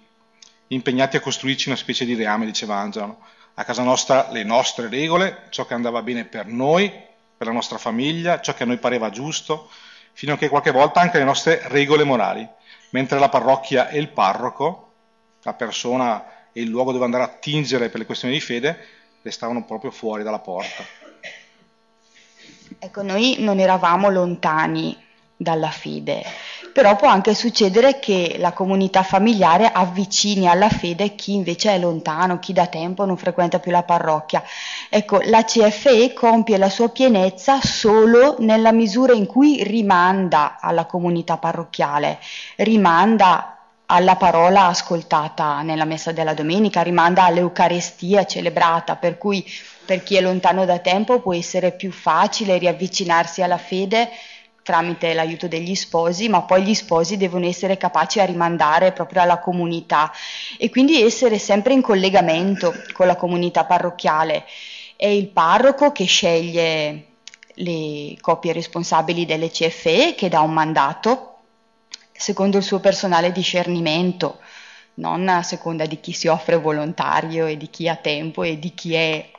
impegnati 0.68 1.16
a 1.16 1.20
costruirci 1.20 1.68
una 1.68 1.76
specie 1.76 2.04
di 2.04 2.14
reame, 2.14 2.46
diceva 2.46 2.76
Angelo. 2.76 3.18
A 3.54 3.64
casa 3.64 3.82
nostra 3.82 4.30
le 4.30 4.44
nostre 4.44 4.88
regole, 4.88 5.46
ciò 5.50 5.66
che 5.66 5.74
andava 5.74 6.02
bene 6.02 6.24
per 6.24 6.46
noi, 6.46 6.88
per 7.36 7.48
la 7.48 7.52
nostra 7.52 7.78
famiglia, 7.78 8.40
ciò 8.40 8.54
che 8.54 8.62
a 8.62 8.66
noi 8.66 8.78
pareva 8.78 9.10
giusto, 9.10 9.68
fino 10.16 10.32
a 10.32 10.38
che 10.38 10.48
qualche 10.48 10.70
volta 10.70 11.00
anche 11.00 11.18
le 11.18 11.24
nostre 11.24 11.60
regole 11.64 12.02
morali, 12.02 12.48
mentre 12.90 13.18
la 13.18 13.28
parrocchia 13.28 13.90
e 13.90 13.98
il 13.98 14.08
parroco, 14.08 14.92
la 15.42 15.52
persona 15.52 16.24
e 16.52 16.62
il 16.62 16.70
luogo 16.70 16.90
dove 16.90 17.04
andare 17.04 17.24
a 17.24 17.28
tingere 17.28 17.90
per 17.90 17.98
le 17.98 18.06
questioni 18.06 18.32
di 18.32 18.40
fede, 18.40 18.78
restavano 19.20 19.66
proprio 19.66 19.90
fuori 19.90 20.22
dalla 20.22 20.38
porta. 20.38 20.82
Ecco, 22.78 23.02
noi 23.02 23.36
non 23.40 23.60
eravamo 23.60 24.08
lontani 24.08 24.96
dalla 25.36 25.70
fede, 25.70 26.24
però 26.76 26.94
può 26.94 27.08
anche 27.08 27.34
succedere 27.34 27.98
che 27.98 28.36
la 28.38 28.52
comunità 28.52 29.02
familiare 29.02 29.72
avvicini 29.72 30.46
alla 30.46 30.68
fede 30.68 31.14
chi 31.14 31.32
invece 31.32 31.70
è 31.70 31.78
lontano, 31.78 32.38
chi 32.38 32.52
da 32.52 32.66
tempo 32.66 33.06
non 33.06 33.16
frequenta 33.16 33.60
più 33.60 33.70
la 33.70 33.82
parrocchia. 33.82 34.42
Ecco, 34.90 35.20
la 35.22 35.42
CFE 35.42 36.12
compie 36.12 36.58
la 36.58 36.68
sua 36.68 36.90
pienezza 36.90 37.62
solo 37.62 38.36
nella 38.40 38.72
misura 38.72 39.14
in 39.14 39.24
cui 39.24 39.62
rimanda 39.64 40.58
alla 40.60 40.84
comunità 40.84 41.38
parrocchiale, 41.38 42.18
rimanda 42.56 43.56
alla 43.86 44.16
parola 44.16 44.66
ascoltata 44.66 45.62
nella 45.62 45.86
messa 45.86 46.12
della 46.12 46.34
domenica, 46.34 46.82
rimanda 46.82 47.24
all'Eucarestia 47.24 48.26
celebrata, 48.26 48.96
per 48.96 49.16
cui 49.16 49.42
per 49.86 50.02
chi 50.02 50.16
è 50.16 50.20
lontano 50.20 50.66
da 50.66 50.80
tempo 50.80 51.20
può 51.20 51.32
essere 51.32 51.72
più 51.72 51.90
facile 51.90 52.58
riavvicinarsi 52.58 53.40
alla 53.40 53.56
fede 53.56 54.10
tramite 54.66 55.14
l'aiuto 55.14 55.46
degli 55.46 55.76
sposi, 55.76 56.28
ma 56.28 56.42
poi 56.42 56.64
gli 56.64 56.74
sposi 56.74 57.16
devono 57.16 57.46
essere 57.46 57.76
capaci 57.76 58.18
a 58.18 58.24
rimandare 58.24 58.90
proprio 58.90 59.22
alla 59.22 59.38
comunità 59.38 60.12
e 60.58 60.70
quindi 60.70 61.00
essere 61.00 61.38
sempre 61.38 61.72
in 61.72 61.82
collegamento 61.82 62.74
con 62.92 63.06
la 63.06 63.14
comunità 63.14 63.64
parrocchiale. 63.64 64.44
È 64.96 65.06
il 65.06 65.28
parroco 65.28 65.92
che 65.92 66.04
sceglie 66.06 67.04
le 67.54 68.16
coppie 68.20 68.52
responsabili 68.52 69.24
delle 69.24 69.50
CFE, 69.50 70.16
che 70.16 70.28
dà 70.28 70.40
un 70.40 70.52
mandato 70.52 71.36
secondo 72.12 72.56
il 72.56 72.64
suo 72.64 72.80
personale 72.80 73.30
discernimento, 73.30 74.40
non 74.94 75.28
a 75.28 75.44
seconda 75.44 75.86
di 75.86 76.00
chi 76.00 76.12
si 76.12 76.26
offre 76.26 76.56
volontario 76.56 77.46
e 77.46 77.56
di 77.56 77.70
chi 77.70 77.88
ha 77.88 77.94
tempo 77.94 78.42
e 78.42 78.58
di 78.58 78.74
chi 78.74 78.94
è 78.94 79.30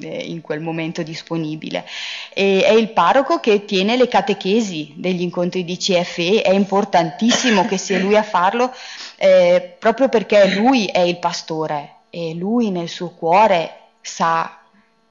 eh, 0.00 0.24
in 0.24 0.40
quel 0.40 0.60
momento 0.60 1.02
disponibile. 1.02 1.86
E 2.32 2.64
è 2.64 2.72
il 2.72 2.90
parroco 2.90 3.40
che 3.40 3.64
tiene 3.64 3.96
le 3.96 4.08
catechesi 4.08 4.94
degli 4.96 5.22
incontri 5.22 5.64
di 5.64 5.76
CFE, 5.76 6.42
è 6.42 6.52
importantissimo 6.52 7.66
che 7.66 7.78
sia 7.78 7.98
lui 7.98 8.16
a 8.16 8.22
farlo 8.22 8.72
eh, 9.16 9.76
proprio 9.78 10.08
perché 10.08 10.54
lui 10.54 10.86
è 10.86 11.00
il 11.00 11.18
pastore 11.18 11.94
e 12.10 12.34
lui 12.34 12.70
nel 12.70 12.88
suo 12.88 13.10
cuore 13.10 13.80
sa 14.00 14.60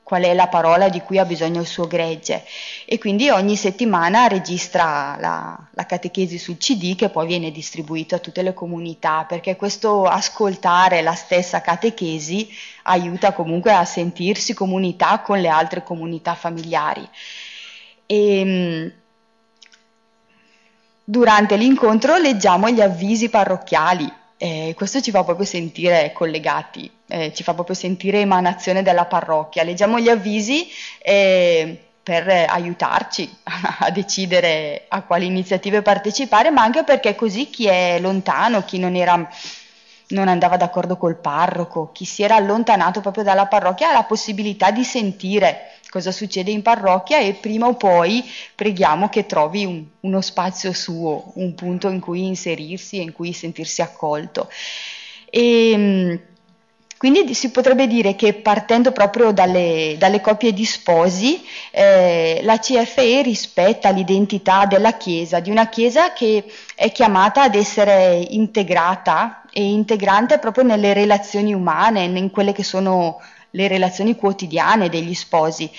qual 0.06 0.22
è 0.22 0.36
la 0.36 0.48
parola 0.48 0.88
di 0.88 1.02
cui 1.02 1.18
ha 1.18 1.26
bisogno 1.26 1.62
il 1.62 1.66
suo 1.66 1.88
gregge 1.88 2.46
e 2.86 3.00
quindi 3.00 3.32
ogni 3.32 3.56
settimana 3.56 4.28
registra 4.28 5.18
la, 5.20 5.60
la, 5.72 5.86
catechesi 5.88 6.38
sul 6.38 6.58
CD 6.58 6.96
che 6.96 7.10
poi 7.10 7.26
viene 7.26 7.50
distribuito 7.50 8.14
a 8.14 8.20
tutte 8.20 8.44
le 8.44 8.54
comunità 8.54 9.26
perché 9.28 9.56
questo 9.56 10.06
ascoltare 10.06 11.02
la 11.02 11.16
stessa 11.16 11.60
catechesi 11.62 12.48
aiuta 12.84 13.34
comunque 13.34 13.74
a 13.74 13.84
sentirsi 13.84 14.54
comunità 14.54 15.22
con 15.22 15.40
le 15.42 15.48
altre 15.48 15.82
comunità 15.82 16.36
familiari. 16.36 17.10
E, 18.06 18.40
ehm, 18.40 18.92
durante 21.04 21.58
l'incontro 21.58 22.18
leggiamo 22.18 22.70
gli 22.70 22.82
avvisi 22.82 23.30
parrocchiali 23.30 24.24
e 24.38 24.74
questo 24.76 25.02
ci 25.02 25.12
fa 25.12 25.24
proprio 25.24 25.46
sentire 25.46 26.12
collegati, 26.14 26.92
eh, 27.08 27.34
ci 27.34 27.44
fa 27.44 27.54
proprio 27.54 27.76
sentire 27.76 28.20
emanazione 28.20 28.84
della 28.84 29.06
parrocchia. 29.06 29.64
Leggiamo 29.64 30.00
gli 30.00 30.10
avvisi 30.10 30.68
eh, 31.02 31.80
per 32.04 32.28
aiutarci 32.28 33.34
a 33.80 33.90
decidere 33.92 34.86
a 34.90 35.02
quali 35.04 35.26
iniziative 35.26 35.82
partecipare, 35.82 36.52
ma 36.52 36.64
anche 36.64 36.84
perché 36.84 37.16
così 37.16 37.50
chi 37.50 37.68
è 37.68 37.98
lontano, 38.00 38.64
chi 38.64 38.78
non, 38.78 38.96
era, 38.96 39.28
non 40.08 40.28
andava 40.28 40.58
d'accordo 40.58 40.98
col 40.98 41.16
parroco, 41.16 41.92
chi 41.94 42.04
si 42.04 42.22
era 42.22 42.36
allontanato 42.36 43.00
proprio 43.00 43.24
dalla 43.24 43.48
parrocchia 43.48 43.90
ha 43.90 43.94
la 43.94 44.04
possibilità 44.04 44.70
di 44.70 44.84
sentire 44.84 45.75
cosa 45.96 46.12
succede 46.12 46.52
in 46.52 46.62
parrocchia 46.62 47.20
e 47.20 47.36
prima 47.36 47.68
o 47.68 47.76
poi 47.76 48.22
preghiamo 48.54 49.08
che 49.08 49.26
trovi 49.26 49.64
un, 49.64 49.82
uno 50.02 50.20
spazio 50.20 50.74
suo, 50.74 51.32
un 51.36 51.56
punto 51.56 51.88
in 51.88 52.02
cui 52.02 52.26
inserirsi 52.26 52.98
e 52.98 53.04
in 53.04 53.14
cui 53.14 53.32
sentirsi 53.32 53.82
accolto. 53.82 54.50
E, 55.30 55.70
ehm, 55.72 56.20
quindi 56.98 57.34
si 57.34 57.50
potrebbe 57.52 57.88
dire 57.88 58.16
che 58.16 58.34
partendo 58.34 58.92
proprio 58.92 59.32
dalle, 59.32 59.96
dalle 59.98 60.20
coppie 60.20 60.52
di 60.52 60.66
sposi, 60.66 61.42
eh, 61.72 62.42
la 62.44 62.58
CFE 62.60 63.22
rispetta 63.22 63.90
l'identità 63.90 64.66
della 64.66 64.98
Chiesa, 64.98 65.40
di 65.40 65.50
una 65.50 65.70
Chiesa 65.70 66.12
che 66.12 66.44
è 66.76 66.92
chiamata 66.92 67.44
ad 67.44 67.56
essere 67.56 68.26
integrata 68.32 69.44
e 69.50 69.64
integrante 69.64 70.40
proprio 70.40 70.66
nelle 70.66 70.92
relazioni 70.92 71.54
umane, 71.54 72.04
in 72.04 72.32
quelle 72.32 72.52
che 72.52 72.64
sono 72.64 73.22
le 73.56 73.68
relazioni 73.68 74.16
quotidiane 74.16 74.90
degli 74.90 75.14
sposi, 75.14 75.72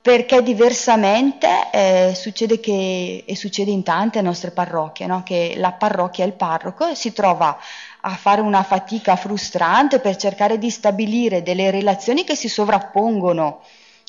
perché 0.00 0.42
diversamente 0.42 1.48
eh, 1.72 2.12
succede 2.14 2.58
che, 2.58 3.24
e 3.26 3.36
succede 3.36 3.70
in 3.70 3.82
tante 3.82 4.20
nostre 4.20 4.50
parrocchie, 4.50 5.06
no? 5.06 5.22
che 5.22 5.54
la 5.56 5.72
parrocchia 5.72 6.24
e 6.24 6.28
il 6.28 6.32
parroco 6.32 6.94
si 6.94 7.12
trova 7.12 7.56
a 8.00 8.10
fare 8.10 8.40
una 8.40 8.62
fatica 8.64 9.14
frustrante 9.14 10.00
per 10.00 10.16
cercare 10.16 10.58
di 10.58 10.70
stabilire 10.70 11.42
delle 11.42 11.70
relazioni 11.70 12.24
che 12.24 12.34
si 12.34 12.48
sovrappongono 12.48 13.60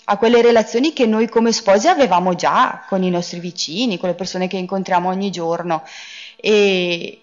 a 0.06 0.18
quelle 0.18 0.41
relazioni 0.41 0.93
che 0.93 1.06
noi 1.06 1.30
come 1.30 1.51
sposi 1.51 1.88
avevamo 1.88 2.34
già 2.34 2.86
con 2.88 3.04
i 3.04 3.10
nostri 3.10 3.39
vicini, 3.39 3.97
con 3.97 4.10
le 4.10 4.16
persone 4.16 4.47
che 4.47 4.58
incontriamo 4.58 5.10
ogni 5.10 5.30
giorno. 5.30 5.84
E, 6.36 7.22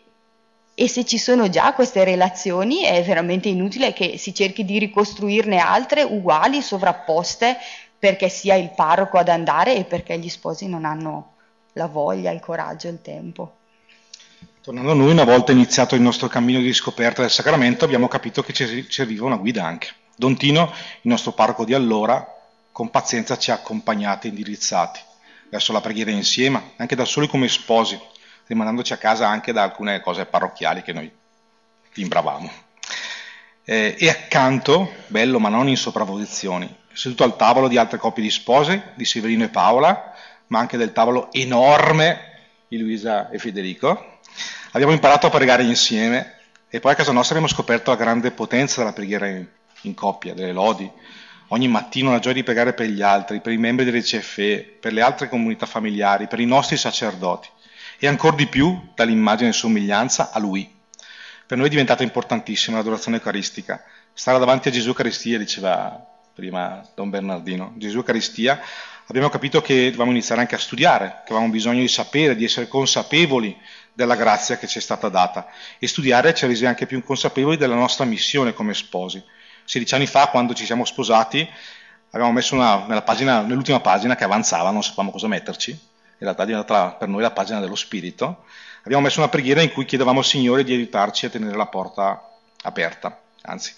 e 0.80 0.88
se 0.88 1.04
ci 1.04 1.18
sono 1.18 1.50
già 1.50 1.74
queste 1.74 2.04
relazioni 2.04 2.84
è 2.84 3.04
veramente 3.04 3.50
inutile 3.50 3.92
che 3.92 4.16
si 4.16 4.32
cerchi 4.32 4.64
di 4.64 4.78
ricostruirne 4.78 5.58
altre 5.58 6.02
uguali, 6.02 6.62
sovrapposte, 6.62 7.58
perché 7.98 8.30
sia 8.30 8.54
il 8.54 8.70
parroco 8.74 9.18
ad 9.18 9.28
andare 9.28 9.76
e 9.76 9.84
perché 9.84 10.18
gli 10.18 10.30
sposi 10.30 10.68
non 10.68 10.86
hanno 10.86 11.32
la 11.74 11.86
voglia, 11.86 12.30
il 12.30 12.40
coraggio, 12.40 12.88
il 12.88 13.02
tempo. 13.02 13.56
Tornando 14.62 14.92
a 14.92 14.94
noi, 14.94 15.10
una 15.10 15.24
volta 15.24 15.52
iniziato 15.52 15.96
il 15.96 16.00
nostro 16.00 16.28
cammino 16.28 16.60
di 16.60 16.68
riscoperta 16.68 17.20
del 17.20 17.30
sacramento, 17.30 17.84
abbiamo 17.84 18.08
capito 18.08 18.42
che 18.42 18.54
ci 18.54 18.86
serviva 18.88 19.26
una 19.26 19.36
guida 19.36 19.62
anche. 19.62 19.88
Don 20.16 20.34
Tino, 20.34 20.72
il 21.02 21.10
nostro 21.10 21.32
parroco 21.32 21.66
di 21.66 21.74
allora, 21.74 22.26
con 22.72 22.88
pazienza 22.88 23.36
ci 23.36 23.50
ha 23.50 23.54
accompagnati 23.56 24.28
e 24.28 24.30
indirizzati 24.30 25.00
verso 25.50 25.72
la 25.72 25.82
preghiera 25.82 26.10
insieme, 26.10 26.72
anche 26.76 26.94
da 26.94 27.04
soli 27.04 27.26
come 27.26 27.48
sposi, 27.48 28.00
rimanendoci 28.50 28.92
a 28.92 28.96
casa 28.96 29.28
anche 29.28 29.52
da 29.52 29.62
alcune 29.62 30.00
cose 30.00 30.26
parrocchiali 30.26 30.82
che 30.82 30.92
noi 30.92 31.10
timbravamo. 31.92 32.50
Eh, 33.64 33.94
e 33.96 34.08
accanto, 34.08 34.92
bello 35.06 35.38
ma 35.38 35.48
non 35.48 35.68
in 35.68 35.76
sopravposizioni, 35.76 36.68
seduto 36.92 37.22
al 37.22 37.36
tavolo 37.36 37.68
di 37.68 37.78
altre 37.78 37.98
coppie 37.98 38.24
di 38.24 38.30
spose, 38.30 38.92
di 38.96 39.04
Severino 39.04 39.44
e 39.44 39.50
Paola, 39.50 40.12
ma 40.48 40.58
anche 40.58 40.76
del 40.76 40.92
tavolo 40.92 41.30
enorme 41.30 42.38
di 42.66 42.78
Luisa 42.78 43.30
e 43.30 43.38
Federico, 43.38 44.18
abbiamo 44.72 44.92
imparato 44.92 45.28
a 45.28 45.30
pregare 45.30 45.62
insieme 45.62 46.34
e 46.68 46.80
poi 46.80 46.92
a 46.92 46.96
casa 46.96 47.12
nostra 47.12 47.36
abbiamo 47.36 47.54
scoperto 47.54 47.90
la 47.92 47.96
grande 47.96 48.32
potenza 48.32 48.80
della 48.80 48.92
preghiera 48.92 49.28
in, 49.28 49.46
in 49.82 49.94
coppia, 49.94 50.34
delle 50.34 50.52
lodi. 50.52 50.90
Ogni 51.52 51.68
mattino 51.68 52.10
la 52.10 52.18
gioia 52.18 52.34
di 52.34 52.42
pregare 52.42 52.72
per 52.72 52.86
gli 52.86 53.02
altri, 53.02 53.40
per 53.40 53.52
i 53.52 53.58
membri 53.58 53.84
delle 53.84 54.02
CFE, 54.02 54.78
per 54.80 54.92
le 54.92 55.02
altre 55.02 55.28
comunità 55.28 55.66
familiari, 55.66 56.26
per 56.26 56.40
i 56.40 56.46
nostri 56.46 56.76
sacerdoti 56.76 57.48
e 58.02 58.06
ancora 58.06 58.34
di 58.34 58.46
più 58.46 58.88
dall'immagine 58.94 59.50
e 59.50 59.52
somiglianza 59.52 60.30
a 60.32 60.38
Lui. 60.38 60.78
Per 61.46 61.58
noi 61.58 61.66
è 61.66 61.70
diventata 61.70 62.02
importantissima 62.02 62.78
l'adorazione 62.78 63.18
eucaristica. 63.18 63.84
Stare 64.14 64.38
davanti 64.38 64.68
a 64.68 64.70
Gesù 64.70 64.88
Eucaristia, 64.88 65.36
diceva 65.36 66.02
prima 66.34 66.82
Don 66.94 67.10
Bernardino, 67.10 67.74
Gesù 67.76 67.98
Eucaristia, 67.98 68.58
abbiamo 69.06 69.28
capito 69.28 69.60
che 69.60 69.84
dovevamo 69.86 70.12
iniziare 70.12 70.40
anche 70.40 70.54
a 70.54 70.58
studiare, 70.58 71.20
che 71.26 71.32
avevamo 71.32 71.50
bisogno 71.50 71.80
di 71.80 71.88
sapere, 71.88 72.36
di 72.36 72.44
essere 72.44 72.68
consapevoli 72.68 73.54
della 73.92 74.16
grazia 74.16 74.56
che 74.56 74.66
ci 74.66 74.78
è 74.78 74.80
stata 74.80 75.10
data 75.10 75.48
e 75.78 75.86
studiare 75.86 76.32
ci 76.32 76.44
ha 76.44 76.48
resi 76.48 76.64
anche 76.64 76.86
più 76.86 77.02
consapevoli 77.04 77.58
della 77.58 77.74
nostra 77.74 78.06
missione 78.06 78.54
come 78.54 78.72
sposi. 78.72 79.22
16 79.64 79.94
anni 79.94 80.06
fa, 80.06 80.28
quando 80.28 80.54
ci 80.54 80.64
siamo 80.64 80.86
sposati, 80.86 81.46
avevamo 82.12 82.32
messo 82.32 82.54
una, 82.54 83.02
pagina, 83.02 83.42
nell'ultima 83.42 83.80
pagina 83.80 84.16
che 84.16 84.24
avanzava, 84.24 84.70
non 84.70 84.82
sapevamo 84.82 85.10
cosa 85.10 85.28
metterci, 85.28 85.78
in 86.20 86.26
realtà 86.26 86.42
è 86.42 86.46
diventata 86.46 86.90
per 86.92 87.08
noi 87.08 87.22
la 87.22 87.30
pagina 87.30 87.60
dello 87.60 87.74
spirito, 87.74 88.44
abbiamo 88.82 89.02
messo 89.02 89.20
una 89.20 89.30
preghiera 89.30 89.62
in 89.62 89.72
cui 89.72 89.86
chiedevamo 89.86 90.18
al 90.18 90.24
Signore 90.24 90.64
di 90.64 90.74
aiutarci 90.74 91.26
a 91.26 91.30
tenere 91.30 91.56
la 91.56 91.66
porta 91.66 92.30
aperta. 92.62 93.18
Anzi, 93.42 93.74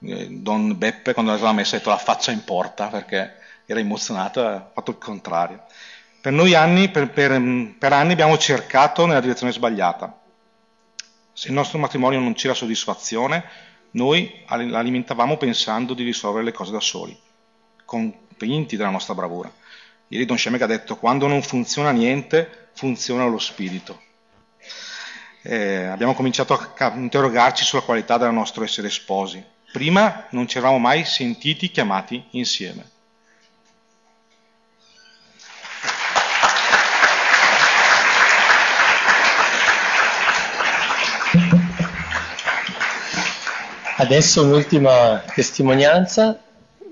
eh, 0.00 0.26
Don 0.28 0.76
Beppe 0.76 1.12
quando 1.12 1.30
l'aveva 1.30 1.52
messa 1.52 1.76
ha 1.76 1.78
detto 1.78 1.90
la 1.90 1.96
faccia 1.96 2.32
in 2.32 2.42
porta 2.42 2.88
perché 2.88 3.36
era 3.64 3.78
emozionato 3.78 4.40
e 4.42 4.44
ha 4.44 4.70
fatto 4.72 4.90
il 4.90 4.98
contrario. 4.98 5.62
Per 6.20 6.32
noi 6.32 6.54
anni, 6.54 6.90
per, 6.90 7.10
per, 7.10 7.40
per 7.78 7.92
anni 7.92 8.12
abbiamo 8.12 8.36
cercato 8.38 9.06
nella 9.06 9.20
direzione 9.20 9.52
sbagliata. 9.52 10.20
Se 11.32 11.48
il 11.48 11.54
nostro 11.54 11.78
matrimonio 11.78 12.18
non 12.18 12.34
c'era 12.34 12.54
soddisfazione, 12.54 13.44
noi 13.92 14.44
l'alimentavamo 14.48 15.36
pensando 15.36 15.94
di 15.94 16.02
risolvere 16.02 16.44
le 16.44 16.52
cose 16.52 16.72
da 16.72 16.80
soli, 16.80 17.16
convinti 17.84 18.76
della 18.76 18.90
nostra 18.90 19.14
bravura. 19.14 19.52
Ieri 20.14 20.26
Don 20.26 20.38
Shemek 20.38 20.62
ha 20.62 20.66
detto 20.66 20.96
quando 20.96 21.26
non 21.26 21.42
funziona 21.42 21.90
niente, 21.90 22.68
funziona 22.74 23.26
lo 23.26 23.40
spirito. 23.40 24.00
Eh, 25.42 25.86
abbiamo 25.86 26.14
cominciato 26.14 26.54
a 26.54 26.92
interrogarci 26.94 27.64
sulla 27.64 27.82
qualità 27.82 28.16
del 28.16 28.32
nostro 28.32 28.62
essere 28.62 28.90
sposi. 28.90 29.44
Prima 29.72 30.28
non 30.30 30.46
ci 30.46 30.58
eravamo 30.58 30.78
mai 30.78 31.04
sentiti 31.04 31.68
chiamati 31.68 32.24
insieme. 32.30 32.92
Adesso 43.96 44.44
un'ultima 44.44 45.24
testimonianza 45.34 46.40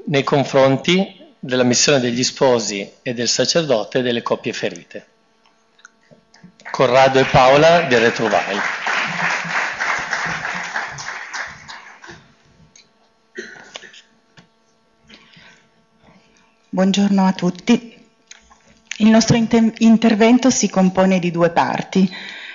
nei 0.06 0.24
confronti 0.24 1.20
della 1.44 1.64
missione 1.64 1.98
degli 1.98 2.22
sposi 2.22 2.88
e 3.02 3.14
del 3.14 3.26
sacerdote 3.26 3.98
e 3.98 4.02
delle 4.02 4.22
coppie 4.22 4.52
ferite. 4.52 5.06
Corrado 6.70 7.18
e 7.18 7.24
Paola 7.24 7.80
del 7.80 8.00
Retrovai. 8.00 8.56
Buongiorno 16.68 17.26
a 17.26 17.32
tutti. 17.32 17.92
Il 18.98 19.08
nostro 19.08 19.36
inter- 19.36 19.72
intervento 19.78 20.48
si 20.48 20.70
compone 20.70 21.18
di 21.18 21.32
due 21.32 21.50
parti, 21.50 22.08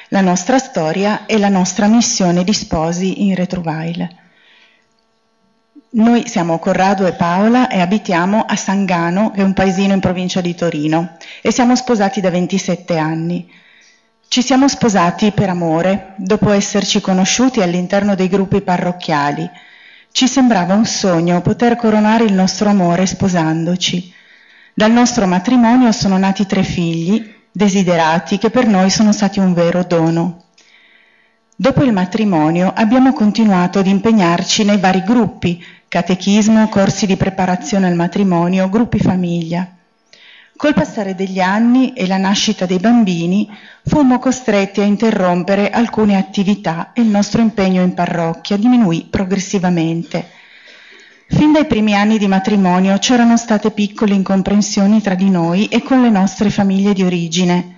la 0.09 0.21
nostra 0.21 0.59
storia 0.59 1.25
e 1.25 1.37
la 1.37 1.49
nostra 1.49 1.87
missione 1.87 2.45
di 2.45 2.53
sposi 2.53 3.27
in 3.27 3.35
Retrovail. 3.35 4.26
Noi 5.89 6.27
siamo 6.27 6.59
Corrado 6.59 7.05
e 7.07 7.13
Paola 7.13 7.69
e 7.69 7.79
abitiamo 7.79 8.43
a 8.45 8.57
Sangano, 8.57 9.31
che 9.31 9.39
è 9.39 9.43
un 9.43 9.53
paesino 9.53 9.93
in 9.93 10.01
provincia 10.01 10.41
di 10.41 10.53
Torino, 10.53 11.15
e 11.41 11.49
siamo 11.51 11.77
sposati 11.77 12.19
da 12.19 12.29
27 12.29 12.97
anni. 12.97 13.49
Ci 14.27 14.41
siamo 14.41 14.67
sposati 14.67 15.31
per 15.31 15.47
amore, 15.47 16.13
dopo 16.17 16.51
esserci 16.51 16.99
conosciuti 16.99 17.61
all'interno 17.61 18.15
dei 18.15 18.27
gruppi 18.27 18.59
parrocchiali. 18.59 19.49
Ci 20.11 20.27
sembrava 20.27 20.73
un 20.73 20.85
sogno 20.85 21.39
poter 21.41 21.77
coronare 21.77 22.25
il 22.25 22.33
nostro 22.33 22.67
amore 22.67 23.05
sposandoci. 23.05 24.13
Dal 24.73 24.91
nostro 24.91 25.25
matrimonio 25.25 25.93
sono 25.93 26.17
nati 26.17 26.45
tre 26.45 26.63
figli, 26.63 27.33
desiderati, 27.49 28.37
che 28.37 28.49
per 28.49 28.67
noi 28.67 28.89
sono 28.89 29.13
stati 29.13 29.39
un 29.39 29.53
vero 29.53 29.83
dono. 29.83 30.41
Dopo 31.59 31.83
il 31.83 31.91
matrimonio 31.91 32.71
abbiamo 32.75 33.13
continuato 33.13 33.79
ad 33.79 33.87
impegnarci 33.87 34.63
nei 34.63 34.77
vari 34.77 35.01
gruppi, 35.01 35.59
catechismo, 35.87 36.67
corsi 36.69 37.05
di 37.05 37.15
preparazione 37.15 37.87
al 37.87 37.95
matrimonio, 37.95 38.69
gruppi 38.69 38.99
famiglia. 38.99 39.71
Col 40.57 40.73
passare 40.73 41.13
degli 41.13 41.39
anni 41.39 41.93
e 41.93 42.07
la 42.07 42.17
nascita 42.17 42.65
dei 42.65 42.79
bambini 42.79 43.47
fummo 43.85 44.17
costretti 44.17 44.81
a 44.81 44.85
interrompere 44.85 45.69
alcune 45.69 46.17
attività 46.17 46.93
e 46.93 47.01
il 47.01 47.07
nostro 47.07 47.41
impegno 47.41 47.83
in 47.83 47.93
parrocchia 47.93 48.57
diminuì 48.57 49.05
progressivamente. 49.09 50.31
Fin 51.27 51.51
dai 51.51 51.65
primi 51.67 51.93
anni 51.93 52.17
di 52.17 52.27
matrimonio 52.27 52.97
c'erano 52.97 53.37
state 53.37 53.69
piccole 53.71 54.15
incomprensioni 54.15 55.01
tra 55.01 55.13
di 55.13 55.29
noi 55.29 55.67
e 55.67 55.83
con 55.83 56.01
le 56.01 56.09
nostre 56.09 56.49
famiglie 56.49 56.93
di 56.93 57.03
origine. 57.03 57.76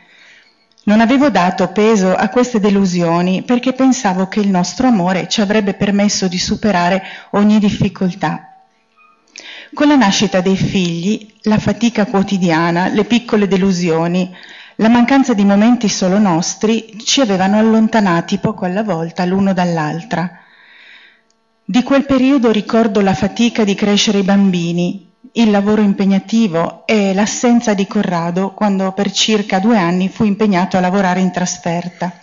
Non 0.89 1.01
avevo 1.01 1.29
dato 1.29 1.67
peso 1.67 2.15
a 2.15 2.29
queste 2.29 2.59
delusioni 2.59 3.43
perché 3.43 3.73
pensavo 3.73 4.27
che 4.27 4.39
il 4.39 4.49
nostro 4.49 4.87
amore 4.87 5.27
ci 5.29 5.39
avrebbe 5.39 5.75
permesso 5.75 6.27
di 6.27 6.39
superare 6.39 7.03
ogni 7.33 7.59
difficoltà. 7.59 8.55
Con 9.71 9.87
la 9.87 9.95
nascita 9.95 10.41
dei 10.41 10.57
figli, 10.57 11.31
la 11.43 11.59
fatica 11.59 12.07
quotidiana, 12.07 12.87
le 12.87 13.03
piccole 13.03 13.47
delusioni, 13.47 14.35
la 14.77 14.89
mancanza 14.89 15.35
di 15.35 15.45
momenti 15.45 15.87
solo 15.87 16.17
nostri 16.17 16.97
ci 17.05 17.21
avevano 17.21 17.59
allontanati 17.59 18.39
poco 18.39 18.65
alla 18.65 18.81
volta 18.81 19.25
l'uno 19.25 19.53
dall'altra. 19.53 20.39
Di 21.63 21.83
quel 21.83 22.07
periodo 22.07 22.49
ricordo 22.49 23.01
la 23.01 23.13
fatica 23.13 23.63
di 23.63 23.75
crescere 23.75 24.17
i 24.17 24.23
bambini, 24.23 25.08
il 25.33 25.51
lavoro 25.51 25.81
impegnativo 25.81 26.83
e 26.85 27.13
l'assenza 27.13 27.73
di 27.73 27.87
Corrado 27.87 28.51
quando 28.53 28.91
per 28.93 29.11
circa 29.11 29.59
due 29.59 29.77
anni 29.77 30.09
fu 30.09 30.23
impegnato 30.23 30.77
a 30.77 30.81
lavorare 30.81 31.19
in 31.19 31.31
trasferta. 31.31 32.19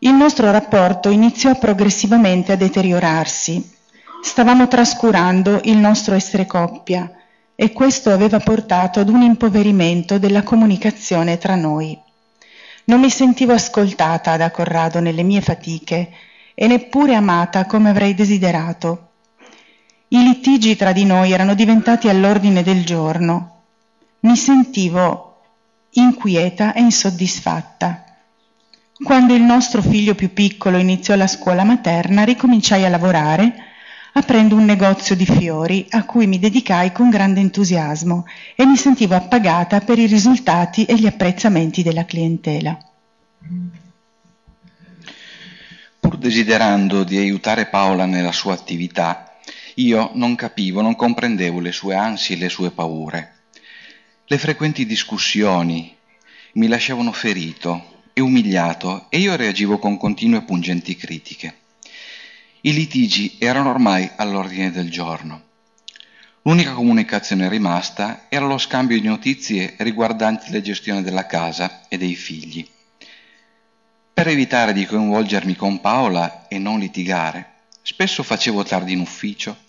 Il 0.00 0.12
nostro 0.12 0.50
rapporto 0.50 1.10
iniziò 1.10 1.56
progressivamente 1.58 2.52
a 2.52 2.56
deteriorarsi 2.56 3.74
Stavamo 4.26 4.66
trascurando 4.66 5.60
il 5.64 5.76
nostro 5.76 6.14
essere 6.16 6.46
coppia 6.46 7.10
e 7.54 7.72
questo 7.72 8.10
aveva 8.10 8.40
portato 8.40 8.98
ad 8.98 9.08
un 9.08 9.22
impoverimento 9.22 10.18
della 10.18 10.42
comunicazione 10.42 11.38
tra 11.38 11.54
noi. 11.54 11.96
Non 12.86 12.98
mi 12.98 13.08
sentivo 13.08 13.52
ascoltata 13.52 14.36
da 14.36 14.50
Corrado 14.50 14.98
nelle 14.98 15.22
mie 15.22 15.40
fatiche 15.40 16.10
e 16.54 16.66
neppure 16.66 17.14
amata 17.14 17.66
come 17.66 17.90
avrei 17.90 18.14
desiderato. 18.14 19.05
I 20.08 20.22
litigi 20.22 20.76
tra 20.76 20.92
di 20.92 21.04
noi 21.04 21.32
erano 21.32 21.54
diventati 21.54 22.08
all'ordine 22.08 22.62
del 22.62 22.84
giorno. 22.84 23.62
Mi 24.20 24.36
sentivo 24.36 25.40
inquieta 25.90 26.72
e 26.72 26.80
insoddisfatta. 26.80 28.04
Quando 29.02 29.34
il 29.34 29.42
nostro 29.42 29.82
figlio 29.82 30.14
più 30.14 30.32
piccolo 30.32 30.78
iniziò 30.78 31.14
la 31.16 31.26
scuola 31.26 31.64
materna, 31.64 32.24
ricominciai 32.24 32.84
a 32.84 32.88
lavorare 32.88 33.54
aprendo 34.16 34.56
un 34.56 34.64
negozio 34.64 35.14
di 35.14 35.26
fiori 35.26 35.86
a 35.90 36.04
cui 36.04 36.26
mi 36.26 36.38
dedicai 36.38 36.90
con 36.90 37.10
grande 37.10 37.40
entusiasmo 37.40 38.24
e 38.54 38.64
mi 38.64 38.76
sentivo 38.76 39.14
appagata 39.14 39.80
per 39.80 39.98
i 39.98 40.06
risultati 40.06 40.84
e 40.84 40.94
gli 40.96 41.06
apprezzamenti 41.06 41.82
della 41.82 42.06
clientela. 42.06 42.78
Pur 46.00 46.16
desiderando 46.16 47.04
di 47.04 47.18
aiutare 47.18 47.66
Paola 47.66 48.06
nella 48.06 48.32
sua 48.32 48.54
attività, 48.54 49.25
io 49.78 50.10
non 50.14 50.36
capivo, 50.36 50.80
non 50.80 50.96
comprendevo 50.96 51.60
le 51.60 51.72
sue 51.72 51.94
ansie 51.94 52.36
e 52.36 52.38
le 52.38 52.48
sue 52.48 52.70
paure. 52.70 53.34
Le 54.24 54.38
frequenti 54.38 54.86
discussioni 54.86 55.94
mi 56.52 56.66
lasciavano 56.66 57.12
ferito 57.12 58.02
e 58.14 58.22
umiliato 58.22 59.06
e 59.10 59.18
io 59.18 59.36
reagivo 59.36 59.78
con 59.78 59.98
continue 59.98 60.42
pungenti 60.42 60.96
critiche. 60.96 61.56
I 62.62 62.72
litigi 62.72 63.36
erano 63.38 63.68
ormai 63.68 64.10
all'ordine 64.16 64.70
del 64.70 64.90
giorno. 64.90 65.42
L'unica 66.42 66.72
comunicazione 66.72 67.48
rimasta 67.50 68.26
era 68.30 68.46
lo 68.46 68.56
scambio 68.56 68.98
di 68.98 69.06
notizie 69.06 69.74
riguardanti 69.78 70.52
la 70.52 70.62
gestione 70.62 71.02
della 71.02 71.26
casa 71.26 71.82
e 71.88 71.98
dei 71.98 72.14
figli. 72.14 72.66
Per 74.14 74.26
evitare 74.26 74.72
di 74.72 74.86
coinvolgermi 74.86 75.54
con 75.54 75.82
Paola 75.82 76.48
e 76.48 76.58
non 76.58 76.78
litigare, 76.78 77.56
spesso 77.82 78.22
facevo 78.22 78.62
tardi 78.62 78.92
in 78.94 79.00
ufficio 79.00 79.64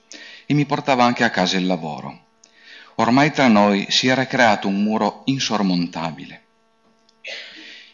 e 0.47 0.55
mi 0.55 0.65
portavo 0.65 1.03
anche 1.03 1.23
a 1.23 1.29
casa 1.29 1.57
il 1.57 1.67
lavoro. 1.67 2.25
Ormai 2.95 3.31
tra 3.31 3.47
noi 3.47 3.85
si 3.89 4.07
era 4.07 4.25
creato 4.25 4.67
un 4.67 4.81
muro 4.81 5.21
insormontabile. 5.25 6.41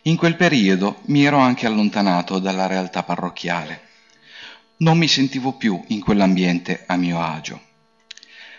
In 0.04 0.16
quel 0.16 0.38
periodo 0.38 1.02
mi 1.08 1.26
ero 1.26 1.40
anche 1.40 1.66
allontanato 1.66 2.40
dalla 2.40 2.68
realtà 2.68 3.04
parrocchiale 3.04 3.92
non 4.84 4.98
mi 4.98 5.08
sentivo 5.08 5.54
più 5.54 5.82
in 5.88 6.02
quell'ambiente 6.02 6.84
a 6.88 6.98
mio 6.98 7.22
agio. 7.22 7.62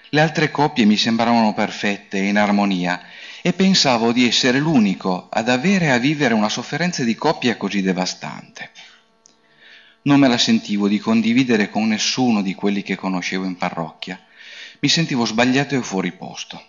Le 0.09 0.20
altre 0.20 0.51
coppie 0.51 0.84
mi 0.84 0.97
sembravano 0.97 1.53
perfette 1.53 2.18
e 2.18 2.28
in 2.28 2.38
armonia 2.38 3.03
e 3.42 3.53
pensavo 3.53 4.12
di 4.12 4.26
essere 4.26 4.59
l'unico 4.59 5.28
ad 5.30 5.49
avere 5.49 5.90
a 5.90 5.99
vivere 5.99 6.32
una 6.32 6.49
sofferenza 6.49 7.05
di 7.05 7.14
coppia 7.14 7.57
così 7.57 7.82
devastante. 7.82 8.70
Non 10.07 10.20
me 10.20 10.28
la 10.28 10.36
sentivo 10.36 10.86
di 10.86 10.98
condividere 10.98 11.70
con 11.70 11.88
nessuno 11.88 12.42
di 12.42 12.52
quelli 12.52 12.82
che 12.82 12.94
conoscevo 12.94 13.46
in 13.46 13.57
parrocchia. 13.57 14.20
Mi 14.80 14.88
sentivo 14.90 15.24
sbagliato 15.24 15.76
e 15.76 15.82
fuori 15.82 16.12
posto. 16.12 16.62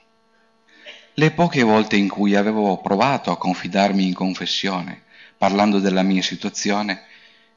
Le 1.16 1.32
poche 1.32 1.62
volte 1.62 1.98
in 1.98 2.08
cui 2.08 2.34
avevo 2.34 2.78
provato 2.78 3.32
a 3.32 3.38
confidarmi 3.38 4.08
in 4.08 4.14
confessione, 4.14 5.04
parlando 5.38 5.80
della 5.80 6.02
mia 6.02 6.22
situazione, 6.22 7.04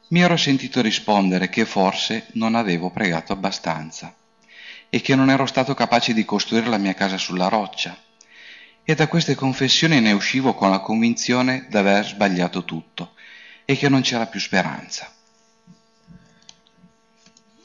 mi 0.08 0.20
ero 0.20 0.36
sentito 0.36 0.80
rispondere 0.80 1.48
che 1.48 1.64
forse 1.64 2.26
non 2.32 2.56
avevo 2.56 2.90
pregato 2.90 3.32
abbastanza 3.32 4.12
e 4.88 5.00
che 5.00 5.14
non 5.14 5.30
ero 5.30 5.46
stato 5.46 5.74
capace 5.74 6.12
di 6.12 6.24
costruire 6.24 6.66
la 6.66 6.78
mia 6.78 6.94
casa 6.94 7.18
sulla 7.18 7.46
roccia. 7.46 7.96
E 8.82 8.94
da 8.96 9.06
queste 9.06 9.36
confessioni 9.36 10.00
ne 10.00 10.10
uscivo 10.10 10.54
con 10.54 10.70
la 10.70 10.80
convinzione 10.80 11.68
d'aver 11.70 12.04
sbagliato 12.04 12.64
tutto 12.64 13.12
e 13.64 13.76
che 13.76 13.88
non 13.88 14.00
c'era 14.00 14.26
più 14.26 14.40
speranza. 14.40 15.12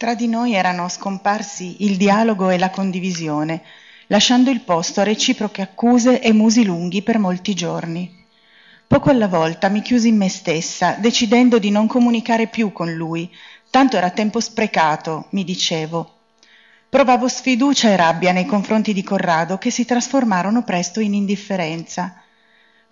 Tra 0.04 0.16
di 0.16 0.28
noi 0.28 0.54
erano 0.54 0.90
scomparsi 0.90 1.86
il 1.86 1.96
dialogo 1.96 2.50
e 2.50 2.58
la 2.58 2.70
condivisione, 2.70 3.62
lasciando 4.08 4.50
il 4.50 4.60
posto 4.60 5.00
a 5.00 5.04
reciproche 5.04 5.62
accuse 5.62 6.20
e 6.20 6.34
musi 6.34 6.66
lunghi 6.66 7.02
per 7.02 7.20
molti 7.20 7.54
giorni. 7.54 8.14
Poco 8.86 9.10
alla 9.10 9.30
volta 9.30 9.70
mi 9.70 9.82
chiusi 9.82 10.10
in 10.10 10.18
me 10.18 10.28
stessa, 10.28 10.98
decidendo 11.00 11.58
di 11.58 11.72
non 11.72 11.88
comunicare 11.88 12.48
più 12.48 12.74
con 12.74 12.92
lui, 12.92 13.34
tanto 13.70 13.96
era 13.96 14.10
tempo 14.10 14.42
sprecato, 14.42 15.28
mi 15.30 15.46
dicevo. 15.46 16.18
Provavo 16.90 17.30
sfiducia 17.30 17.88
e 17.88 17.96
rabbia 17.96 18.34
nei 18.34 18.46
confronti 18.46 18.92
di 18.92 19.04
Corrado, 19.04 19.58
che 19.58 19.70
si 19.70 19.86
trasformarono 19.86 20.66
presto 20.66 21.00
in 21.00 21.14
indifferenza. 21.14 22.23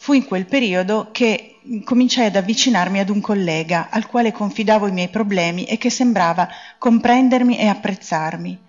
Fu 0.02 0.14
in 0.14 0.26
quel 0.26 0.48
periodo 0.48 1.10
che 1.12 1.60
cominciai 1.84 2.26
ad 2.26 2.36
avvicinarmi 2.36 2.98
ad 2.98 3.10
un 3.10 3.22
collega, 3.22 3.90
al 3.92 4.08
quale 4.08 4.32
confidavo 4.32 4.88
i 4.88 4.92
miei 4.92 5.10
problemi 5.10 5.66
e 5.66 5.78
che 5.78 5.92
sembrava 5.92 6.50
comprendermi 6.80 7.60
e 7.60 7.68
apprezzarmi. 7.68 8.60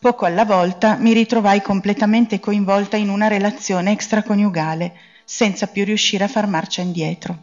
Poco 0.00 0.24
alla 0.24 0.44
volta 0.44 0.96
mi 0.96 1.12
ritrovai 1.12 1.62
completamente 1.62 2.40
coinvolta 2.40 2.96
in 2.96 3.10
una 3.10 3.28
relazione 3.28 3.92
extraconiugale, 3.92 4.92
senza 5.24 5.68
più 5.68 5.84
riuscire 5.84 6.24
a 6.24 6.28
far 6.28 6.48
marcia 6.48 6.82
indietro. 6.82 7.38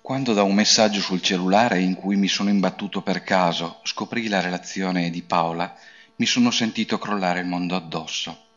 Quando 0.00 0.32
da 0.32 0.42
un 0.42 0.54
messaggio 0.54 0.98
sul 0.98 1.22
cellulare 1.22 1.78
in 1.78 1.94
cui 1.94 2.16
mi 2.16 2.26
sono 2.26 2.50
imbattuto 2.50 3.02
per 3.02 3.22
caso 3.22 3.78
scoprì 3.84 4.26
la 4.26 4.40
relazione 4.40 5.10
di 5.10 5.22
Paola, 5.22 5.72
mi 6.16 6.26
sono 6.26 6.50
sentito 6.50 6.98
crollare 6.98 7.38
il 7.38 7.46
mondo 7.46 7.76
addosso. 7.76 8.48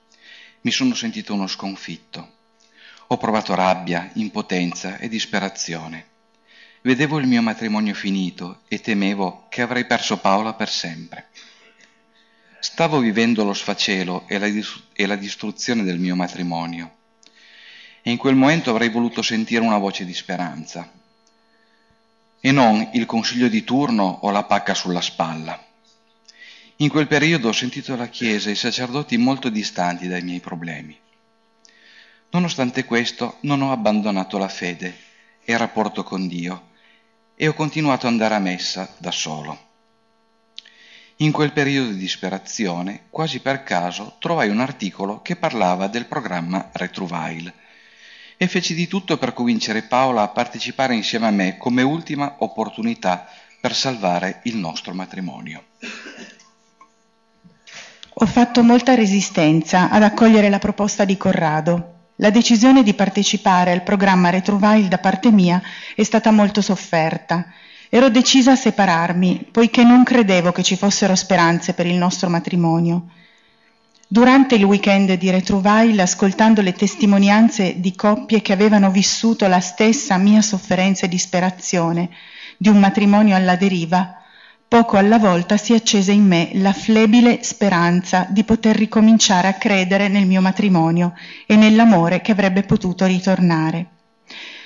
Mi 0.63 0.71
sono 0.71 0.93
sentito 0.93 1.33
uno 1.33 1.47
sconfitto. 1.47 2.31
Ho 3.07 3.17
provato 3.17 3.53
rabbia, 3.53 4.09
impotenza 4.13 4.97
e 4.97 5.09
disperazione. 5.09 6.07
Vedevo 6.81 7.19
il 7.19 7.27
mio 7.27 7.41
matrimonio 7.41 7.93
finito 7.93 8.61
e 8.69 8.79
temevo 8.79 9.47
che 9.49 9.61
avrei 9.61 9.85
perso 9.85 10.19
Paola 10.19 10.53
per 10.53 10.69
sempre. 10.69 11.27
Stavo 12.59 12.99
vivendo 12.99 13.43
lo 13.43 13.53
sfacelo 13.53 14.23
e 14.27 14.37
la, 14.37 14.47
dis- 14.47 14.83
e 14.93 15.05
la 15.05 15.17
distruzione 15.17 15.83
del 15.83 15.99
mio 15.99 16.15
matrimonio 16.15 16.95
e 18.01 18.11
in 18.11 18.17
quel 18.17 18.35
momento 18.35 18.69
avrei 18.69 18.89
voluto 18.89 19.21
sentire 19.21 19.65
una 19.65 19.77
voce 19.77 20.05
di 20.05 20.13
speranza 20.13 20.89
e 22.39 22.51
non 22.51 22.89
il 22.93 23.05
consiglio 23.05 23.49
di 23.49 23.65
turno 23.65 24.19
o 24.21 24.29
la 24.29 24.43
pacca 24.43 24.73
sulla 24.73 25.01
spalla. 25.01 25.61
In 26.77 26.89
quel 26.89 27.07
periodo 27.07 27.49
ho 27.49 27.53
sentito 27.53 27.95
la 27.95 28.07
Chiesa 28.07 28.49
e 28.49 28.53
i 28.53 28.55
sacerdoti 28.55 29.17
molto 29.17 29.49
distanti 29.49 30.07
dai 30.07 30.23
miei 30.23 30.39
problemi. 30.39 30.97
Nonostante 32.31 32.83
questo 32.85 33.37
non 33.41 33.61
ho 33.61 33.71
abbandonato 33.71 34.39
la 34.39 34.47
fede 34.47 34.97
e 35.43 35.53
il 35.53 35.59
rapporto 35.59 36.03
con 36.03 36.27
Dio 36.27 36.69
e 37.35 37.47
ho 37.47 37.53
continuato 37.53 38.07
ad 38.07 38.13
andare 38.13 38.33
a 38.33 38.39
messa 38.39 38.91
da 38.97 39.11
solo. 39.11 39.71
In 41.17 41.31
quel 41.31 41.53
periodo 41.53 41.91
di 41.91 41.97
disperazione, 41.97 43.03
quasi 43.11 43.39
per 43.39 43.63
caso, 43.63 44.15
trovai 44.17 44.49
un 44.49 44.59
articolo 44.59 45.21
che 45.21 45.35
parlava 45.35 45.87
del 45.87 46.07
programma 46.07 46.69
Retrovail 46.73 47.53
e 48.35 48.47
feci 48.47 48.73
di 48.73 48.87
tutto 48.87 49.17
per 49.17 49.33
convincere 49.33 49.83
Paola 49.83 50.23
a 50.23 50.29
partecipare 50.29 50.95
insieme 50.95 51.27
a 51.27 51.31
me 51.31 51.57
come 51.57 51.83
ultima 51.83 52.37
opportunità 52.39 53.27
per 53.61 53.75
salvare 53.75 54.41
il 54.43 54.57
nostro 54.57 54.93
matrimonio. 54.93 55.65
Ho 58.15 58.27
fatto 58.27 58.61
molta 58.61 58.93
resistenza 58.93 59.89
ad 59.89 60.03
accogliere 60.03 60.47
la 60.49 60.59
proposta 60.59 61.03
di 61.03 61.17
Corrado. 61.17 62.11
La 62.17 62.29
decisione 62.29 62.83
di 62.83 62.93
partecipare 62.93 63.71
al 63.71 63.81
programma 63.81 64.29
Retrovail 64.29 64.87
da 64.87 64.99
parte 64.99 65.31
mia 65.31 65.59
è 65.95 66.03
stata 66.03 66.29
molto 66.29 66.61
sofferta. 66.61 67.47
Ero 67.89 68.09
decisa 68.09 68.51
a 68.51 68.55
separarmi, 68.55 69.47
poiché 69.51 69.83
non 69.83 70.03
credevo 70.03 70.51
che 70.51 70.61
ci 70.61 70.77
fossero 70.77 71.15
speranze 71.15 71.73
per 71.73 71.87
il 71.87 71.95
nostro 71.95 72.29
matrimonio. 72.29 73.07
Durante 74.07 74.53
il 74.53 74.63
weekend 74.63 75.13
di 75.13 75.31
Retrovail, 75.31 75.99
ascoltando 75.99 76.61
le 76.61 76.73
testimonianze 76.73 77.79
di 77.79 77.95
coppie 77.95 78.43
che 78.43 78.53
avevano 78.53 78.91
vissuto 78.91 79.47
la 79.47 79.59
stessa 79.59 80.17
mia 80.17 80.43
sofferenza 80.43 81.07
e 81.07 81.09
disperazione 81.09 82.09
di 82.57 82.69
un 82.69 82.77
matrimonio 82.77 83.35
alla 83.35 83.55
deriva, 83.55 84.22
poco 84.73 84.97
alla 84.97 85.19
volta 85.19 85.55
si 85.55 85.75
accese 85.75 86.13
in 86.13 86.25
me 86.25 86.49
la 86.53 86.73
flebile 86.73 87.43
speranza 87.43 88.25
di 88.27 88.43
poter 88.43 88.75
ricominciare 88.75 89.47
a 89.47 89.53
credere 89.53 90.07
nel 90.07 90.25
mio 90.25 90.41
matrimonio 90.41 91.13
e 91.45 91.55
nell'amore 91.55 92.21
che 92.21 92.31
avrebbe 92.31 92.63
potuto 92.63 93.05
ritornare. 93.05 93.85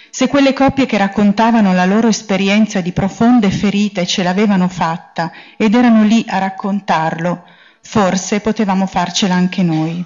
Se 0.10 0.30
quelle 0.30 0.54
coppie 0.54 0.86
che 0.86 0.98
raccontavano 0.98 1.74
la 1.74 1.84
loro 1.84 2.08
esperienza 2.08 2.80
di 2.80 2.94
profonde 2.94 3.52
ferite 3.52 4.06
ce 4.06 4.24
l'avevano 4.24 4.70
fatta 4.70 5.30
ed 5.58 5.76
erano 5.76 6.04
lì 6.04 6.24
a 6.30 6.38
raccontarlo, 6.38 7.44
Forse 7.82 8.40
potevamo 8.40 8.86
farcela 8.86 9.36
anche 9.36 9.62
noi. 9.62 10.04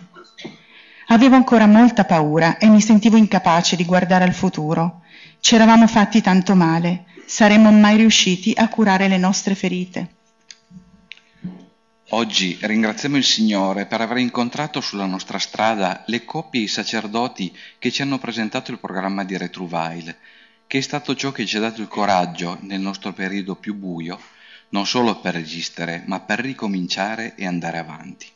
Avevo 1.08 1.36
ancora 1.36 1.68
molta 1.68 2.06
paura 2.06 2.58
e 2.58 2.68
mi 2.68 2.82
sentivo 2.82 3.18
incapace 3.18 3.76
di 3.76 3.86
guardare 3.86 4.24
al 4.24 4.34
futuro. 4.34 5.02
Ci 5.40 5.56
eravamo 5.56 5.88
fatti 5.88 6.22
tanto 6.22 6.56
male, 6.56 7.06
saremmo 7.32 7.72
mai 7.72 7.96
riusciti 7.96 8.52
a 8.54 8.68
curare 8.68 9.08
le 9.08 9.18
nostre 9.18 9.56
ferite. 9.56 10.10
Oggi 12.10 12.58
ringraziamo 12.60 13.16
il 13.16 13.24
Signore 13.24 13.86
per 13.86 14.02
aver 14.02 14.18
incontrato 14.18 14.82
sulla 14.82 15.06
nostra 15.06 15.40
strada 15.40 16.04
le 16.08 16.26
coppie 16.26 16.60
e 16.60 16.64
i 16.66 16.68
sacerdoti 16.68 17.58
che 17.80 17.90
ci 17.90 18.02
hanno 18.02 18.18
presentato 18.18 18.72
il 18.72 18.80
programma 18.80 19.24
di 19.24 19.38
Retruvail, 19.38 20.14
che 20.68 20.80
è 20.80 20.82
stato 20.82 21.16
ciò 21.16 21.32
che 21.32 21.46
ci 21.46 21.56
ha 21.56 21.62
dato 21.62 21.80
il 21.80 21.88
coraggio 21.88 22.58
nel 22.64 22.82
nostro 22.82 23.14
periodo 23.14 23.56
più 23.56 23.76
buio 23.76 24.20
non 24.72 24.86
solo 24.86 25.22
per 25.22 25.36
resistere, 25.36 26.04
ma 26.08 26.20
per 26.20 26.40
ricominciare 26.40 27.36
e 27.36 27.46
andare 27.46 27.78
avanti. 27.78 28.28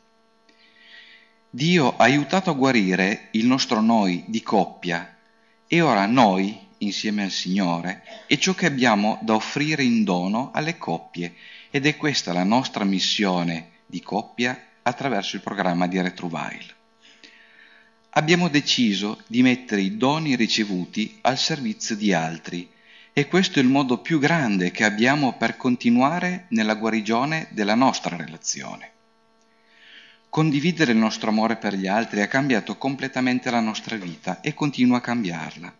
Dio 1.50 1.98
ha 1.98 2.04
aiutato 2.04 2.50
a 2.50 2.54
guarire 2.54 3.28
il 3.32 3.46
nostro 3.46 3.82
noi 3.82 4.24
di 4.28 4.42
coppia 4.42 5.18
e 5.68 5.82
ora 5.82 6.06
noi, 6.06 6.65
insieme 6.86 7.24
al 7.24 7.32
Signore, 7.32 8.04
è 8.28 8.38
ciò 8.38 8.54
che 8.54 8.66
abbiamo 8.66 9.20
da 9.22 9.36
offrire 9.36 9.84
in 9.84 10.04
dono 10.04 10.52
alle 10.54 10.78
coppie 10.78 11.36
ed 11.70 11.86
è 11.86 11.96
questa 11.98 12.34
la 12.34 12.44
nostra 12.44 12.84
missione 12.84 13.72
di 13.86 14.02
coppia 14.02 14.60
attraverso 14.82 15.36
il 15.36 15.42
programma 15.42 15.88
di 15.88 16.00
Retruvail. 16.00 16.74
Abbiamo 18.12 18.48
deciso 18.48 19.22
di 19.28 19.42
mettere 19.42 19.82
i 19.82 19.98
doni 19.98 20.36
ricevuti 20.36 21.18
al 21.22 21.38
servizio 21.38 21.96
di 21.96 22.14
altri 22.14 22.72
e 23.12 23.28
questo 23.28 23.60
è 23.60 23.62
il 23.62 23.68
modo 23.68 24.00
più 24.00 24.20
grande 24.20 24.72
che 24.72 24.84
abbiamo 24.84 25.38
per 25.38 25.58
continuare 25.58 26.46
nella 26.50 26.76
guarigione 26.76 27.48
della 27.52 27.76
nostra 27.76 28.16
relazione. 28.16 28.92
Condividere 30.30 30.92
il 30.92 30.98
nostro 30.98 31.30
amore 31.30 31.56
per 31.56 31.76
gli 31.76 31.88
altri 31.88 32.22
ha 32.22 32.28
cambiato 32.28 32.78
completamente 32.78 33.50
la 33.50 33.62
nostra 33.62 33.96
vita 33.96 34.42
e 34.42 34.54
continua 34.54 34.98
a 34.98 35.02
cambiarla. 35.02 35.74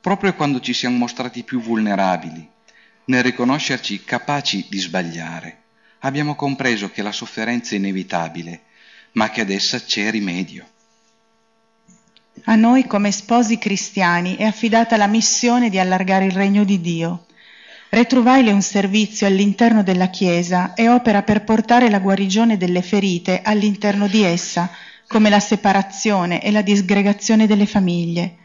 Proprio 0.00 0.34
quando 0.34 0.60
ci 0.60 0.72
siamo 0.72 0.96
mostrati 0.96 1.42
più 1.42 1.60
vulnerabili, 1.60 2.48
nel 3.06 3.22
riconoscerci 3.22 4.04
capaci 4.04 4.66
di 4.68 4.78
sbagliare, 4.78 5.62
abbiamo 6.00 6.34
compreso 6.34 6.90
che 6.90 7.02
la 7.02 7.12
sofferenza 7.12 7.74
è 7.74 7.78
inevitabile, 7.78 8.62
ma 9.12 9.30
che 9.30 9.40
ad 9.40 9.50
essa 9.50 9.80
c'è 9.80 10.10
rimedio. 10.10 10.66
A 12.44 12.54
noi 12.54 12.86
come 12.86 13.10
sposi 13.10 13.58
cristiani 13.58 14.36
è 14.36 14.44
affidata 14.44 14.96
la 14.96 15.08
missione 15.08 15.70
di 15.70 15.78
allargare 15.78 16.26
il 16.26 16.32
regno 16.32 16.64
di 16.64 16.80
Dio. 16.80 17.26
Retrovail 17.90 18.46
è 18.46 18.52
un 18.52 18.62
servizio 18.62 19.26
all'interno 19.26 19.82
della 19.82 20.08
Chiesa 20.08 20.74
e 20.74 20.88
opera 20.88 21.22
per 21.22 21.42
portare 21.42 21.90
la 21.90 21.98
guarigione 21.98 22.56
delle 22.56 22.82
ferite 22.82 23.40
all'interno 23.42 24.06
di 24.06 24.22
essa, 24.22 24.70
come 25.08 25.30
la 25.30 25.40
separazione 25.40 26.42
e 26.42 26.52
la 26.52 26.62
disgregazione 26.62 27.46
delle 27.46 27.66
famiglie. 27.66 28.36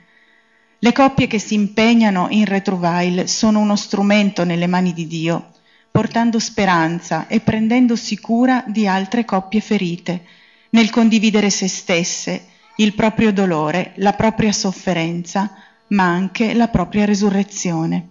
Le 0.83 0.91
coppie 0.91 1.27
che 1.27 1.39
si 1.39 1.53
impegnano 1.53 2.27
in 2.31 2.43
Retrovail 2.43 3.29
sono 3.29 3.59
uno 3.59 3.77
strumento 3.77 4.43
nelle 4.43 4.67
mani 4.67 4.91
di 4.91 5.07
Dio, 5.07 5.51
portando 5.89 6.39
speranza 6.39 7.27
e 7.27 7.39
prendendosi 7.39 8.19
cura 8.19 8.65
di 8.67 8.85
altre 8.85 9.23
coppie 9.23 9.61
ferite, 9.61 10.25
nel 10.71 10.89
condividere 10.89 11.49
se 11.49 11.69
stesse 11.69 12.47
il 12.75 12.95
proprio 12.95 13.31
dolore, 13.31 13.93
la 13.95 14.11
propria 14.11 14.51
sofferenza, 14.51 15.55
ma 15.87 16.03
anche 16.03 16.53
la 16.53 16.67
propria 16.67 17.05
resurrezione. 17.05 18.09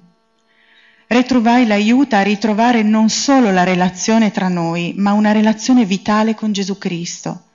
Retrovai 1.08 1.66
l'aiuta 1.66 2.20
a 2.20 2.22
ritrovare 2.22 2.82
non 2.82 3.10
solo 3.10 3.50
la 3.50 3.64
relazione 3.64 4.30
tra 4.30 4.48
noi, 4.48 4.94
ma 4.96 5.12
una 5.12 5.32
relazione 5.32 5.84
vitale 5.84 6.34
con 6.34 6.52
Gesù 6.52 6.78
Cristo. 6.78 7.48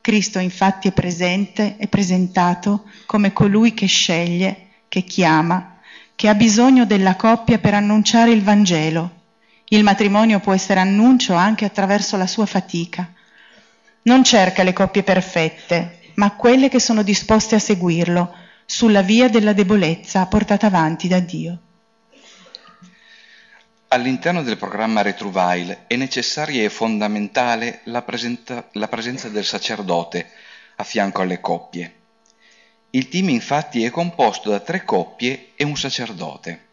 Cristo 0.00 0.38
infatti 0.38 0.88
è 0.88 0.92
presente, 0.92 1.76
è 1.76 1.86
presentato 1.88 2.84
come 3.06 3.32
colui 3.32 3.74
che 3.74 3.86
sceglie, 3.86 4.66
che 4.88 5.02
chiama, 5.02 5.78
che 6.14 6.28
ha 6.28 6.34
bisogno 6.34 6.84
della 6.84 7.16
coppia 7.16 7.58
per 7.58 7.74
annunciare 7.74 8.30
il 8.32 8.42
Vangelo. 8.42 9.16
Il 9.68 9.82
matrimonio 9.82 10.40
può 10.40 10.52
essere 10.54 10.80
annuncio 10.80 11.34
anche 11.34 11.64
attraverso 11.64 12.16
la 12.16 12.26
sua 12.26 12.46
fatica. 12.46 13.12
Non 14.02 14.24
cerca 14.24 14.62
le 14.62 14.72
coppie 14.72 15.02
perfette, 15.02 16.00
ma 16.14 16.32
quelle 16.32 16.68
che 16.68 16.80
sono 16.80 17.02
disposte 17.02 17.54
a 17.54 17.58
seguirlo 17.60 18.34
sulla 18.64 19.02
via 19.02 19.28
della 19.28 19.52
debolezza 19.52 20.26
portata 20.26 20.66
avanti 20.66 21.06
da 21.06 21.20
Dio. 21.20 21.58
All'interno 23.90 24.42
del 24.42 24.58
programma 24.58 25.00
Retruvail 25.00 25.84
è 25.86 25.96
necessaria 25.96 26.62
e 26.62 26.68
fondamentale 26.68 27.80
la, 27.84 28.04
la 28.72 28.88
presenza 28.88 29.28
del 29.30 29.46
sacerdote 29.46 30.30
a 30.76 30.84
fianco 30.84 31.22
alle 31.22 31.40
coppie. 31.40 31.94
Il 32.90 33.08
team 33.08 33.30
infatti 33.30 33.84
è 33.84 33.90
composto 33.90 34.50
da 34.50 34.60
tre 34.60 34.84
coppie 34.84 35.52
e 35.54 35.64
un 35.64 35.74
sacerdote. 35.74 36.66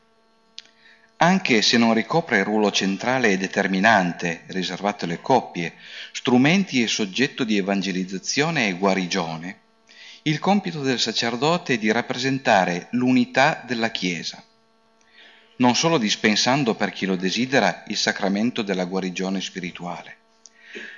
Anche 1.18 1.61
se 1.61 1.78
non 1.78 1.93
ricopre 1.93 2.39
il 2.39 2.43
ruolo 2.43 2.70
centrale 2.70 3.30
e 3.30 3.38
determinante 3.38 4.43
riservato 4.47 5.05
alle 5.05 5.22
coppie, 5.22 5.76
strumenti 6.11 6.84
e 6.84 6.88
soggetto 6.88 7.45
di 7.45 7.55
evangelizzazione 7.55 8.68
e 8.68 8.74
guarigione, 8.74 9.59
il 10.24 10.39
compito 10.39 10.82
del 10.82 10.99
sacerdote 10.99 11.76
è 11.76 11.78
di 11.78 11.89
rappresentare 11.93 12.88
l'unità 12.91 13.63
della 13.66 13.89
Chiesa, 13.89 14.43
non 15.57 15.75
solo 15.75 15.97
dispensando 15.97 16.75
per 16.75 16.91
chi 16.91 17.05
lo 17.05 17.15
desidera 17.15 17.83
il 17.87 17.97
sacramento 17.97 18.61
della 18.61 18.85
guarigione 18.85 19.39
spirituale, 19.39 20.17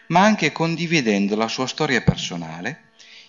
ma 0.07 0.21
anche 0.21 0.51
condividendo 0.51 1.35
la 1.35 1.47
sua 1.47 1.67
storia 1.67 2.01
personale, 2.01 2.85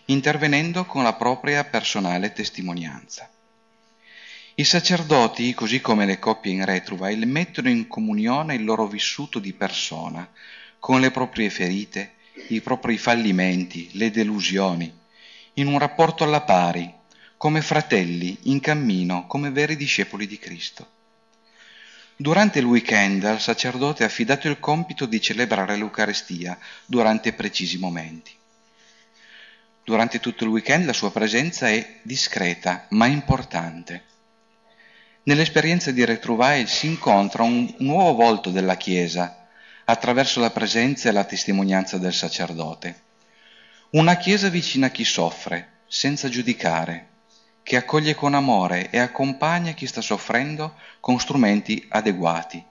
intervenendo 0.06 0.84
con 0.86 1.02
la 1.02 1.12
propria 1.12 1.64
personale 1.64 2.32
testimonianza. 2.32 3.28
I 4.54 4.64
sacerdoti, 4.64 5.54
così 5.54 5.80
come 5.80 6.06
le 6.06 6.18
coppie 6.18 6.52
in 6.52 6.64
Retruvail, 6.64 7.26
mettono 7.26 7.68
in 7.68 7.86
comunione 7.86 8.54
il 8.54 8.64
loro 8.64 8.86
vissuto 8.86 9.38
di 9.38 9.52
persona, 9.52 10.28
con 10.80 11.00
le 11.00 11.10
proprie 11.10 11.50
ferite, 11.50 12.14
i 12.48 12.60
propri 12.60 12.98
fallimenti, 12.98 13.90
le 13.92 14.10
delusioni, 14.10 14.92
in 15.54 15.66
un 15.66 15.78
rapporto 15.78 16.24
alla 16.24 16.40
pari, 16.40 16.92
come 17.36 17.60
fratelli 17.60 18.36
in 18.44 18.58
cammino, 18.60 19.26
come 19.26 19.50
veri 19.50 19.76
discepoli 19.76 20.26
di 20.26 20.38
Cristo. 20.38 20.96
Durante 22.20 22.58
il 22.58 22.64
weekend 22.64 23.22
al 23.22 23.40
sacerdote 23.40 24.02
è 24.02 24.06
affidato 24.06 24.48
il 24.48 24.58
compito 24.58 25.06
di 25.06 25.20
celebrare 25.20 25.76
l'Eucarestia 25.76 26.58
durante 26.84 27.32
precisi 27.32 27.78
momenti. 27.78 28.34
Durante 29.84 30.18
tutto 30.18 30.42
il 30.42 30.50
weekend 30.50 30.84
la 30.84 30.92
sua 30.92 31.12
presenza 31.12 31.68
è 31.68 32.00
discreta 32.02 32.86
ma 32.90 33.06
importante. 33.06 34.02
Nell'esperienza 35.22 35.92
di 35.92 36.04
Retrouvaille 36.04 36.66
si 36.66 36.88
incontra 36.88 37.44
un 37.44 37.72
nuovo 37.78 38.14
volto 38.14 38.50
della 38.50 38.76
Chiesa 38.76 39.46
attraverso 39.84 40.40
la 40.40 40.50
presenza 40.50 41.08
e 41.08 41.12
la 41.12 41.22
testimonianza 41.22 41.98
del 41.98 42.12
sacerdote. 42.12 43.00
Una 43.90 44.16
Chiesa 44.16 44.48
vicina 44.48 44.86
a 44.86 44.90
chi 44.90 45.04
soffre, 45.04 45.74
senza 45.86 46.28
giudicare, 46.28 47.07
che 47.68 47.76
accoglie 47.76 48.14
con 48.14 48.32
amore 48.32 48.88
e 48.88 48.98
accompagna 48.98 49.72
chi 49.72 49.86
sta 49.86 50.00
soffrendo 50.00 50.76
con 51.00 51.20
strumenti 51.20 51.84
adeguati 51.90 52.64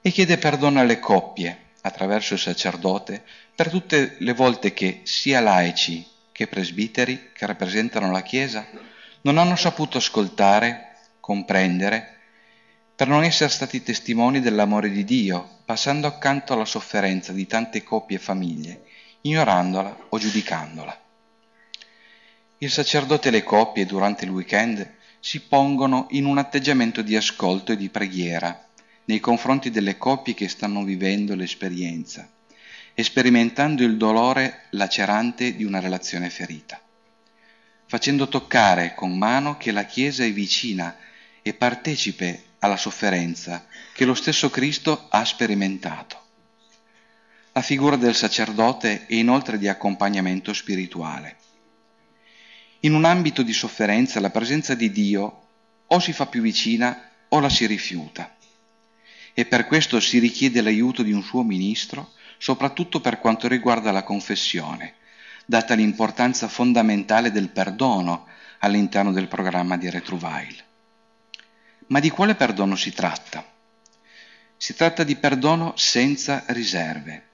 e 0.00 0.10
chiede 0.12 0.38
perdono 0.38 0.78
alle 0.78 1.00
coppie 1.00 1.70
attraverso 1.80 2.34
il 2.34 2.38
sacerdote 2.38 3.24
per 3.56 3.70
tutte 3.70 4.14
le 4.20 4.32
volte 4.32 4.72
che 4.72 5.00
sia 5.02 5.40
laici 5.40 6.06
che 6.30 6.46
presbiteri 6.46 7.30
che 7.32 7.44
rappresentano 7.44 8.12
la 8.12 8.22
Chiesa 8.22 8.64
non 9.22 9.36
hanno 9.36 9.56
saputo 9.56 9.98
ascoltare, 9.98 10.94
comprendere, 11.18 12.18
per 12.94 13.08
non 13.08 13.24
essere 13.24 13.50
stati 13.50 13.82
testimoni 13.82 14.38
dell'amore 14.38 14.90
di 14.90 15.02
Dio, 15.02 15.58
passando 15.64 16.06
accanto 16.06 16.52
alla 16.52 16.64
sofferenza 16.64 17.32
di 17.32 17.48
tante 17.48 17.82
coppie 17.82 18.18
e 18.18 18.20
famiglie, 18.20 18.82
ignorandola 19.22 20.06
o 20.10 20.18
giudicandola. 20.18 21.03
Il 22.64 22.70
sacerdote 22.70 23.28
e 23.28 23.30
le 23.30 23.42
coppie 23.42 23.84
durante 23.84 24.24
il 24.24 24.30
weekend 24.30 24.90
si 25.20 25.42
pongono 25.42 26.06
in 26.12 26.24
un 26.24 26.38
atteggiamento 26.38 27.02
di 27.02 27.14
ascolto 27.14 27.72
e 27.72 27.76
di 27.76 27.90
preghiera 27.90 28.68
nei 29.04 29.20
confronti 29.20 29.68
delle 29.68 29.98
coppie 29.98 30.32
che 30.32 30.48
stanno 30.48 30.82
vivendo 30.82 31.34
l'esperienza 31.34 32.26
sperimentando 32.96 33.82
il 33.82 33.98
dolore 33.98 34.62
lacerante 34.70 35.54
di 35.54 35.64
una 35.64 35.78
relazione 35.78 36.30
ferita, 36.30 36.80
facendo 37.84 38.28
toccare 38.28 38.94
con 38.94 39.14
mano 39.18 39.58
che 39.58 39.70
la 39.70 39.84
Chiesa 39.84 40.24
è 40.24 40.32
vicina 40.32 40.96
e 41.42 41.52
partecipe 41.52 42.44
alla 42.60 42.78
sofferenza 42.78 43.66
che 43.92 44.06
lo 44.06 44.14
stesso 44.14 44.48
Cristo 44.48 45.08
ha 45.10 45.22
sperimentato. 45.26 46.18
La 47.52 47.60
figura 47.60 47.96
del 47.96 48.14
sacerdote 48.14 49.04
è 49.04 49.16
inoltre 49.16 49.58
di 49.58 49.68
accompagnamento 49.68 50.54
spirituale. 50.54 51.42
In 52.84 52.92
un 52.92 53.06
ambito 53.06 53.42
di 53.42 53.54
sofferenza 53.54 54.20
la 54.20 54.28
presenza 54.28 54.74
di 54.74 54.90
Dio 54.90 55.46
o 55.86 55.98
si 56.00 56.12
fa 56.12 56.26
più 56.26 56.42
vicina 56.42 57.08
o 57.28 57.40
la 57.40 57.48
si 57.48 57.64
rifiuta 57.64 58.36
e 59.32 59.46
per 59.46 59.66
questo 59.66 59.98
si 60.00 60.18
richiede 60.18 60.60
l'aiuto 60.60 61.02
di 61.02 61.10
un 61.10 61.22
suo 61.22 61.42
ministro, 61.42 62.12
soprattutto 62.36 63.00
per 63.00 63.18
quanto 63.18 63.48
riguarda 63.48 63.90
la 63.90 64.02
confessione, 64.02 64.94
data 65.46 65.74
l'importanza 65.74 66.46
fondamentale 66.46 67.32
del 67.32 67.48
perdono 67.48 68.26
all'interno 68.58 69.12
del 69.12 69.28
programma 69.28 69.78
di 69.78 69.88
Retrouvail. 69.88 70.62
Ma 71.86 72.00
di 72.00 72.10
quale 72.10 72.34
perdono 72.34 72.76
si 72.76 72.92
tratta? 72.92 73.44
Si 74.56 74.74
tratta 74.74 75.04
di 75.04 75.16
perdono 75.16 75.72
senza 75.74 76.44
riserve, 76.48 77.28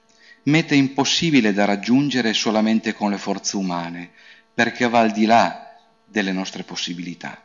meta 0.44 0.74
impossibile 0.74 1.52
da 1.52 1.64
raggiungere 1.64 2.32
solamente 2.32 2.94
con 2.94 3.10
le 3.10 3.18
forze 3.18 3.56
umane, 3.56 4.12
perché 4.60 4.90
va 4.90 5.00
al 5.00 5.10
di 5.10 5.24
là 5.24 5.74
delle 6.04 6.32
nostre 6.32 6.64
possibilità. 6.64 7.42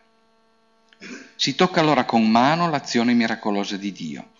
Si 1.38 1.55
tocca 1.55 1.80
allora 1.80 2.03
con 2.03 2.30
mano 2.30 2.70
l'azione 2.70 3.13
miracolosa 3.13 3.78
di 3.78 3.93
Dio. 3.93 4.32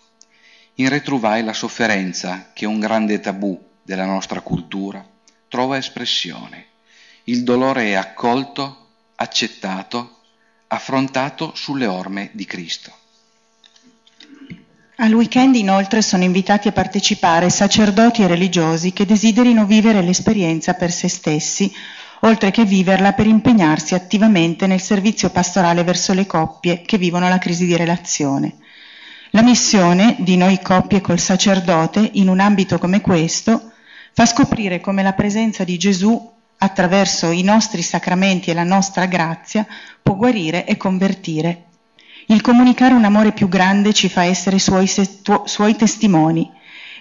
In 0.74 0.90
Retruvai 0.90 1.42
la 1.42 1.54
sofferenza, 1.54 2.50
che 2.52 2.66
è 2.66 2.68
un 2.68 2.78
grande 2.78 3.18
tabù 3.18 3.58
della 3.82 4.04
nostra 4.04 4.42
cultura, 4.42 5.02
trova 5.48 5.78
espressione. 5.78 6.66
Il 7.24 7.44
dolore 7.44 7.84
è 7.84 7.94
accolto, 7.94 8.88
accettato 9.14 10.18
affrontato 10.66 11.54
sulle 11.54 11.86
orme 11.86 12.28
di 12.34 12.44
Cristo. 12.44 12.92
Al 14.98 15.12
weekend 15.12 15.54
inoltre 15.56 16.02
sono 16.02 16.24
invitati 16.24 16.68
a 16.68 16.72
partecipare 16.72 17.48
sacerdoti 17.48 18.22
e 18.22 18.26
religiosi 18.26 18.92
che 18.92 19.06
desiderino 19.06 19.64
vivere 19.64 20.02
l'esperienza 20.02 20.74
per 20.74 20.90
se 20.90 21.08
stessi, 21.08 21.70
oltre 22.20 22.50
che 22.50 22.64
viverla 22.64 23.12
per 23.12 23.26
impegnarsi 23.26 23.94
attivamente 23.94 24.66
nel 24.66 24.80
servizio 24.80 25.30
pastorale 25.30 25.84
verso 25.84 26.12
le 26.12 26.26
coppie 26.26 26.82
che 26.82 26.98
vivono 26.98 27.28
la 27.28 27.38
crisi 27.38 27.66
di 27.66 27.76
relazione. 27.76 28.54
La 29.30 29.42
missione 29.42 30.16
di 30.18 30.36
noi 30.36 30.60
coppie 30.62 31.00
col 31.00 31.18
sacerdote 31.18 32.10
in 32.14 32.28
un 32.28 32.40
ambito 32.40 32.78
come 32.78 33.00
questo 33.00 33.72
fa 34.12 34.24
scoprire 34.24 34.80
come 34.80 35.02
la 35.02 35.12
presenza 35.12 35.62
di 35.62 35.76
Gesù 35.76 36.34
attraverso 36.58 37.30
i 37.30 37.42
nostri 37.42 37.82
sacramenti 37.82 38.50
e 38.50 38.54
la 38.54 38.64
nostra 38.64 39.06
grazia, 39.06 39.66
può 40.02 40.14
guarire 40.14 40.64
e 40.64 40.76
convertire. 40.76 41.64
Il 42.26 42.40
comunicare 42.40 42.94
un 42.94 43.04
amore 43.04 43.32
più 43.32 43.48
grande 43.48 43.92
ci 43.92 44.08
fa 44.08 44.24
essere 44.24 44.58
suoi, 44.58 44.90
suoi 45.44 45.76
testimoni 45.76 46.50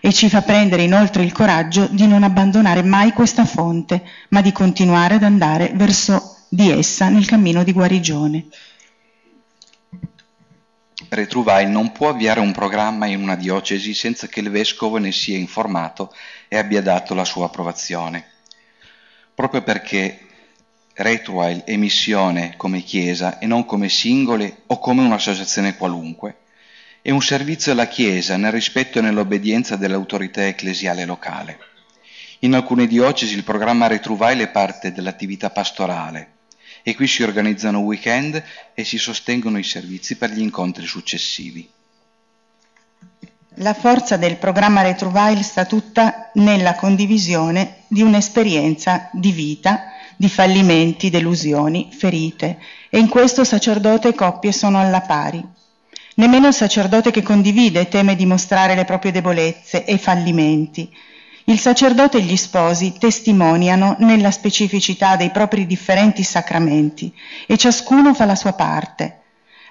e 0.06 0.14
ci 0.14 0.30
fa 0.30 0.44
prendere 0.44 0.84
inoltre 0.84 1.24
il 1.24 1.32
coraggio 1.32 1.88
di 1.88 2.06
non 2.06 2.22
abbandonare 2.22 2.84
mai 2.84 3.12
questa 3.12 3.44
fonte, 3.44 4.04
ma 4.30 4.42
di 4.42 4.52
continuare 4.52 5.16
ad 5.16 5.24
andare 5.24 5.72
verso 5.74 6.44
di 6.48 6.70
essa 6.70 7.10
nel 7.10 7.26
cammino 7.26 7.64
di 7.64 7.74
guarigione. 7.74 8.46
Retruvai 11.10 11.68
non 11.68 11.92
può 11.92 12.10
avviare 12.10 12.40
un 12.40 12.52
programma 12.52 13.08
in 13.08 13.20
una 13.20 13.36
diocesi 13.36 13.96
senza 13.96 14.28
che 14.28 14.42
il 14.42 14.52
vescovo 14.52 14.98
ne 14.98 15.12
sia 15.12 15.38
informato 15.38 16.14
e 16.48 16.58
abbia 16.58 16.84
dato 16.84 17.16
la 17.16 17.26
sua 17.26 17.46
approvazione 17.46 18.34
proprio 19.36 19.62
perché 19.64 20.20
Retweil 20.94 21.64
è 21.64 21.76
missione 21.76 22.54
come 22.56 22.80
Chiesa 22.82 23.38
e 23.38 23.46
non 23.48 23.66
come 23.66 23.90
singoli 23.90 24.54
o 24.68 24.80
come 24.80 25.04
un'associazione 25.04 25.76
qualunque. 25.76 26.38
È 27.06 27.12
un 27.12 27.22
servizio 27.22 27.72
alla 27.72 27.86
Chiesa 27.86 28.36
nel 28.36 28.52
rispetto 28.52 28.98
e 28.98 29.02
nell'obbedienza 29.04 29.76
dell'autorità 29.76 30.48
ecclesiale 30.48 31.06
locale. 31.06 31.60
In 32.40 32.56
alcune 32.56 32.88
diocesi 32.88 33.36
il 33.36 33.44
programma 33.44 33.86
Retrouvail 33.86 34.40
è 34.40 34.48
parte 34.50 34.92
dell'attività 34.92 35.52
pastorale 35.52 36.30
e 36.82 36.96
qui 36.96 37.06
si 37.06 37.22
organizzano 37.22 37.82
weekend 37.82 38.44
e 38.74 38.84
si 38.84 38.98
sostengono 38.98 39.60
i 39.60 39.64
servizi 39.64 40.16
per 40.16 40.32
gli 40.32 40.42
incontri 40.42 40.88
successivi. 40.88 41.70
La 43.58 43.76
forza 43.76 44.18
del 44.18 44.38
programma 44.38 44.82
Retrouvail 44.82 45.44
sta 45.44 45.66
tutta 45.66 46.32
nella 46.34 46.74
condivisione 46.74 47.84
di 47.88 48.02
un'esperienza 48.02 49.12
di 49.12 49.32
vita, 49.32 49.92
di 50.18 50.28
fallimenti, 50.28 51.12
delusioni, 51.12 51.88
ferite, 51.92 52.58
e 52.90 52.98
in 52.98 53.10
questo 53.10 53.44
sacerdote 53.44 54.08
e 54.08 54.16
coppie 54.16 54.52
sono 54.52 54.80
alla 54.80 55.02
pari. 55.02 55.54
Nemmeno 56.16 56.48
il 56.48 56.54
sacerdote 56.54 57.12
che 57.12 57.22
condivide 57.22 57.88
teme 57.88 58.16
di 58.16 58.26
mostrare 58.26 58.76
le 58.76 58.86
proprie 58.86 59.12
debolezze 59.12 59.86
e 59.86 59.98
fallimenti. 59.98 60.90
Il 61.46 61.60
sacerdote 61.60 62.18
e 62.18 62.22
gli 62.22 62.38
sposi 62.38 62.94
testimoniano 62.98 63.96
nella 64.00 64.32
specificità 64.32 65.16
dei 65.16 65.30
propri 65.30 65.66
differenti 65.66 66.24
sacramenti 66.24 67.14
e 67.46 67.58
ciascuno 67.58 68.14
fa 68.14 68.26
la 68.26 68.36
sua 68.36 68.54
parte 68.54 69.20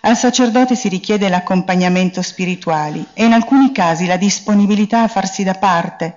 al 0.04 0.16
sacerdote 0.18 0.76
si 0.76 0.88
richiede 0.88 1.30
l'accompagnamento 1.30 2.20
spirituale 2.20 3.06
e 3.14 3.24
in 3.24 3.32
alcuni 3.32 3.72
casi 3.72 4.06
la 4.06 4.18
disponibilità 4.18 5.02
a 5.02 5.08
farsi 5.08 5.42
da 5.44 5.54
parte 5.54 6.16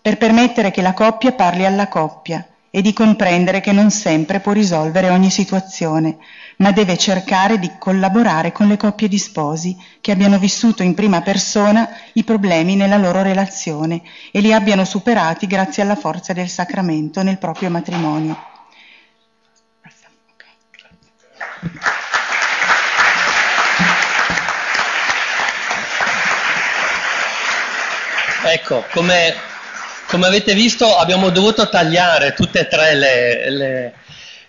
per 0.00 0.16
permettere 0.18 0.72
che 0.72 0.82
la 0.82 0.92
coppia 0.92 1.30
parli 1.30 1.64
alla 1.64 1.86
coppia 1.86 2.44
e 2.68 2.82
di 2.82 2.92
comprendere 2.92 3.60
che 3.60 3.70
non 3.70 3.90
sempre 3.92 4.40
può 4.40 4.50
risolvere 4.52 5.08
ogni 5.10 5.30
situazione, 5.30 6.16
ma 6.62 6.70
deve 6.70 6.96
cercare 6.96 7.58
di 7.58 7.72
collaborare 7.76 8.52
con 8.52 8.68
le 8.68 8.76
coppie 8.76 9.08
di 9.08 9.18
sposi 9.18 9.76
che 10.00 10.12
abbiano 10.12 10.38
vissuto 10.38 10.84
in 10.84 10.94
prima 10.94 11.20
persona 11.20 11.88
i 12.12 12.22
problemi 12.22 12.76
nella 12.76 12.96
loro 12.96 13.20
relazione 13.20 14.00
e 14.30 14.40
li 14.40 14.52
abbiano 14.52 14.84
superati 14.84 15.48
grazie 15.48 15.82
alla 15.82 15.96
forza 15.96 16.32
del 16.32 16.48
sacramento 16.48 17.22
nel 17.22 17.38
proprio 17.38 17.68
matrimonio. 17.68 18.50
Ecco, 28.44 28.84
come, 28.92 29.34
come, 30.06 30.26
avete 30.26 30.54
visto 30.54 30.96
abbiamo 30.96 31.30
dovuto 31.30 31.68
tagliare 31.68 32.34
tutte 32.34 32.60
e 32.60 32.68
tre 32.68 32.94
le, 32.94 33.50
le, 33.50 33.94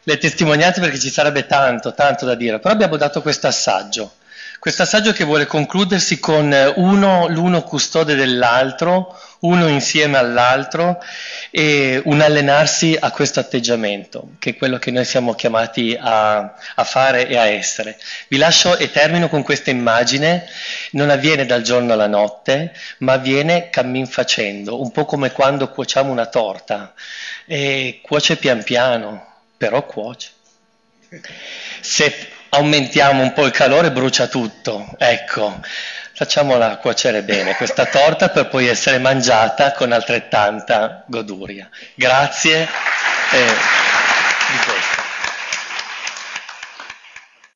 le 0.03 0.17
testimonianze 0.17 0.79
perché 0.79 0.99
ci 0.99 1.09
sarebbe 1.09 1.45
tanto, 1.45 1.93
tanto 1.93 2.25
da 2.25 2.35
dire, 2.35 2.59
però 2.59 2.73
abbiamo 2.73 2.97
dato 2.97 3.21
questo 3.21 3.47
assaggio. 3.47 4.15
Questo 4.63 4.83
assaggio 4.83 5.11
che 5.11 5.25
vuole 5.25 5.45
concludersi 5.45 6.21
con 6.21 6.55
uno, 6.75 7.27
l'uno 7.27 7.63
custode 7.63 8.15
dell'altro, 8.15 9.19
uno 9.41 9.67
insieme 9.67 10.17
all'altro 10.17 11.03
e 11.51 12.01
un 12.05 12.21
allenarsi 12.21 12.97
a 12.97 13.11
questo 13.11 13.41
atteggiamento, 13.41 14.35
che 14.39 14.51
è 14.51 14.55
quello 14.55 14.77
che 14.77 14.89
noi 14.89 15.03
siamo 15.03 15.33
chiamati 15.33 15.97
a, 15.99 16.55
a 16.75 16.83
fare 16.85 17.27
e 17.27 17.35
a 17.35 17.47
essere. 17.47 17.97
Vi 18.29 18.37
lascio 18.37 18.77
e 18.77 18.89
termino 18.89 19.27
con 19.27 19.43
questa 19.43 19.69
immagine, 19.69 20.45
non 20.91 21.09
avviene 21.09 21.45
dal 21.45 21.61
giorno 21.61 21.91
alla 21.91 22.07
notte, 22.07 22.73
ma 22.99 23.13
avviene 23.13 23.69
cammin 23.69 24.07
facendo, 24.07 24.81
un 24.81 24.91
po' 24.91 25.03
come 25.03 25.33
quando 25.33 25.67
cuociamo 25.71 26.09
una 26.09 26.27
torta, 26.27 26.93
e 27.45 27.99
cuoce 28.01 28.37
pian 28.37 28.63
piano, 28.63 29.32
però 29.64 29.86
cuoce. 29.86 30.30
Se 31.80 32.32
aumentiamo 32.49 33.22
un 33.22 33.32
po' 33.32 33.45
il 33.45 33.53
calore 33.53 33.93
brucia 33.93 34.28
tutto, 34.28 34.89
ecco, 34.97 35.61
facciamola 36.14 36.76
cuocere 36.78 37.24
bene 37.24 37.55
questa 37.55 37.86
torta 37.86 38.28
per 38.28 38.49
poi 38.49 38.68
essere 38.68 38.97
mangiata 38.97 39.72
con 39.72 39.93
altrettanta 39.93 41.05
goduria. 41.07 41.70
Grazie 41.95 42.64
eh, 42.64 43.45
di 44.51 44.57
questo. 44.66 45.02